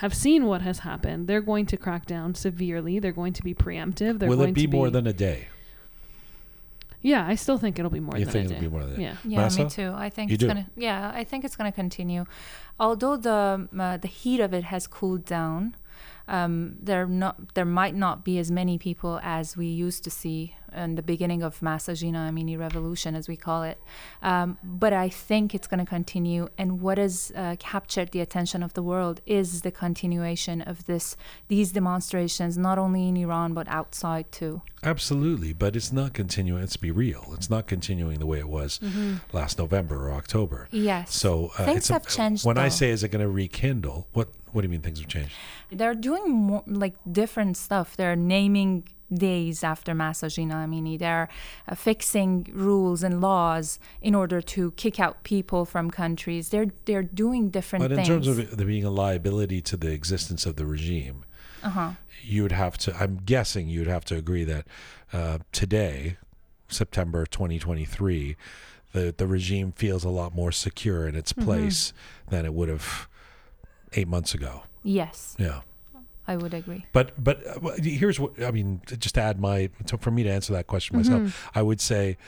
have 0.00 0.12
seen 0.14 0.44
what 0.44 0.60
has 0.60 0.80
happened 0.80 1.26
they're 1.26 1.40
going 1.40 1.64
to 1.64 1.76
crack 1.78 2.04
down 2.04 2.34
severely 2.34 2.98
they're 2.98 3.10
going 3.10 3.32
to 3.32 3.42
be 3.42 3.54
preemptive 3.54 4.18
they're 4.18 4.28
Will 4.28 4.36
going 4.36 4.50
it 4.50 4.54
be 4.54 4.66
to 4.66 4.72
more 4.76 4.90
than 4.90 5.06
a 5.06 5.12
day? 5.14 5.48
yeah 7.00 7.26
i 7.26 7.34
still 7.34 7.58
think 7.58 7.78
it'll 7.78 7.90
be 7.90 8.00
more 8.00 8.16
You 8.18 8.24
than 8.24 8.32
think 8.32 8.50
a 8.50 8.54
it'll 8.54 8.60
day. 8.60 8.66
be 8.66 8.70
more 8.72 8.84
than 8.84 8.92
a 8.92 8.96
day? 8.96 9.02
yeah 9.02 9.16
Yeah, 9.24 9.38
Mahsa? 9.40 9.64
me 9.64 9.70
too. 9.70 9.92
I 9.94 10.10
think 10.10 10.30
You 10.30 10.34
it's 10.34 10.40
do? 10.42 10.48
gonna. 10.48 10.66
Yeah, 10.76 11.12
I 11.14 11.24
think 11.24 11.44
it's 11.44 11.54
gonna 11.56 11.72
continue. 11.72 12.24
Although 12.80 13.16
the 13.16 13.68
uh, 13.78 13.96
the 13.96 14.08
heat 14.08 14.40
of 14.40 14.54
it 14.54 14.64
has 14.64 14.86
cooled 14.86 15.24
down, 15.24 15.74
um, 16.28 16.76
there 16.80 17.06
not 17.06 17.54
there 17.54 17.64
might 17.64 17.94
not 17.94 18.24
be 18.24 18.38
as 18.38 18.50
many 18.50 18.78
people 18.78 19.18
as 19.22 19.56
we 19.56 19.66
used 19.66 20.04
to 20.04 20.10
see 20.10 20.54
in 20.76 20.96
the 20.96 21.02
beginning 21.02 21.42
of 21.42 21.62
Mahsa 21.62 21.94
Jina 21.94 22.30
Amini 22.30 22.58
revolution, 22.58 23.14
as 23.14 23.26
we 23.26 23.36
call 23.36 23.62
it. 23.62 23.78
Um, 24.22 24.58
but 24.62 24.92
I 24.92 25.08
think 25.08 25.54
it's 25.54 25.66
going 25.66 25.80
to 25.80 25.86
continue. 25.86 26.48
And 26.58 26.82
what 26.82 26.98
has 26.98 27.32
uh, 27.34 27.56
captured 27.58 28.10
the 28.10 28.20
attention 28.20 28.62
of 28.62 28.74
the 28.74 28.82
world 28.82 29.22
is 29.24 29.62
the 29.62 29.70
continuation 29.70 30.60
of 30.60 30.84
this 30.84 31.16
these 31.48 31.72
demonstrations, 31.72 32.58
not 32.58 32.78
only 32.78 33.08
in 33.08 33.16
Iran 33.16 33.54
but 33.54 33.66
outside 33.68 34.30
too. 34.30 34.60
Absolutely, 34.82 35.52
but 35.52 35.74
it's 35.74 35.90
not 35.92 36.12
continuing. 36.12 36.60
Let's 36.60 36.76
be 36.76 36.90
real. 36.90 37.30
It's 37.32 37.50
not 37.50 37.66
continuing 37.66 38.18
the 38.20 38.26
way 38.26 38.38
it 38.38 38.48
was 38.48 38.78
last 39.32 39.58
November 39.58 40.08
or 40.08 40.12
October. 40.12 40.68
Yes. 40.70 41.14
So 41.14 41.50
uh, 41.58 41.64
Things 41.64 41.78
it's 41.78 41.90
a- 41.90 41.94
have 41.94 42.06
changed, 42.06 42.44
When 42.44 42.58
I 42.58 42.68
say 42.68 42.90
is 42.90 43.02
it 43.02 43.08
going 43.08 43.22
to 43.24 43.28
rekindle, 43.30 44.06
what 44.12 44.28
what 44.52 44.62
do 44.62 44.66
you 44.66 44.70
mean 44.70 44.80
things 44.80 45.00
have 45.00 45.08
changed? 45.08 45.32
They're 45.70 45.94
doing 45.94 46.30
more 46.30 46.62
like 46.66 46.94
different 47.10 47.56
stuff. 47.56 47.96
They're 47.96 48.16
naming 48.16 48.84
days 49.12 49.64
after 49.64 49.94
Mahsa 49.94 50.28
Jina 50.28 50.54
Amini. 50.54 50.98
They're 50.98 51.28
uh, 51.66 51.74
fixing 51.74 52.50
rules 52.52 53.02
and 53.02 53.20
laws 53.20 53.78
in 54.02 54.14
order 54.14 54.40
to 54.40 54.72
kick 54.72 55.00
out 55.00 55.22
people 55.22 55.64
from 55.64 55.90
countries. 55.90 56.50
They're 56.50 56.68
they're 56.84 57.02
doing 57.02 57.50
different 57.50 57.84
But 57.84 57.92
in 57.92 57.96
things. 57.96 58.08
terms 58.08 58.28
of 58.28 58.56
there 58.56 58.66
being 58.66 58.84
a 58.84 58.90
liability 58.90 59.60
to 59.62 59.76
the 59.76 59.90
existence 59.90 60.46
of 60.46 60.56
the 60.56 60.66
regime, 60.66 61.24
uh-huh. 61.62 61.92
you 62.22 62.42
would 62.42 62.52
have 62.52 62.78
to. 62.78 62.96
I'm 62.96 63.20
guessing 63.24 63.68
you'd 63.68 63.86
have 63.86 64.04
to 64.06 64.16
agree 64.16 64.44
that 64.44 64.66
uh, 65.12 65.38
today, 65.52 66.16
September 66.68 67.26
2023, 67.26 68.36
the 68.92 69.14
the 69.16 69.26
regime 69.26 69.72
feels 69.72 70.04
a 70.04 70.10
lot 70.10 70.34
more 70.34 70.52
secure 70.52 71.06
in 71.06 71.14
its 71.14 71.32
place 71.32 71.92
than 72.28 72.44
it 72.44 72.52
would 72.52 72.68
have 72.68 73.08
eight 73.94 74.08
months 74.08 74.34
ago. 74.34 74.62
Yes, 74.82 75.36
Yeah. 75.38 75.60
I 76.30 76.36
would 76.36 76.52
agree. 76.52 76.84
But 76.92 77.12
but 77.24 77.40
uh, 77.46 77.70
here's 77.82 78.20
what 78.20 78.42
I 78.42 78.50
mean. 78.50 78.82
Just 78.98 79.14
to 79.14 79.22
add 79.22 79.40
my 79.40 79.70
to, 79.86 79.96
for 79.96 80.10
me 80.10 80.22
to 80.24 80.28
answer 80.30 80.52
that 80.52 80.66
question 80.66 80.94
myself, 80.98 81.48
I 81.54 81.62
would 81.62 81.80
say 81.80 82.18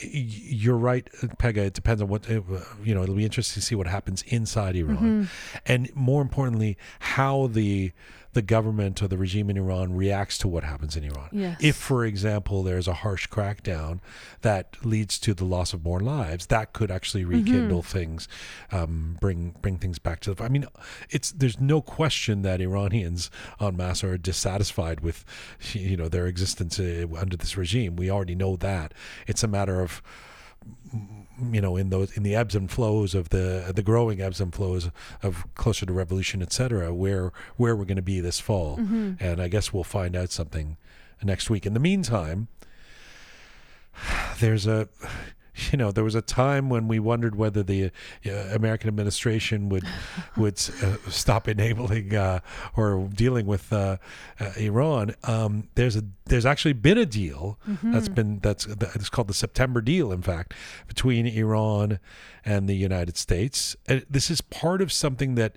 you're 0.00 0.78
right, 0.78 1.08
Pegah. 1.38 1.58
It 1.66 1.74
depends 1.74 2.00
on 2.00 2.08
what 2.08 2.28
uh, 2.30 2.40
you 2.82 2.94
know. 2.94 3.02
It'll 3.02 3.14
be 3.14 3.24
interesting 3.24 3.60
to 3.60 3.66
see 3.66 3.74
what 3.74 3.86
happens 3.86 4.22
inside 4.28 4.76
Iran, 4.76 5.28
and 5.66 5.94
more 5.94 6.22
importantly, 6.22 6.78
how 7.00 7.48
the 7.48 7.92
the 8.34 8.42
government 8.42 9.02
or 9.02 9.08
the 9.08 9.16
regime 9.16 9.48
in 9.48 9.56
Iran 9.56 9.94
reacts 9.94 10.36
to 10.38 10.48
what 10.48 10.64
happens 10.64 10.96
in 10.96 11.04
Iran. 11.04 11.30
Yes. 11.32 11.56
If, 11.60 11.76
for 11.76 12.04
example, 12.04 12.62
there's 12.62 12.86
a 12.86 12.94
harsh 12.94 13.28
crackdown 13.28 14.00
that 14.42 14.84
leads 14.84 15.18
to 15.20 15.34
the 15.34 15.44
loss 15.44 15.72
of 15.72 15.84
more 15.84 16.00
lives, 16.00 16.46
that 16.46 16.72
could 16.72 16.90
actually 16.90 17.24
rekindle 17.24 17.82
things, 17.82 18.28
um, 18.70 19.16
bring 19.20 19.54
bring 19.62 19.78
things 19.78 19.98
back 19.98 20.20
to 20.20 20.34
the. 20.34 20.44
I 20.44 20.48
mean, 20.48 20.66
it's 21.10 21.32
there's 21.32 21.60
no 21.60 21.80
question 21.80 22.42
that 22.42 22.60
Iranians 22.60 23.30
en 23.60 23.76
masse 23.76 24.04
are 24.04 24.18
dissatisfied 24.18 25.00
with, 25.00 25.24
you 25.72 25.96
know, 25.96 26.08
their 26.08 26.26
existence 26.26 26.78
uh, 26.78 27.06
under 27.16 27.36
this 27.36 27.56
regime. 27.56 27.96
We 27.96 28.10
already 28.10 28.34
know 28.34 28.56
that. 28.56 28.92
It's 29.26 29.42
a 29.42 29.48
matter 29.48 29.80
of 29.80 30.02
you 31.52 31.60
know 31.60 31.76
in 31.76 31.90
those 31.90 32.16
in 32.16 32.22
the 32.22 32.34
ebbs 32.34 32.54
and 32.54 32.70
flows 32.70 33.14
of 33.14 33.30
the 33.30 33.72
the 33.74 33.82
growing 33.82 34.20
ebbs 34.20 34.40
and 34.40 34.54
flows 34.54 34.90
of 35.22 35.46
closer 35.54 35.84
to 35.84 35.92
revolution 35.92 36.42
etc 36.42 36.94
where 36.94 37.32
where 37.56 37.74
we're 37.74 37.84
going 37.84 37.96
to 37.96 38.02
be 38.02 38.20
this 38.20 38.40
fall. 38.40 38.78
Mm-hmm. 38.78 39.14
And 39.20 39.40
i 39.40 39.48
guess 39.48 39.72
we'll 39.72 39.84
find 39.84 40.16
out 40.16 40.30
something 40.30 40.76
next 41.22 41.48
week. 41.48 41.66
In 41.66 41.74
the 41.74 41.80
meantime 41.80 42.48
there's 44.40 44.66
a 44.66 44.88
you 45.72 45.78
know 45.78 45.92
there 45.92 46.04
was 46.04 46.14
a 46.14 46.22
time 46.22 46.68
when 46.68 46.88
we 46.88 46.98
wondered 46.98 47.34
whether 47.34 47.62
the 47.62 47.90
uh, 48.26 48.30
American 48.52 48.88
administration 48.88 49.68
would 49.68 49.84
would 50.36 50.54
uh, 50.82 50.96
stop 51.08 51.48
enabling 51.48 52.14
uh, 52.14 52.40
or 52.76 53.08
dealing 53.14 53.46
with 53.46 53.72
uh, 53.72 53.96
uh, 54.40 54.50
Iran. 54.56 55.14
Um, 55.24 55.68
there's 55.74 55.96
a 55.96 56.04
there's 56.26 56.46
actually 56.46 56.72
been 56.72 56.98
a 56.98 57.06
deal 57.06 57.58
that's 57.82 58.08
been 58.08 58.38
that's 58.40 58.66
it's 58.66 59.08
called 59.10 59.28
the 59.28 59.34
September 59.34 59.80
deal. 59.80 60.10
In 60.10 60.22
fact, 60.22 60.54
between 60.88 61.26
Iran 61.26 61.98
and 62.44 62.68
the 62.68 62.74
United 62.74 63.16
States, 63.16 63.76
and 63.86 64.04
this 64.08 64.30
is 64.30 64.40
part 64.40 64.82
of 64.82 64.92
something 64.92 65.34
that 65.34 65.56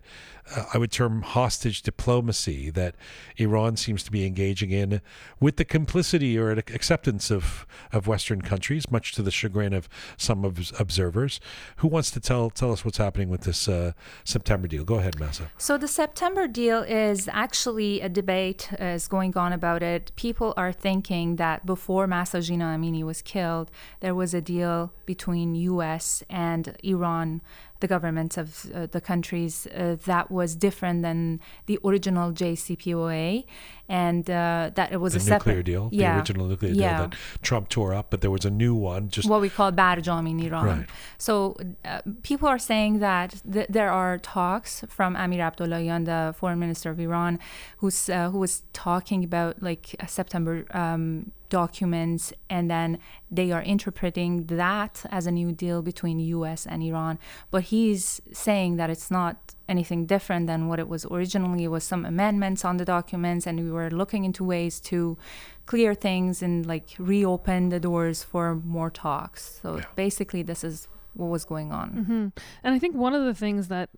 uh, 0.55 0.65
I 0.73 0.77
would 0.77 0.91
term 0.91 1.21
hostage 1.21 1.81
diplomacy 1.81 2.69
that 2.71 2.95
Iran 3.37 3.75
seems 3.75 4.03
to 4.03 4.11
be 4.11 4.25
engaging 4.25 4.71
in 4.71 5.01
with 5.39 5.57
the 5.57 5.65
complicity 5.65 6.37
or 6.37 6.51
acceptance 6.51 7.29
of, 7.29 7.65
of 7.91 8.07
Western 8.07 8.41
countries, 8.41 8.89
much 8.89 9.11
to 9.13 9.21
the 9.21 9.31
chagrin 9.31 9.73
of 9.73 9.89
some 10.15 10.45
of 10.45 10.71
observers. 10.79 11.39
Who 11.77 11.87
wants 11.87 12.11
to 12.11 12.19
tell 12.19 12.49
tell 12.49 12.71
us 12.71 12.85
what's 12.85 12.97
happening 12.97 13.29
with 13.29 13.41
this 13.41 13.67
uh, 13.67 13.91
September 14.23 14.67
deal? 14.67 14.83
Go 14.83 14.95
ahead, 14.95 15.19
Mahsa. 15.19 15.51
So 15.57 15.77
the 15.77 15.87
September 15.87 16.47
deal 16.47 16.81
is 16.81 17.29
actually 17.31 18.01
a 18.01 18.09
debate 18.09 18.69
uh, 18.79 18.85
is 18.85 19.07
going 19.07 19.35
on 19.37 19.53
about 19.53 19.83
it. 19.83 20.11
People 20.15 20.53
are 20.55 20.71
thinking 20.71 21.35
that 21.35 21.65
before 21.65 22.07
Mahsa 22.07 22.41
Jina 22.41 22.65
Amini 22.65 23.03
was 23.03 23.21
killed, 23.21 23.69
there 23.99 24.15
was 24.15 24.33
a 24.33 24.41
deal 24.41 24.93
between 25.05 25.55
U.S. 25.55 26.23
and 26.29 26.76
Iran, 26.83 27.41
the 27.79 27.87
governments 27.87 28.37
of 28.37 28.65
uh, 28.73 28.87
the 28.87 29.01
countries, 29.01 29.67
uh, 29.67 29.97
that 30.05 30.31
was 30.31 30.55
different 30.55 31.01
than 31.03 31.39
the 31.65 31.79
original 31.83 32.31
JCPOA, 32.31 33.45
and 33.89 34.29
uh, 34.29 34.71
that 34.75 34.91
it 34.91 34.97
was 34.97 35.13
The 35.13 35.19
a 35.19 35.23
nuclear 35.23 35.39
separate 35.39 35.65
deal, 35.65 35.89
Yeah, 35.91 36.13
the 36.13 36.19
original 36.19 36.47
nuclear 36.47 36.71
yeah. 36.73 36.97
deal 36.97 37.07
that 37.09 37.17
Trump 37.41 37.69
tore 37.69 37.93
up, 37.93 38.07
but 38.09 38.21
there 38.21 38.31
was 38.31 38.45
a 38.45 38.49
new 38.49 38.75
one. 38.75 39.09
Just 39.09 39.29
what 39.29 39.41
we 39.41 39.49
call 39.49 39.71
Barjam 39.71 40.29
in 40.29 40.39
Iran. 40.39 40.65
Right. 40.65 40.85
So 41.17 41.55
uh, 41.85 42.01
people 42.23 42.47
are 42.49 42.59
saying 42.59 42.99
that 42.99 43.41
th- 43.51 43.67
there 43.69 43.89
are 43.89 44.17
talks 44.17 44.83
from 44.89 45.15
Amir 45.15 45.39
Abdullahian, 45.39 46.05
the 46.05 46.33
foreign 46.37 46.59
minister 46.59 46.89
of 46.89 46.99
Iran, 46.99 47.39
who's 47.77 48.09
uh, 48.09 48.29
who 48.31 48.39
was 48.39 48.63
talking 48.73 49.23
about 49.23 49.61
like 49.61 49.95
September 50.07 50.65
um, 50.71 51.31
documents, 51.49 52.33
and 52.49 52.69
then 52.69 52.99
they 53.31 53.51
are 53.51 53.61
interpreting 53.61 54.45
that 54.47 55.05
as 55.11 55.25
a 55.27 55.31
new 55.31 55.51
deal 55.51 55.81
between 55.81 56.19
U.S. 56.19 56.65
and 56.65 56.83
Iran. 56.83 57.19
But 57.51 57.63
he's 57.63 58.21
saying 58.33 58.75
that 58.77 58.89
it's 58.89 59.09
not 59.09 59.55
anything 59.67 60.05
different 60.05 60.47
than 60.47 60.67
what 60.67 60.79
it 60.79 60.87
was 60.87 61.05
originally. 61.05 61.63
It 61.65 61.67
was 61.71 61.83
some 61.83 62.05
amendments 62.05 62.63
on 62.65 62.77
the 62.77 62.85
documents, 62.85 63.45
and 63.47 63.59
we 63.59 63.71
were 63.71 63.89
looking 63.91 64.23
into 64.25 64.43
ways 64.43 64.79
to 64.81 65.17
clear 65.65 65.93
things 65.93 66.41
and 66.41 66.65
like 66.65 66.87
reopen 66.97 67.69
the 67.69 67.79
doors 67.79 68.23
for 68.23 68.55
more 68.55 68.89
talks. 68.89 69.59
So 69.61 69.77
Yeah. 69.77 69.85
basically, 69.95 70.43
this 70.43 70.63
is 70.63 70.87
what 71.13 71.27
was 71.27 71.45
going 71.45 71.71
on. 71.71 71.89
hmm 71.89 72.27
And 72.63 72.75
I 72.75 72.79
think 72.79 72.95
one 72.95 73.13
of 73.13 73.25
the 73.25 73.33
things 73.33 73.67
that 73.67 73.89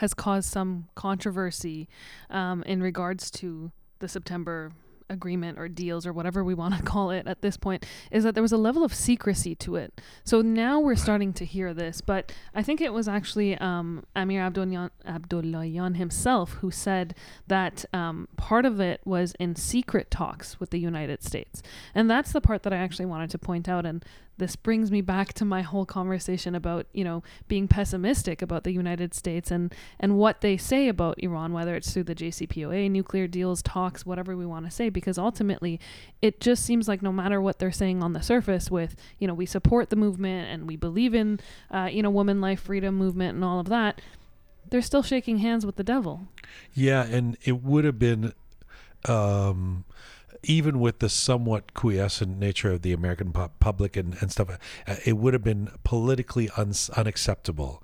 has 0.00 0.14
caused 0.14 0.48
some 0.48 0.88
controversy 0.94 1.88
um, 2.30 2.62
in 2.64 2.82
regards 2.82 3.30
to 3.30 3.70
the 3.98 4.08
September 4.08 4.70
agreement 5.10 5.58
or 5.58 5.68
deals 5.68 6.06
or 6.06 6.12
whatever 6.12 6.42
we 6.42 6.54
want 6.54 6.76
to 6.76 6.82
call 6.84 7.10
it 7.10 7.26
at 7.26 7.42
this 7.42 7.56
point 7.56 7.84
is 8.10 8.24
that 8.24 8.34
there 8.34 8.42
was 8.42 8.52
a 8.52 8.56
level 8.56 8.84
of 8.84 8.94
secrecy 8.94 9.54
to 9.56 9.76
it. 9.76 10.00
So 10.24 10.40
now 10.40 10.80
we're 10.80 10.96
starting 10.96 11.32
to 11.34 11.44
hear 11.44 11.74
this, 11.74 12.00
but 12.00 12.32
I 12.54 12.62
think 12.62 12.80
it 12.80 12.92
was 12.92 13.08
actually 13.08 13.58
um, 13.58 14.04
Amir 14.16 14.42
Abdullahian 14.42 15.96
himself 15.96 16.52
who 16.54 16.70
said 16.70 17.14
that 17.48 17.84
um, 17.92 18.28
part 18.36 18.64
of 18.64 18.80
it 18.80 19.00
was 19.04 19.34
in 19.38 19.56
secret 19.56 20.10
talks 20.10 20.58
with 20.60 20.70
the 20.70 20.78
United 20.78 21.22
States. 21.22 21.62
And 21.94 22.10
that's 22.10 22.32
the 22.32 22.40
part 22.40 22.62
that 22.62 22.72
I 22.72 22.76
actually 22.76 23.06
wanted 23.06 23.30
to 23.30 23.38
point 23.38 23.68
out. 23.68 23.84
And 23.84 24.04
this 24.40 24.56
brings 24.56 24.90
me 24.90 25.00
back 25.00 25.32
to 25.34 25.44
my 25.44 25.62
whole 25.62 25.86
conversation 25.86 26.56
about 26.56 26.86
you 26.92 27.04
know 27.04 27.22
being 27.46 27.68
pessimistic 27.68 28.42
about 28.42 28.64
the 28.64 28.72
United 28.72 29.14
States 29.14 29.52
and 29.52 29.72
and 30.00 30.16
what 30.16 30.40
they 30.40 30.56
say 30.56 30.88
about 30.88 31.22
Iran, 31.22 31.52
whether 31.52 31.76
it's 31.76 31.92
through 31.92 32.04
the 32.04 32.14
JCPOA, 32.16 32.90
nuclear 32.90 33.28
deals, 33.28 33.62
talks, 33.62 34.04
whatever 34.04 34.36
we 34.36 34.46
want 34.46 34.64
to 34.64 34.70
say, 34.70 34.88
because 34.88 35.18
ultimately, 35.18 35.78
it 36.20 36.40
just 36.40 36.64
seems 36.64 36.88
like 36.88 37.02
no 37.02 37.12
matter 37.12 37.40
what 37.40 37.60
they're 37.60 37.70
saying 37.70 38.02
on 38.02 38.14
the 38.14 38.22
surface, 38.22 38.70
with 38.70 38.96
you 39.20 39.28
know 39.28 39.34
we 39.34 39.46
support 39.46 39.90
the 39.90 39.96
movement 39.96 40.50
and 40.50 40.66
we 40.66 40.74
believe 40.74 41.14
in 41.14 41.38
uh, 41.70 41.88
you 41.92 42.02
know 42.02 42.10
woman 42.10 42.40
life 42.40 42.62
freedom 42.62 42.96
movement 42.96 43.36
and 43.36 43.44
all 43.44 43.60
of 43.60 43.68
that, 43.68 44.00
they're 44.70 44.82
still 44.82 45.02
shaking 45.02 45.38
hands 45.38 45.66
with 45.66 45.76
the 45.76 45.84
devil. 45.84 46.28
Yeah, 46.74 47.04
and 47.04 47.36
it 47.44 47.62
would 47.62 47.84
have 47.84 47.98
been, 47.98 48.32
um, 49.06 49.84
even 50.42 50.80
with 50.80 50.98
the 51.00 51.08
somewhat 51.08 51.74
quiescent 51.74 52.38
nature 52.38 52.72
of 52.72 52.82
the 52.82 52.92
American 52.92 53.32
public 53.32 53.96
and, 53.96 54.16
and 54.20 54.30
stuff, 54.32 54.50
uh, 54.86 54.96
it 55.04 55.16
would 55.16 55.34
have 55.34 55.44
been 55.44 55.70
politically 55.84 56.48
uns 56.56 56.90
unacceptable. 56.90 57.82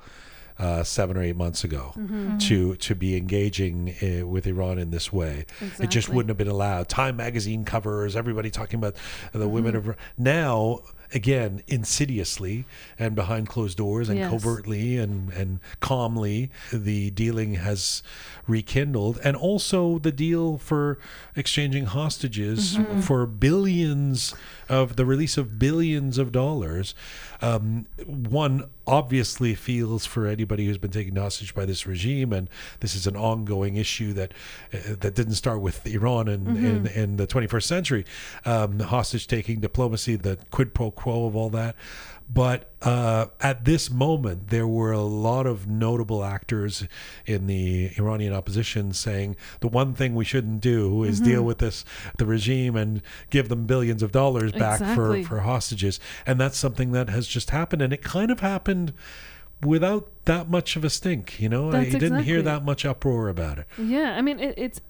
Uh, 0.59 0.83
seven 0.83 1.19
or 1.19 1.23
eight 1.23 1.37
months 1.37 1.65
ago, 1.65 1.93
Mm-hmm. 1.99 2.39
to 2.39 2.77
to 2.77 2.95
be 2.95 3.15
engaging 3.15 3.95
uh, 4.03 4.27
with 4.27 4.47
Iran 4.47 4.79
in 4.79 4.91
this 4.91 5.13
way, 5.13 5.45
it 5.79 5.91
just 5.91 6.09
wouldn't 6.09 6.31
have 6.31 6.39
been 6.39 6.49
allowed. 6.49 6.89
Time 6.89 7.17
magazine 7.17 7.63
covers, 7.67 8.17
everybody 8.17 8.51
talking 8.51 8.79
about 8.79 8.97
the 9.35 9.47
women 9.49 9.75
Mm-hmm. 9.75 9.91
of 9.91 9.97
now. 10.17 10.79
Again, 11.15 11.63
insidiously 11.67 12.65
and 12.99 13.15
behind 13.15 13.49
closed 13.49 13.77
doors 13.79 14.09
and 14.09 14.19
Yes. 14.19 14.31
covertly 14.31 14.97
and, 14.99 15.31
and 15.33 15.61
calmly, 15.81 16.51
the 16.73 17.11
dealing 17.11 17.55
has 17.55 18.03
rekindled. 18.47 19.19
And 19.25 19.37
also 19.37 19.99
the 19.99 20.13
deal 20.13 20.59
for 20.59 20.99
exchanging 21.35 21.87
hostages 21.87 22.77
Mm-hmm. 22.77 23.01
for 23.01 23.27
billions 23.27 24.35
of 24.69 24.97
the 24.97 25.05
release 25.05 25.37
of 25.37 25.59
billions 25.59 26.19
of 26.19 26.33
dollars. 26.33 26.95
Um, 27.43 27.87
one 28.07 28.65
obviously 28.87 29.55
feels 29.55 30.07
for 30.07 30.27
anybody 30.27 30.67
who's 30.67 30.79
been 30.79 30.91
taken 30.91 31.17
hostage 31.17 31.55
by 31.55 31.65
this 31.67 31.87
regime, 31.87 32.33
and 32.33 32.49
this 32.81 32.95
is 32.95 33.07
an 33.07 33.15
ongoing 33.17 33.77
issue 33.77 34.13
that 34.15 34.33
uh, 34.73 34.79
that 35.01 35.15
didn't 35.15 35.35
start 35.35 35.61
with 35.61 35.87
Iran 35.87 36.29
in, 36.29 36.57
in, 36.57 36.87
in 36.87 37.17
the 37.19 37.27
21st 37.27 37.63
century. 37.65 38.05
Um, 38.45 38.81
hostage 38.81 39.27
taking 39.27 39.61
diplomacy, 39.61 40.17
the 40.17 40.39
quid 40.51 40.73
pro 40.73 40.91
quo 40.97 41.27
of 41.27 41.37
all 41.37 41.51
that. 41.51 41.77
But 42.29 42.73
uh, 42.83 43.27
at 43.41 43.65
this 43.65 43.89
moment, 43.89 44.49
there 44.49 44.67
were 44.67 44.91
a 44.91 45.01
lot 45.01 45.47
of 45.47 45.69
notable 45.69 46.25
actors 46.25 46.85
in 47.25 47.47
the 47.47 47.91
Iranian 47.97 48.33
opposition 48.33 48.93
saying 48.93 49.37
the 49.61 49.69
one 49.69 49.95
thing 49.95 50.17
we 50.17 50.25
shouldn't 50.25 50.61
do 50.61 51.05
is 51.05 51.21
deal 51.21 51.45
with 51.45 51.59
this 51.59 51.85
the 52.19 52.27
regime 52.27 52.75
and 52.75 53.01
give 53.31 53.49
them 53.49 53.67
billions 53.67 54.03
of 54.03 54.11
dollars 54.11 54.51
back 54.51 54.81
Exactly. 54.81 55.23
for, 55.23 55.29
for 55.29 55.41
hostages. 55.41 56.01
And 56.27 56.41
that's 56.41 56.59
something 56.59 56.91
that 56.93 57.11
has 57.11 57.29
just 57.29 57.51
happened, 57.51 57.81
and 57.81 57.93
it 57.93 58.03
kind 58.03 58.33
of 58.33 58.41
happened 58.41 58.93
without 59.63 60.11
that 60.25 60.49
much 60.49 60.75
of 60.75 60.85
a 60.85 60.91
stink. 60.91 61.41
You 61.41 61.49
know, 61.49 61.71
I 61.71 61.89
didn't 61.89 62.25
hear 62.25 62.43
that 62.43 62.65
much 62.65 62.85
uproar 62.85 63.29
about 63.29 63.59
it. 63.59 63.67
Yeah, 63.79 64.17
I 64.17 64.21
mean 64.21 64.41
it, 64.41 64.55
it's 64.57 64.81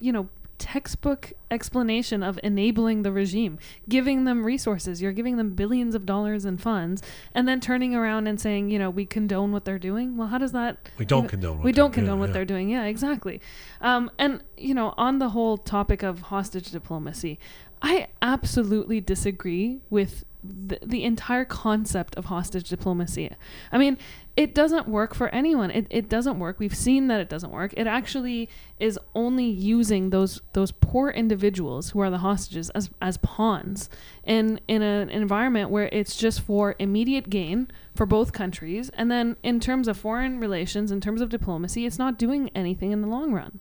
you 0.00 0.12
know 0.12 0.28
textbook 0.58 1.32
explanation 1.50 2.22
of 2.22 2.38
enabling 2.42 3.02
the 3.02 3.12
regime, 3.12 3.58
giving 3.88 4.24
them 4.24 4.44
resources. 4.44 5.00
You're 5.00 5.12
giving 5.12 5.36
them 5.36 5.50
billions 5.50 5.94
of 5.94 6.04
dollars 6.04 6.44
in 6.44 6.58
funds, 6.58 7.02
and 7.34 7.48
then 7.48 7.60
turning 7.60 7.94
around 7.94 8.26
and 8.26 8.40
saying, 8.40 8.70
you 8.70 8.78
know, 8.78 8.90
we 8.90 9.06
condone 9.06 9.52
what 9.52 9.64
they're 9.64 9.78
doing. 9.78 10.16
Well, 10.16 10.28
how 10.28 10.38
does 10.38 10.52
that? 10.52 10.76
We 10.98 11.04
don't 11.04 11.24
know, 11.24 11.28
condone. 11.28 11.56
What 11.58 11.64
we 11.64 11.72
don't 11.72 11.92
condone 11.92 12.16
yeah, 12.16 12.20
what 12.20 12.28
yeah. 12.28 12.32
they're 12.34 12.44
doing. 12.44 12.70
Yeah, 12.70 12.84
exactly. 12.84 13.40
Um, 13.80 14.10
and 14.18 14.42
you 14.56 14.74
know, 14.74 14.94
on 14.96 15.18
the 15.18 15.30
whole 15.30 15.56
topic 15.56 16.02
of 16.02 16.22
hostage 16.22 16.70
diplomacy, 16.70 17.38
I 17.80 18.08
absolutely 18.20 19.00
disagree 19.00 19.80
with 19.88 20.24
the, 20.42 20.78
the 20.84 21.04
entire 21.04 21.44
concept 21.44 22.16
of 22.16 22.26
hostage 22.26 22.68
diplomacy. 22.68 23.30
I 23.72 23.78
mean, 23.78 23.98
it 24.36 24.54
doesn't 24.54 24.86
work 24.86 25.14
for 25.14 25.28
anyone. 25.30 25.70
It, 25.72 25.86
it 25.90 26.08
doesn't 26.08 26.38
work. 26.38 26.60
We've 26.60 26.74
seen 26.74 27.08
that 27.08 27.20
it 27.20 27.28
doesn't 27.28 27.50
work. 27.50 27.74
It 27.76 27.88
actually 27.88 28.48
is 28.78 28.98
only 29.14 29.46
using 29.46 30.10
those 30.10 30.40
those 30.52 30.70
poor 30.70 31.10
individuals 31.10 31.90
who 31.90 32.00
are 32.00 32.10
the 32.10 32.18
hostages 32.18 32.70
as 32.70 32.88
as 33.02 33.16
pawns 33.16 33.90
in 34.22 34.60
in 34.68 34.80
a, 34.82 35.00
an 35.00 35.10
environment 35.10 35.70
where 35.70 35.88
it's 35.90 36.16
just 36.16 36.40
for 36.40 36.76
immediate 36.78 37.30
gain 37.30 37.68
for 37.96 38.06
both 38.06 38.32
countries. 38.32 38.90
And 38.90 39.10
then 39.10 39.36
in 39.42 39.58
terms 39.58 39.88
of 39.88 39.96
foreign 39.96 40.38
relations, 40.38 40.92
in 40.92 41.00
terms 41.00 41.20
of 41.20 41.30
diplomacy, 41.30 41.84
it's 41.84 41.98
not 41.98 42.16
doing 42.16 42.48
anything 42.54 42.92
in 42.92 43.02
the 43.02 43.08
long 43.08 43.32
run. 43.32 43.58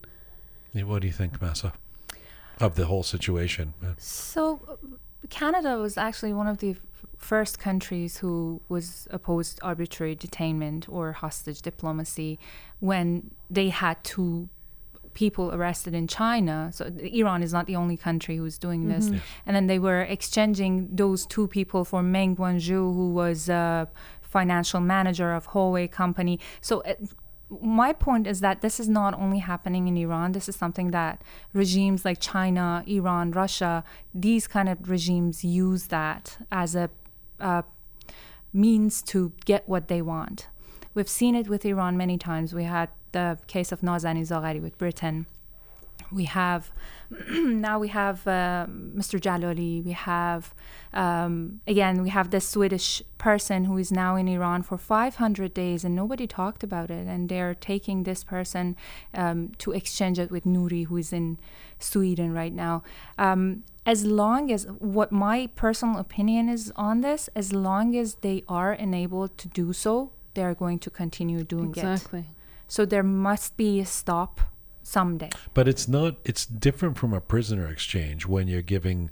Yeah, 0.73 0.83
What 0.83 1.01
do 1.01 1.07
you 1.07 1.13
think, 1.13 1.41
Mahsa, 1.41 1.73
of 2.59 2.75
the 2.75 2.85
whole 2.85 3.01
situation? 3.01 3.73
So, 3.97 4.59
uh, 4.69 4.75
Canada 5.29 5.77
was 5.77 5.97
actually 5.97 6.33
one 6.33 6.47
of 6.47 6.57
the 6.59 6.75
first 7.17 7.59
countries 7.59 8.17
who 8.17 8.61
was 8.69 9.07
opposed 9.11 9.59
arbitrary 9.61 10.15
detainment 10.15 10.85
or 10.87 11.13
hostage 11.13 11.61
diplomacy 11.61 12.37
when 12.79 13.31
they 13.49 13.69
had 13.69 14.03
two 14.03 14.49
people 15.13 15.51
arrested 15.51 15.95
in 15.95 16.07
China. 16.07 16.69
So 16.71 16.85
Iran 16.85 17.41
is 17.41 17.51
not 17.51 17.65
the 17.65 17.75
only 17.75 17.97
country 17.97 18.37
who's 18.37 18.59
doing 18.59 18.87
this. 18.87 19.07
And 19.47 19.55
then 19.55 19.65
they 19.65 19.79
were 19.79 20.01
exchanging 20.03 20.89
those 20.95 21.25
two 21.25 21.47
people 21.47 21.83
for 21.85 22.03
Meng 22.03 22.35
Wanzhou, 22.35 22.93
who 22.93 23.09
was 23.13 23.49
a 23.49 23.87
financial 24.21 24.79
manager 24.79 25.33
of 25.33 25.47
Huawei 25.47 25.91
company. 25.91 26.39
So. 26.61 26.81
uh 26.81 26.93
my 27.49 27.93
point 27.93 28.27
is 28.27 28.41
that 28.41 28.61
this 28.61 28.79
is 28.79 28.89
not 28.89 29.13
only 29.13 29.39
happening 29.39 29.87
in 29.87 29.95
Iran. 29.97 30.33
This 30.33 30.49
is 30.49 30.55
something 30.55 30.91
that 30.91 31.21
regimes 31.53 32.03
like 32.03 32.19
China, 32.19 32.83
Iran, 32.87 33.31
Russia, 33.31 33.83
these 34.13 34.47
kind 34.47 34.67
of 34.67 34.89
regimes 34.89 35.43
use 35.45 35.87
that 35.87 36.37
as 36.51 36.75
a 36.75 36.89
means 38.53 39.01
to 39.03 39.31
get 39.45 39.67
what 39.67 39.87
they 39.87 40.01
want. 40.01 40.47
We've 40.93 41.09
seen 41.09 41.35
it 41.35 41.47
with 41.47 41.65
Iran 41.65 41.95
many 41.95 42.17
times. 42.17 42.53
We 42.53 42.63
had 42.63 42.89
the 43.11 43.37
case 43.47 43.71
of 43.71 43.81
Nazanin 43.81 44.27
Zaghari 44.27 44.61
with 44.61 44.77
Britain. 44.77 45.27
We 46.11 46.25
have 46.25 46.71
now 47.29 47.79
we 47.79 47.87
have 47.89 48.27
uh, 48.27 48.67
Mr. 48.69 49.19
Jalali. 49.19 49.83
We 49.83 49.91
have 49.91 50.53
um, 50.93 51.61
again 51.67 52.03
we 52.03 52.09
have 52.09 52.31
this 52.31 52.47
Swedish 52.47 53.01
person 53.17 53.65
who 53.65 53.77
is 53.77 53.91
now 53.91 54.15
in 54.15 54.27
Iran 54.27 54.63
for 54.63 54.77
500 54.77 55.53
days 55.53 55.83
and 55.83 55.95
nobody 55.95 56.27
talked 56.27 56.63
about 56.63 56.89
it. 56.91 57.07
And 57.07 57.29
they're 57.29 57.55
taking 57.55 58.03
this 58.03 58.23
person 58.23 58.75
um, 59.13 59.51
to 59.59 59.71
exchange 59.71 60.19
it 60.19 60.31
with 60.31 60.45
Nuri, 60.45 60.85
who 60.87 60.97
is 60.97 61.13
in 61.13 61.37
Sweden 61.79 62.33
right 62.33 62.53
now. 62.53 62.83
Um, 63.17 63.63
as 63.85 64.05
long 64.05 64.51
as 64.51 64.65
what 64.79 65.11
my 65.13 65.49
personal 65.55 65.97
opinion 65.97 66.49
is 66.49 66.73
on 66.75 67.01
this, 67.01 67.29
as 67.35 67.53
long 67.53 67.95
as 67.95 68.15
they 68.15 68.43
are 68.49 68.73
enabled 68.73 69.37
to 69.37 69.47
do 69.47 69.71
so, 69.71 70.11
they 70.33 70.43
are 70.43 70.53
going 70.53 70.77
to 70.79 70.89
continue 70.89 71.43
doing 71.43 71.71
it. 71.71 71.77
Exactly. 71.77 72.25
So 72.67 72.85
there 72.85 73.01
must 73.01 73.55
be 73.55 73.79
a 73.79 73.85
stop 73.85 74.41
someday. 74.87 75.29
But 75.53 75.67
it's 75.67 75.87
not. 75.87 76.15
It's 76.23 76.45
different 76.45 76.97
from 76.97 77.13
a 77.13 77.21
prisoner 77.21 77.67
exchange 77.67 78.25
when 78.25 78.47
you're 78.47 78.61
giving 78.61 79.09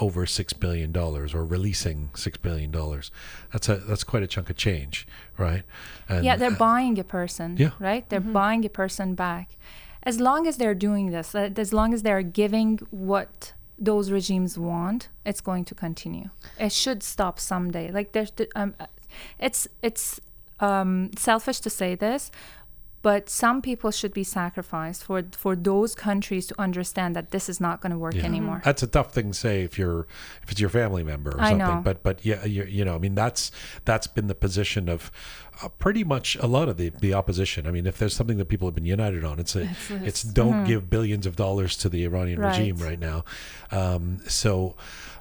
over 0.00 0.26
six 0.26 0.52
billion 0.52 0.90
dollars 0.92 1.34
or 1.34 1.44
releasing 1.44 2.10
six 2.14 2.36
billion 2.38 2.70
dollars. 2.70 3.10
That's 3.52 3.68
a 3.68 3.76
that's 3.76 4.04
quite 4.04 4.22
a 4.22 4.26
chunk 4.26 4.48
of 4.50 4.56
change, 4.56 5.06
right? 5.36 5.62
And, 6.08 6.24
yeah, 6.24 6.36
they're 6.36 6.52
uh, 6.52 6.70
buying 6.70 6.98
a 6.98 7.04
person, 7.04 7.56
Yeah. 7.58 7.72
right? 7.78 8.08
They're 8.08 8.20
buying 8.20 8.64
a 8.64 8.68
person 8.70 9.14
back. 9.14 9.56
As 10.02 10.18
long 10.20 10.46
as 10.46 10.56
they're 10.56 10.74
doing 10.88 11.10
this, 11.10 11.34
uh, 11.34 11.50
as 11.56 11.72
long 11.72 11.92
as 11.92 12.02
they're 12.02 12.22
giving 12.22 12.78
what 12.90 13.52
those 13.78 14.10
regimes 14.10 14.58
want, 14.58 15.08
it's 15.24 15.40
going 15.40 15.64
to 15.66 15.74
continue. 15.74 16.30
It 16.58 16.72
should 16.72 17.02
stop 17.02 17.38
someday. 17.38 17.90
Like 17.92 18.12
there's, 18.12 18.32
um, 18.56 18.74
it's 19.38 19.68
it's 19.82 20.20
um, 20.60 21.10
selfish 21.16 21.60
to 21.60 21.70
say 21.70 21.94
this, 21.94 22.30
but 23.00 23.28
some 23.28 23.62
people 23.62 23.90
should 23.90 24.12
be 24.12 24.24
sacrificed 24.24 25.04
for 25.04 25.22
for 25.32 25.54
those 25.54 25.94
countries 25.94 26.46
to 26.48 26.54
understand 26.60 27.14
that 27.16 27.30
this 27.30 27.48
is 27.48 27.60
not 27.60 27.80
going 27.80 27.92
to 27.92 27.98
work 27.98 28.14
Yeah. 28.14 28.24
anymore. 28.24 28.60
That's 28.64 28.82
a 28.82 28.86
tough 28.88 29.12
thing 29.12 29.28
to 29.32 29.34
say 29.38 29.62
if 29.62 29.78
you're 29.78 30.06
if 30.42 30.50
it's 30.50 30.60
your 30.60 30.70
family 30.70 31.04
member 31.04 31.30
or 31.30 31.40
I 31.40 31.50
something. 31.50 31.58
know. 31.58 31.80
But 31.84 32.02
but 32.02 32.24
yeah, 32.24 32.44
you, 32.44 32.64
you 32.64 32.84
know, 32.84 32.94
I 32.96 32.98
mean 32.98 33.14
that's 33.14 33.50
that's 33.84 34.06
been 34.06 34.26
the 34.26 34.34
position 34.34 34.88
of 34.88 35.10
pretty 35.78 36.04
much 36.04 36.36
a 36.36 36.46
lot 36.46 36.68
of 36.68 36.76
the 36.76 36.90
the 36.90 37.14
opposition. 37.14 37.66
I 37.66 37.70
mean, 37.70 37.86
if 37.86 37.98
there's 37.98 38.14
something 38.14 38.38
that 38.38 38.46
people 38.48 38.68
have 38.68 38.74
been 38.74 38.84
united 38.86 39.24
on, 39.24 39.38
it's 39.38 39.56
a, 39.56 39.62
It's 39.62 39.90
it's, 39.90 40.22
don't 40.22 40.64
give 40.64 40.88
billions 40.90 41.26
of 41.26 41.36
dollars 41.36 41.76
to 41.78 41.88
the 41.88 42.04
Iranian 42.04 42.38
Right. 42.40 42.56
regime 42.58 42.76
right 42.76 42.98
now. 42.98 43.24
Um, 43.70 44.20
so. 44.26 44.76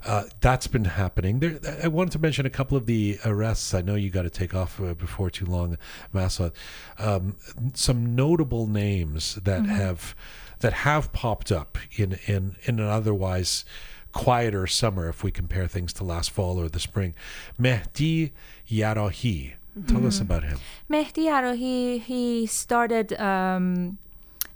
Uh, 0.06 0.24
that's 0.40 0.68
been 0.68 0.86
happening. 0.86 1.40
There, 1.40 1.60
I 1.84 1.90
wanted 1.90 2.12
to 2.12 2.20
mention 2.20 2.46
a 2.46 2.50
couple 2.50 2.78
of 2.78 2.86
the 2.86 3.20
arrests. 3.26 3.74
I 3.74 3.82
know 3.82 3.96
you 3.96 4.10
got 4.10 4.22
to 4.22 4.30
take 4.30 4.56
off 4.56 4.80
uh, 4.80 4.94
before 4.94 5.30
too 5.30 5.46
long, 5.46 5.78
Mahsa. 6.14 6.54
Um, 6.98 7.36
some 7.74 8.16
notable 8.16 8.68
names 8.68 9.36
that 9.44 9.66
have 9.66 10.16
that 10.60 10.72
have 10.72 11.12
popped 11.12 11.52
up 11.52 11.78
in 11.98 12.20
in 12.26 12.56
in 12.64 12.80
an 12.80 12.88
otherwise 12.88 13.66
quieter 14.14 14.66
summer 14.66 15.10
if 15.10 15.24
we 15.26 15.32
compare 15.32 15.68
things 15.68 15.92
to 15.94 16.06
last 16.06 16.30
fall 16.32 16.58
or 16.58 16.70
the 16.70 16.80
spring. 16.80 17.14
Mehdi 17.60 18.32
Yarahi. 18.70 19.56
Tell 19.88 20.06
us 20.08 20.20
about 20.20 20.44
him. 20.44 20.58
Mehdi 20.90 21.26
Yarahi, 21.28 22.02
he 22.02 22.46
started 22.48 23.14
um, 23.20 23.98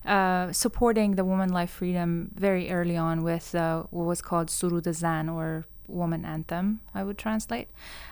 uh, 0.06 0.52
supporting 0.52 1.16
the 1.16 1.24
woman 1.24 1.50
life 1.50 1.70
freedom 1.72 2.32
very 2.36 2.72
early 2.72 2.98
on 2.98 3.24
with 3.24 3.54
uh, 3.54 3.84
what 3.92 4.06
was 4.06 4.22
called 4.22 4.48
Surud 4.50 4.92
Zan 4.94 5.30
or 5.30 5.66
woman 5.88 6.24
anthem, 6.24 6.80
I 6.96 7.04
would 7.04 7.18
translate, 7.18 7.68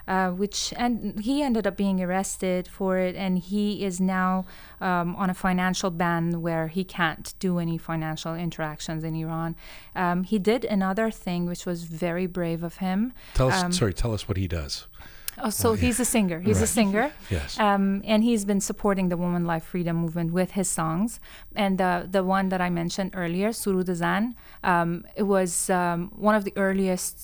uh, 0.07 0.31
which 0.31 0.73
and 0.75 1.19
he 1.21 1.41
ended 1.41 1.65
up 1.65 1.77
being 1.77 2.01
arrested 2.01 2.67
for 2.67 2.97
it, 2.97 3.15
and 3.15 3.39
he 3.39 3.85
is 3.85 4.01
now 4.01 4.45
um, 4.81 5.15
on 5.15 5.29
a 5.29 5.33
financial 5.33 5.89
ban 5.89 6.41
where 6.41 6.67
he 6.67 6.83
can't 6.83 7.33
do 7.39 7.57
any 7.57 7.77
financial 7.77 8.35
interactions 8.35 9.03
in 9.05 9.15
Iran. 9.15 9.55
Um, 9.95 10.23
he 10.23 10.37
did 10.39 10.65
another 10.65 11.09
thing 11.09 11.45
which 11.45 11.65
was 11.65 11.83
very 11.83 12.27
brave 12.27 12.63
of 12.63 12.77
him. 12.77 13.13
Tell 13.33 13.47
us, 13.47 13.63
Um, 13.63 13.71
sorry, 13.71 13.93
tell 13.93 14.13
us 14.13 14.27
what 14.27 14.37
he 14.37 14.47
does. 14.47 14.87
Oh, 15.43 15.49
so 15.49 15.69
Oh, 15.69 15.73
yeah. 15.73 15.81
he's 15.81 15.99
a 15.99 16.05
singer. 16.05 16.39
He's 16.39 16.61
a 16.61 16.67
singer. 16.67 17.11
Yes. 17.29 17.59
Um, 17.59 18.01
and 18.05 18.23
he's 18.23 18.43
been 18.45 18.61
supporting 18.61 19.09
the 19.09 19.17
Woman 19.17 19.45
Life 19.45 19.63
Freedom 19.71 19.95
Movement 19.95 20.31
with 20.39 20.51
his 20.51 20.69
songs. 20.69 21.19
And 21.55 21.77
the 21.77 22.07
the 22.15 22.23
one 22.23 22.49
that 22.49 22.61
I 22.61 22.69
mentioned 22.69 23.11
earlier, 23.15 23.49
Surud 23.51 23.89
Zan, 23.95 24.35
um, 24.63 24.89
it 25.15 25.23
was 25.23 25.69
um, 25.69 25.99
one 26.15 26.35
of 26.35 26.43
the 26.43 26.53
earliest 26.55 27.15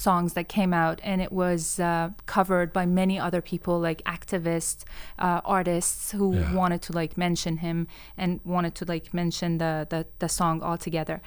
songs 0.00 0.32
that 0.32 0.48
came 0.48 0.72
out, 0.72 0.98
and 1.04 1.20
it 1.20 1.30
was 1.30 1.78
uh, 1.78 2.08
covered 2.26 2.72
by 2.72 2.86
many 2.86 3.16
other 3.26 3.42
people, 3.42 3.78
like 3.88 4.00
activists, 4.04 4.84
uh, 5.18 5.40
artists 5.44 6.12
who 6.12 6.26
Yeah. 6.34 6.52
wanted 6.60 6.80
to 6.86 6.92
like 7.00 7.12
mention 7.26 7.58
him 7.58 7.86
and 8.16 8.40
wanted 8.44 8.74
to 8.80 8.84
like 8.94 9.06
mention 9.22 9.58
the 9.58 9.72
the, 9.92 10.00
the 10.22 10.28
song 10.28 10.62
altogether. 10.62 11.20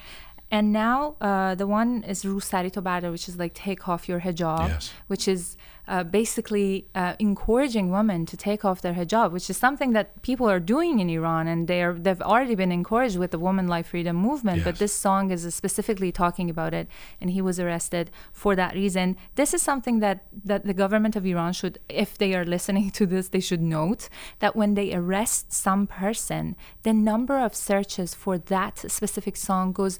And 0.50 0.72
now 0.72 1.00
uh, 1.30 1.56
the 1.62 1.68
one 1.68 2.04
is 2.12 2.24
Rusari 2.24 2.72
to 2.72 2.82
Bada, 2.82 3.12
which 3.12 3.28
is 3.30 3.36
like 3.44 3.54
take 3.54 3.82
off 3.92 4.02
your 4.10 4.22
hijab 4.22 4.68
Yes. 4.70 4.94
which 5.12 5.28
is 5.28 5.58
uh, 5.88 6.04
basically 6.04 6.86
uh, 6.96 7.14
encouraging 7.20 7.90
women 7.92 8.26
to 8.26 8.36
take 8.36 8.66
off 8.66 8.82
their 8.82 8.94
hijab, 8.94 9.32
which 9.32 9.50
is 9.50 9.58
something 9.58 9.94
that 9.94 10.22
people 10.22 10.50
are 10.50 10.60
doing 10.60 11.00
in 11.00 11.10
Iran, 11.10 11.48
and 11.48 11.68
they 11.68 11.82
are 11.82 11.94
they've 11.94 12.22
already 12.22 12.56
been 12.56 12.72
encouraged 12.72 13.18
with 13.18 13.32
the 13.32 13.40
Woman 13.40 13.68
Life 13.68 13.88
Freedom 13.88 14.16
movement. 14.16 14.64
But 14.64 14.76
this 14.80 14.94
song 14.94 15.32
is 15.32 15.42
specifically 15.56 16.12
talking 16.12 16.50
about 16.50 16.74
it, 16.74 16.88
and 17.22 17.32
he 17.32 17.42
was 17.42 17.60
arrested 17.60 18.12
for 18.32 18.56
that 18.56 18.74
reason. 18.76 19.16
This 19.36 19.54
is 19.54 19.62
something 19.62 20.00
that 20.00 20.26
that 20.46 20.66
the 20.66 20.74
government 20.74 21.16
of 21.16 21.26
Iran 21.26 21.54
should, 21.54 21.80
if 21.90 22.18
they 22.18 22.34
are 22.36 22.46
listening 22.46 22.92
to 22.92 23.06
this, 23.06 23.30
they 23.30 23.40
should 23.40 23.62
note 23.62 24.10
that 24.40 24.56
when 24.56 24.74
they 24.74 24.94
arrest 24.94 25.54
some 25.54 25.88
person, 25.88 26.56
the 26.84 26.94
number 26.94 27.38
of 27.40 27.56
searches 27.56 28.14
for 28.14 28.38
that 28.38 28.78
specific 28.92 29.36
song 29.38 29.72
goes 29.72 30.00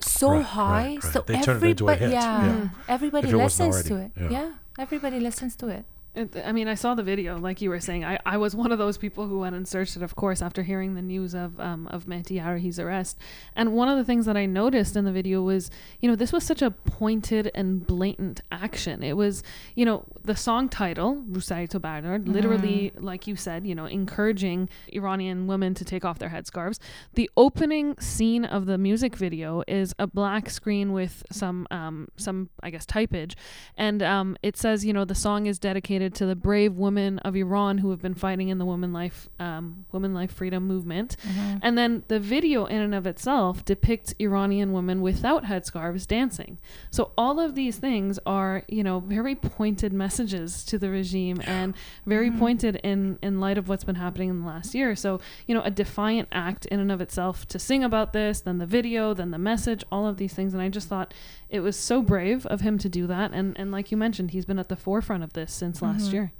so 0.00 0.32
Right, 0.32 0.44
high. 0.44 0.72
right, 0.72 1.04
right. 1.04 1.12
So 1.12 1.20
They 1.26 1.40
turn 1.40 1.56
it 1.58 1.70
into 1.70 1.88
a 1.88 1.92
everybody, 1.92 2.12
yeah, 2.12 2.46
yeah. 2.46 2.68
everybody 2.88 3.28
If 3.28 3.34
it 3.34 3.36
wasn't 3.36 3.70
listens 3.70 3.88
to 3.90 3.96
it. 4.04 4.10
yeah. 4.16 4.30
yeah, 4.30 4.50
everybody 4.78 5.18
listens 5.18 5.56
to 5.56 5.68
it. 5.68 5.84
I 6.16 6.52
mean, 6.52 6.66
I 6.66 6.74
saw 6.74 6.94
the 6.94 7.02
video, 7.02 7.38
like 7.38 7.60
you 7.60 7.70
were 7.70 7.78
saying. 7.78 8.04
I, 8.04 8.18
I 8.26 8.38
was 8.38 8.56
one 8.56 8.72
of 8.72 8.78
those 8.78 8.98
people 8.98 9.28
who 9.28 9.38
went 9.38 9.54
and 9.54 9.68
searched 9.68 9.96
it, 9.96 10.02
of 10.02 10.16
course, 10.16 10.42
after 10.42 10.64
hearing 10.64 10.94
the 10.94 11.02
news 11.02 11.32
of 11.32 11.60
um, 11.60 11.86
of 11.88 12.06
Mehdi 12.06 12.42
Yarahi's 12.42 12.80
arrest. 12.80 13.18
And 13.54 13.72
one 13.72 13.88
of 13.88 13.96
the 13.96 14.04
things 14.04 14.26
that 14.26 14.36
I 14.36 14.44
noticed 14.46 14.96
in 14.96 15.04
the 15.04 15.12
video 15.12 15.42
was, 15.42 15.70
you 16.00 16.08
know, 16.08 16.16
this 16.16 16.32
was 16.32 16.44
such 16.44 16.60
a 16.60 16.72
pointed 16.72 17.52
and 17.54 17.86
blatant 17.86 18.40
action. 18.50 19.04
It 19.04 19.16
was, 19.16 19.44
you 19.76 19.84
know, 19.84 20.06
the 20.24 20.34
song 20.34 20.68
title, 20.68 21.22
Rusai 21.30 21.68
Tobardar, 21.68 22.26
literally, 22.26 22.92
like 22.98 23.28
you 23.28 23.36
said, 23.36 23.64
you 23.64 23.74
know, 23.76 23.86
encouraging 23.86 24.68
Iranian 24.92 25.46
women 25.46 25.74
to 25.74 25.84
take 25.84 26.04
off 26.04 26.18
their 26.18 26.30
headscarves. 26.30 26.80
The 27.14 27.30
opening 27.36 27.96
scene 27.98 28.44
of 28.44 28.66
the 28.66 28.78
music 28.78 29.14
video 29.14 29.62
is 29.68 29.94
a 30.00 30.08
black 30.08 30.50
screen 30.50 30.92
with 30.92 31.22
some, 31.30 31.68
um, 31.70 32.08
some 32.16 32.48
I 32.60 32.70
guess, 32.70 32.86
typage. 32.86 33.36
And 33.76 34.02
um, 34.02 34.36
it 34.42 34.56
says, 34.56 34.84
you 34.84 34.92
know, 34.92 35.04
the 35.04 35.14
song 35.14 35.46
is 35.46 35.58
dedicated 35.60 36.07
to 36.14 36.26
the 36.26 36.36
brave 36.36 36.74
women 36.76 37.18
of 37.20 37.36
Iran 37.36 37.78
who 37.78 37.90
have 37.90 38.00
been 38.00 38.14
fighting 38.14 38.48
in 38.48 38.58
the 38.58 38.64
women 38.64 38.92
life, 38.92 39.28
um, 39.38 39.86
women 39.92 40.14
life 40.14 40.32
freedom 40.32 40.66
movement. 40.66 41.16
And 41.62 41.76
then 41.76 42.04
the 42.08 42.20
video, 42.20 42.66
in 42.66 42.80
and 42.80 42.94
of 42.94 43.06
itself, 43.06 43.64
depicts 43.64 44.14
Iranian 44.18 44.72
women 44.72 45.00
without 45.00 45.44
headscarves 45.44 46.06
dancing. 46.06 46.58
So 46.90 47.12
all 47.16 47.38
of 47.40 47.54
these 47.54 47.76
things 47.76 48.18
are, 48.26 48.62
you 48.68 48.82
know, 48.82 49.00
very 49.00 49.34
pointed 49.34 49.92
messages 49.92 50.64
to 50.64 50.78
the 50.78 50.90
regime 50.90 51.40
and 51.44 51.74
very 52.06 52.30
pointed 52.30 52.76
in 52.76 53.18
in 53.22 53.40
light 53.40 53.58
of 53.58 53.68
what's 53.68 53.84
been 53.84 53.96
happening 53.96 54.28
in 54.28 54.40
the 54.40 54.46
last 54.46 54.74
year. 54.74 54.94
So 54.94 55.20
you 55.46 55.54
know, 55.54 55.62
a 55.62 55.70
defiant 55.70 56.28
act 56.32 56.66
in 56.66 56.80
and 56.80 56.92
of 56.92 57.00
itself 57.00 57.46
to 57.48 57.58
sing 57.58 57.84
about 57.84 58.12
this, 58.12 58.40
then 58.40 58.58
the 58.58 58.66
video, 58.66 59.14
then 59.14 59.30
the 59.30 59.38
message, 59.38 59.84
all 59.90 60.06
of 60.06 60.16
these 60.16 60.34
things. 60.34 60.54
And 60.54 60.62
I 60.62 60.68
just 60.68 60.88
thought 60.88 61.14
it 61.50 61.60
was 61.60 61.76
so 61.76 62.02
brave 62.02 62.46
of 62.46 62.60
him 62.60 62.78
to 62.78 62.88
do 62.88 63.06
that. 63.06 63.32
And 63.32 63.58
and 63.58 63.70
like 63.70 63.90
you 63.90 63.96
mentioned, 63.96 64.30
he's 64.32 64.44
been 64.44 64.58
at 64.58 64.68
the 64.68 64.76
forefront 64.76 65.22
of 65.24 65.32
this 65.32 65.52
since 65.52 65.82
last 65.82 66.12
year. 66.12 66.32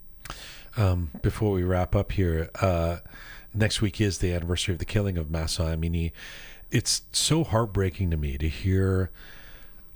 Um, 0.77 1.11
before 1.23 1.53
we 1.53 1.63
wrap 1.63 1.97
up 1.97 2.13
here, 2.13 2.51
uh, 2.61 2.99
next 3.55 3.81
week 3.81 4.01
is 4.01 4.19
the 4.19 4.33
anniversary 4.33 4.75
of 4.75 4.79
the 4.79 4.85
killing 4.85 5.19
of 5.19 5.31
Mahsa 5.31 5.63
Amini. 5.63 6.13
It's 6.71 7.03
so 7.13 7.45
heartbreaking 7.45 8.11
to 8.11 8.17
me 8.17 8.37
to 8.39 8.49
hear 8.49 9.11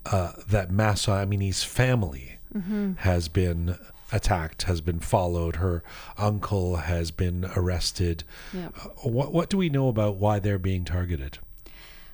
uh, 0.06 0.32
that 0.48 0.70
Mahsa 0.70 1.10
Amini's 1.10 1.62
family 1.62 2.38
has 2.98 3.28
been 3.28 3.78
attacked, 4.10 4.64
has 4.64 4.80
been 4.82 5.00
followed. 5.00 5.56
Her 5.56 5.82
uncle 6.18 6.76
has 6.76 7.10
been 7.10 7.46
arrested. 7.56 8.24
Yeah. 8.52 8.68
Uh, 8.76 9.08
what 9.08 9.32
what 9.32 9.48
do 9.50 9.56
we 9.56 9.68
know 9.68 9.88
about 9.88 10.16
why 10.16 10.38
they're 10.38 10.58
being 10.58 10.84
targeted? 10.84 11.38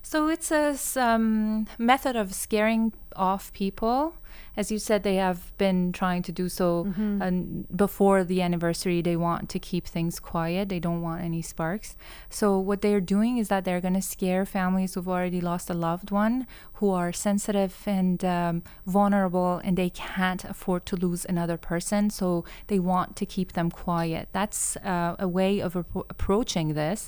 So 0.03 0.29
it's 0.29 0.51
a 0.51 0.77
um, 0.97 1.67
method 1.79 2.17
of 2.17 2.35
scaring 2.35 2.93
off 3.17 3.53
people. 3.53 4.15
As 4.61 4.71
you 4.73 4.79
said, 4.89 5.01
they 5.03 5.19
have 5.29 5.41
been 5.65 5.81
trying 6.01 6.23
to 6.29 6.33
do 6.43 6.47
so 6.49 6.69
Mm-hmm. 6.89 7.23
and 7.27 7.39
before 7.87 8.19
the 8.25 8.41
anniversary. 8.49 8.99
They 9.03 9.17
want 9.29 9.43
to 9.55 9.59
keep 9.71 9.85
things 9.87 10.15
quiet. 10.33 10.69
They 10.69 10.81
don't 10.87 11.03
want 11.09 11.23
any 11.31 11.43
sparks. 11.43 11.97
So 12.29 12.47
what 12.69 12.81
they're 12.83 13.07
doing 13.17 13.39
is 13.43 13.47
that 13.49 13.63
they're 13.65 13.81
going 13.87 13.99
to 14.03 14.03
scare 14.17 14.45
families 14.59 14.91
who've 14.95 15.13
already 15.17 15.41
lost 15.51 15.71
a 15.71 15.75
loved 15.89 16.11
one, 16.11 16.47
who 16.79 16.89
are 17.01 17.13
sensitive 17.13 17.75
and 17.87 18.19
um, 18.25 18.63
vulnerable, 18.87 19.53
and 19.65 19.77
they 19.77 19.91
can't 19.91 20.45
afford 20.45 20.83
to 20.87 20.97
lose 20.97 21.25
another 21.25 21.57
person. 21.71 22.11
So 22.11 22.27
they 22.71 22.81
want 22.93 23.11
to 23.21 23.27
keep 23.27 23.53
them 23.53 23.71
quiet. 23.71 24.25
That's 24.33 24.77
uh, 24.79 25.15
a 25.19 25.29
way 25.39 25.53
of 25.67 25.75
appro- 25.75 26.07
approaching 26.15 26.75
this 26.75 27.01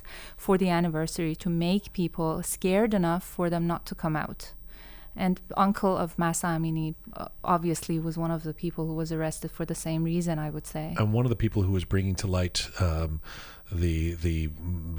for 0.44 0.54
the 0.58 0.68
anniversary 0.78 1.34
to 1.42 1.48
make 1.50 1.92
people 1.92 2.30
scared 2.42 2.92
enough 2.94 3.24
for 3.36 3.50
them 3.50 3.66
not 3.66 3.82
to 3.90 3.94
come 3.94 4.16
out. 4.24 4.52
And 5.16 5.40
uncle 5.56 5.96
of 5.96 6.18
Mahsa 6.18 6.46
Amini 6.46 6.94
uh, 7.14 7.28
obviously 7.42 7.98
was 7.98 8.16
one 8.16 8.30
of 8.30 8.42
the 8.42 8.54
people 8.54 8.86
who 8.86 8.94
was 8.94 9.10
arrested 9.10 9.50
for 9.50 9.64
the 9.64 9.74
same 9.74 10.04
reason, 10.04 10.38
I 10.38 10.50
would 10.50 10.66
say. 10.66 10.94
And 10.98 11.12
one 11.12 11.24
of 11.24 11.30
the 11.30 11.36
people 11.36 11.62
who 11.62 11.72
was 11.72 11.84
bringing 11.84 12.14
to 12.16 12.26
light 12.26 12.68
um, 12.78 13.20
the, 13.72 14.14
the 14.14 14.50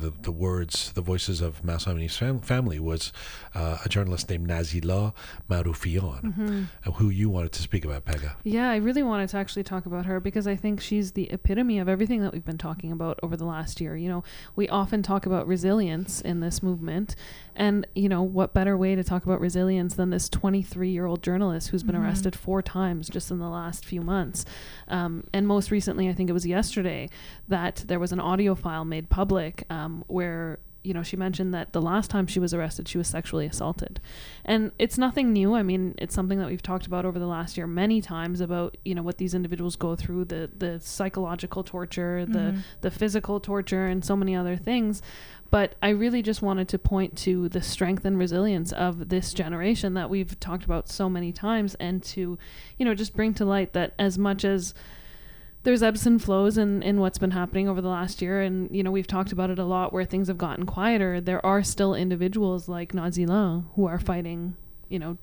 the 0.01 0.13
the 0.21 0.31
words, 0.31 0.91
the 0.93 1.01
voices 1.01 1.41
of 1.41 1.63
Mahsa 1.63 1.95
fam- 2.09 2.39
family 2.39 2.79
was 2.79 3.11
uh, 3.53 3.77
a 3.83 3.89
journalist 3.89 4.29
named 4.29 4.47
Nazila 4.47 5.13
Maroufian, 5.49 6.67
uh, 6.85 6.91
who 6.91 7.09
you 7.09 7.29
wanted 7.29 7.51
to 7.53 7.61
speak 7.61 7.85
about, 7.85 8.05
Pegah. 8.05 8.35
Yeah, 8.43 8.69
I 8.69 8.77
really 8.77 9.03
wanted 9.03 9.29
to 9.29 9.37
actually 9.37 9.63
talk 9.63 9.85
about 9.85 10.05
her 10.05 10.19
because 10.19 10.47
I 10.47 10.55
think 10.55 10.81
she's 10.81 11.11
the 11.11 11.29
epitome 11.31 11.79
of 11.79 11.89
everything 11.89 12.21
that 12.21 12.33
we've 12.33 12.45
been 12.45 12.57
talking 12.57 12.91
about 12.91 13.19
over 13.21 13.35
the 13.35 13.45
last 13.45 13.81
year. 13.81 13.95
You 13.95 14.09
know, 14.09 14.23
we 14.55 14.67
often 14.69 15.03
talk 15.03 15.25
about 15.25 15.47
resilience 15.47 16.21
in 16.21 16.39
this 16.39 16.63
movement. 16.63 17.15
And, 17.55 17.85
you 17.93 18.07
know, 18.07 18.23
what 18.23 18.53
better 18.53 18.77
way 18.77 18.95
to 18.95 19.03
talk 19.03 19.25
about 19.25 19.41
resilience 19.41 19.95
than 19.95 20.09
this 20.09 20.29
23 20.29 20.89
year 20.89 21.05
old 21.05 21.21
journalist 21.21 21.69
who's 21.69 21.83
been 21.83 21.95
arrested 21.95 22.35
four 22.35 22.61
times 22.61 23.09
just 23.09 23.29
in 23.29 23.39
the 23.39 23.49
last 23.49 23.85
few 23.85 24.01
months? 24.01 24.45
Um, 24.87 25.25
and 25.33 25.47
most 25.47 25.69
recently, 25.69 26.07
I 26.07 26.13
think 26.13 26.29
it 26.29 26.33
was 26.33 26.45
yesterday, 26.45 27.09
that 27.49 27.83
there 27.87 27.99
was 27.99 28.11
an 28.11 28.19
audio 28.19 28.55
file 28.61 28.85
made 28.85 29.09
public 29.09 29.65
um, 29.69 30.03
where 30.07 30.59
you 30.83 30.93
know, 30.93 31.03
she 31.03 31.15
mentioned 31.15 31.53
that 31.53 31.73
the 31.73 31.81
last 31.81 32.09
time 32.09 32.25
she 32.25 32.39
was 32.39 32.53
arrested, 32.53 32.87
she 32.87 32.97
was 32.97 33.07
sexually 33.07 33.45
assaulted. 33.45 33.99
And 34.43 34.71
it's 34.79 34.97
nothing 34.97 35.31
new. 35.31 35.53
I 35.53 35.63
mean, 35.63 35.93
it's 35.97 36.15
something 36.15 36.39
that 36.39 36.47
we've 36.47 36.61
talked 36.61 36.87
about 36.87 37.05
over 37.05 37.19
the 37.19 37.27
last 37.27 37.55
year 37.55 37.67
many 37.67 38.01
times 38.01 38.41
about, 38.41 38.77
you 38.83 38.95
know, 38.95 39.03
what 39.03 39.17
these 39.17 39.33
individuals 39.33 39.75
go 39.75 39.95
through, 39.95 40.25
the 40.25 40.49
the 40.57 40.79
psychological 40.79 41.63
torture, 41.63 42.25
the 42.25 42.63
the 42.81 42.91
physical 42.91 43.39
torture 43.39 43.85
and 43.85 44.03
so 44.03 44.15
many 44.15 44.35
other 44.35 44.57
things. 44.57 45.01
But 45.51 45.75
I 45.81 45.89
really 45.89 46.21
just 46.21 46.41
wanted 46.41 46.69
to 46.69 46.79
point 46.79 47.17
to 47.19 47.49
the 47.49 47.61
strength 47.61 48.05
and 48.05 48.17
resilience 48.17 48.71
of 48.71 49.09
this 49.09 49.33
generation 49.33 49.93
that 49.95 50.09
we've 50.09 50.39
talked 50.39 50.63
about 50.63 50.87
so 50.87 51.09
many 51.09 51.33
times 51.33 51.75
and 51.75 52.01
to, 52.03 52.39
you 52.77 52.85
know, 52.85 52.95
just 52.95 53.15
bring 53.15 53.33
to 53.35 53.45
light 53.45 53.73
that 53.73 53.93
as 53.99 54.17
much 54.17 54.45
as 54.45 54.73
there's 55.63 55.83
ebbs 55.83 56.05
and 56.05 56.21
flows 56.21 56.57
in, 56.57 56.81
in 56.81 56.99
what's 56.99 57.17
been 57.17 57.31
happening 57.31 57.67
over 57.69 57.81
the 57.81 57.87
last 57.87 58.21
year 58.21 58.41
and 58.41 58.75
you 58.75 58.83
know 58.83 58.91
we've 58.91 59.07
talked 59.07 59.31
about 59.31 59.49
it 59.49 59.59
a 59.59 59.63
lot 59.63 59.93
where 59.93 60.05
things 60.05 60.27
have 60.27 60.37
gotten 60.37 60.65
quieter 60.65 61.21
there 61.21 61.45
are 61.45 61.63
still 61.63 61.93
individuals 61.93 62.67
like 62.67 62.93
Nazila 62.93 63.65
who 63.75 63.85
are 63.87 63.99
fighting 63.99 64.55
you 64.89 64.99
know 64.99 65.17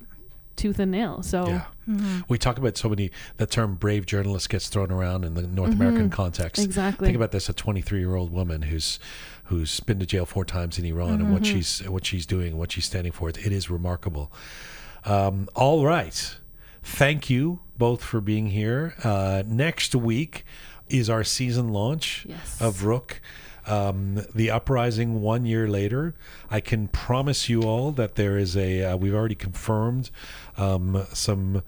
tooth 0.57 0.79
and 0.79 0.91
nail 0.91 1.23
so 1.23 1.47
Yeah. 1.47 1.65
Mm-hmm. 1.89 2.21
We 2.29 2.37
talk 2.37 2.59
about 2.59 2.77
so 2.77 2.91
many, 2.91 3.11
the 3.39 3.47
term 3.47 3.77
brave 3.77 4.05
journalist 4.05 4.51
gets 4.51 4.69
thrown 4.69 4.91
around 4.93 5.25
in 5.25 5.33
the 5.33 5.43
North 5.47 5.73
American 5.73 6.11
context. 6.11 6.63
exactly 6.63 7.07
Think 7.07 7.17
about 7.17 7.31
this: 7.33 7.49
a 7.49 7.55
23-year-old 7.55 8.31
woman 8.31 8.61
who's 8.63 8.99
who's 9.45 9.81
been 9.81 9.99
to 9.99 10.05
jail 10.05 10.27
four 10.27 10.45
times 10.45 10.79
in 10.79 10.85
Iran, 10.85 11.15
and 11.23 11.33
what 11.33 11.47
she's 11.47 11.81
what 11.89 12.05
she's 12.05 12.27
doing, 12.27 12.59
what 12.59 12.73
she's 12.73 12.85
standing 12.85 13.13
for. 13.13 13.31
It 13.31 13.39
is 13.39 13.71
remarkable. 13.71 14.31
Um, 15.07 15.49
all 15.55 15.87
right, 15.87 16.37
thank 16.83 17.29
you 17.31 17.61
both 17.77 18.03
for 18.03 18.21
being 18.21 18.49
here. 18.51 18.95
Uh, 19.05 19.43
next 19.47 19.95
week 19.95 20.45
is 20.89 21.09
our 21.11 21.25
season 21.25 21.69
launch 21.71 22.25
Yes. 22.29 22.61
of 22.61 22.83
Roqe. 22.83 23.19
Um, 23.67 24.25
the 24.35 24.51
uprising 24.51 25.21
one 25.21 25.45
year 25.45 25.69
later. 25.69 26.15
I 26.51 26.61
can 26.61 26.89
promise 26.89 27.51
you 27.51 27.63
all 27.65 27.93
that 27.93 28.15
there 28.15 28.39
is 28.39 28.57
a. 28.57 28.83
Uh, 28.83 28.97
we've 28.97 29.15
already 29.15 29.35
confirmed 29.35 30.11
um, 30.57 31.05
some 31.13 31.63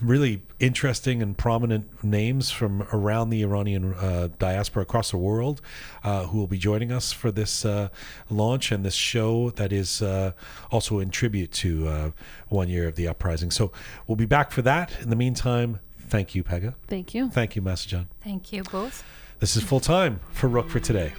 really 0.00 0.42
interesting 0.58 1.22
and 1.22 1.36
prominent 1.36 2.02
names 2.04 2.50
from 2.50 2.82
around 2.92 3.30
the 3.30 3.42
Iranian 3.42 3.94
uh, 3.94 4.28
diaspora 4.38 4.82
across 4.82 5.10
the 5.10 5.16
world 5.16 5.60
uh, 6.02 6.24
who 6.26 6.38
will 6.38 6.46
be 6.46 6.58
joining 6.58 6.92
us 6.92 7.12
for 7.12 7.30
this 7.30 7.64
uh, 7.64 7.88
launch 8.28 8.72
and 8.72 8.84
this 8.84 8.94
show 8.94 9.50
that 9.50 9.72
is 9.72 10.02
uh, 10.02 10.32
also 10.70 10.98
in 10.98 11.10
tribute 11.10 11.52
to 11.52 11.88
uh, 11.88 12.10
one 12.48 12.68
year 12.68 12.88
of 12.88 12.96
the 12.96 13.08
uprising. 13.08 13.50
So 13.50 13.72
we'll 14.06 14.16
be 14.16 14.26
back 14.26 14.50
for 14.50 14.62
that. 14.62 15.00
In 15.00 15.10
the 15.10 15.16
meantime, 15.16 15.80
thank 15.98 16.34
you, 16.34 16.44
Pegah. 16.44 16.74
Thank 16.88 17.14
you. 17.14 17.30
Thank 17.30 17.56
you, 17.56 17.62
Masajan. 17.62 18.06
Thank 18.22 18.52
you 18.52 18.62
both. 18.64 19.04
This 19.40 19.56
is 19.56 19.62
full 19.62 19.80
time 19.80 20.20
for 20.30 20.48
Roqe 20.48 20.70
for 20.70 20.80
today. 20.80 21.12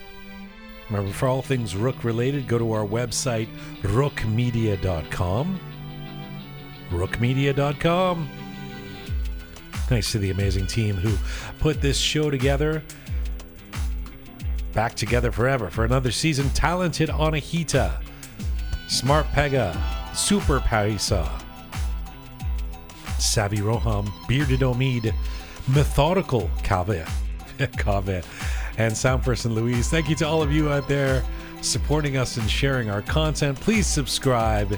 Remember, 0.89 1.11
for 1.11 1.27
all 1.27 1.41
things 1.41 1.73
Roqe 1.73 2.03
related, 2.03 2.47
go 2.47 2.57
to 2.57 2.71
our 2.71 2.85
website, 2.85 3.47
roqemedia.com. 3.81 5.59
RoqeMedia.com. 6.93 8.29
Thanks 9.87 10.11
to 10.11 10.19
the 10.19 10.31
amazing 10.31 10.67
team 10.67 10.95
who 10.95 11.15
put 11.59 11.81
this 11.81 11.97
show 11.97 12.29
together. 12.29 12.81
Back 14.73 14.95
together 14.95 15.31
forever 15.31 15.69
for 15.69 15.85
another 15.85 16.11
season. 16.11 16.49
Talented 16.49 17.09
Anahita, 17.09 18.01
Smart 18.87 19.25
Pegah, 19.27 19.75
Super 20.15 20.59
Parisa, 20.59 21.29
Savvy 23.19 23.57
Roham, 23.57 24.11
Bearded 24.27 24.61
Omid, 24.61 25.13
Methodical 25.67 26.49
Kaveh, 26.63 27.07
Kaveh, 27.57 28.25
and 28.77 28.95
sound 28.95 29.23
person 29.23 29.53
Louise. 29.53 29.89
Thank 29.89 30.09
you 30.09 30.15
to 30.15 30.27
all 30.27 30.41
of 30.41 30.51
you 30.51 30.69
out 30.69 30.87
there 30.87 31.23
supporting 31.61 32.17
us 32.17 32.37
and 32.37 32.49
sharing 32.49 32.89
our 32.89 33.01
content. 33.01 33.59
Please 33.59 33.87
subscribe 33.87 34.77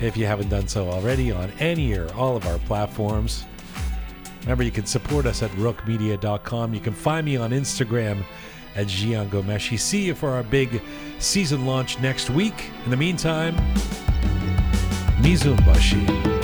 if 0.00 0.16
you 0.16 0.26
haven't 0.26 0.48
done 0.48 0.68
so 0.68 0.88
already 0.88 1.30
on 1.32 1.50
any 1.58 1.96
or 1.96 2.12
all 2.14 2.36
of 2.36 2.46
our 2.46 2.58
platforms. 2.60 3.44
Remember, 4.42 4.64
you 4.64 4.72
can 4.72 4.86
support 4.86 5.26
us 5.26 5.42
at 5.42 5.50
roqemedia.com. 5.52 6.74
You 6.74 6.80
can 6.80 6.94
find 6.94 7.24
me 7.24 7.36
on 7.36 7.50
Instagram 7.50 8.24
at 8.74 8.86
Jian 8.86 9.28
Ghomeshi. 9.28 9.78
See 9.78 10.04
you 10.04 10.14
for 10.14 10.30
our 10.30 10.42
big 10.42 10.82
season 11.18 11.66
launch 11.66 12.00
next 12.00 12.30
week. 12.30 12.70
In 12.84 12.90
the 12.90 12.96
meantime, 12.96 13.54
Mizumbashi. 15.20 16.41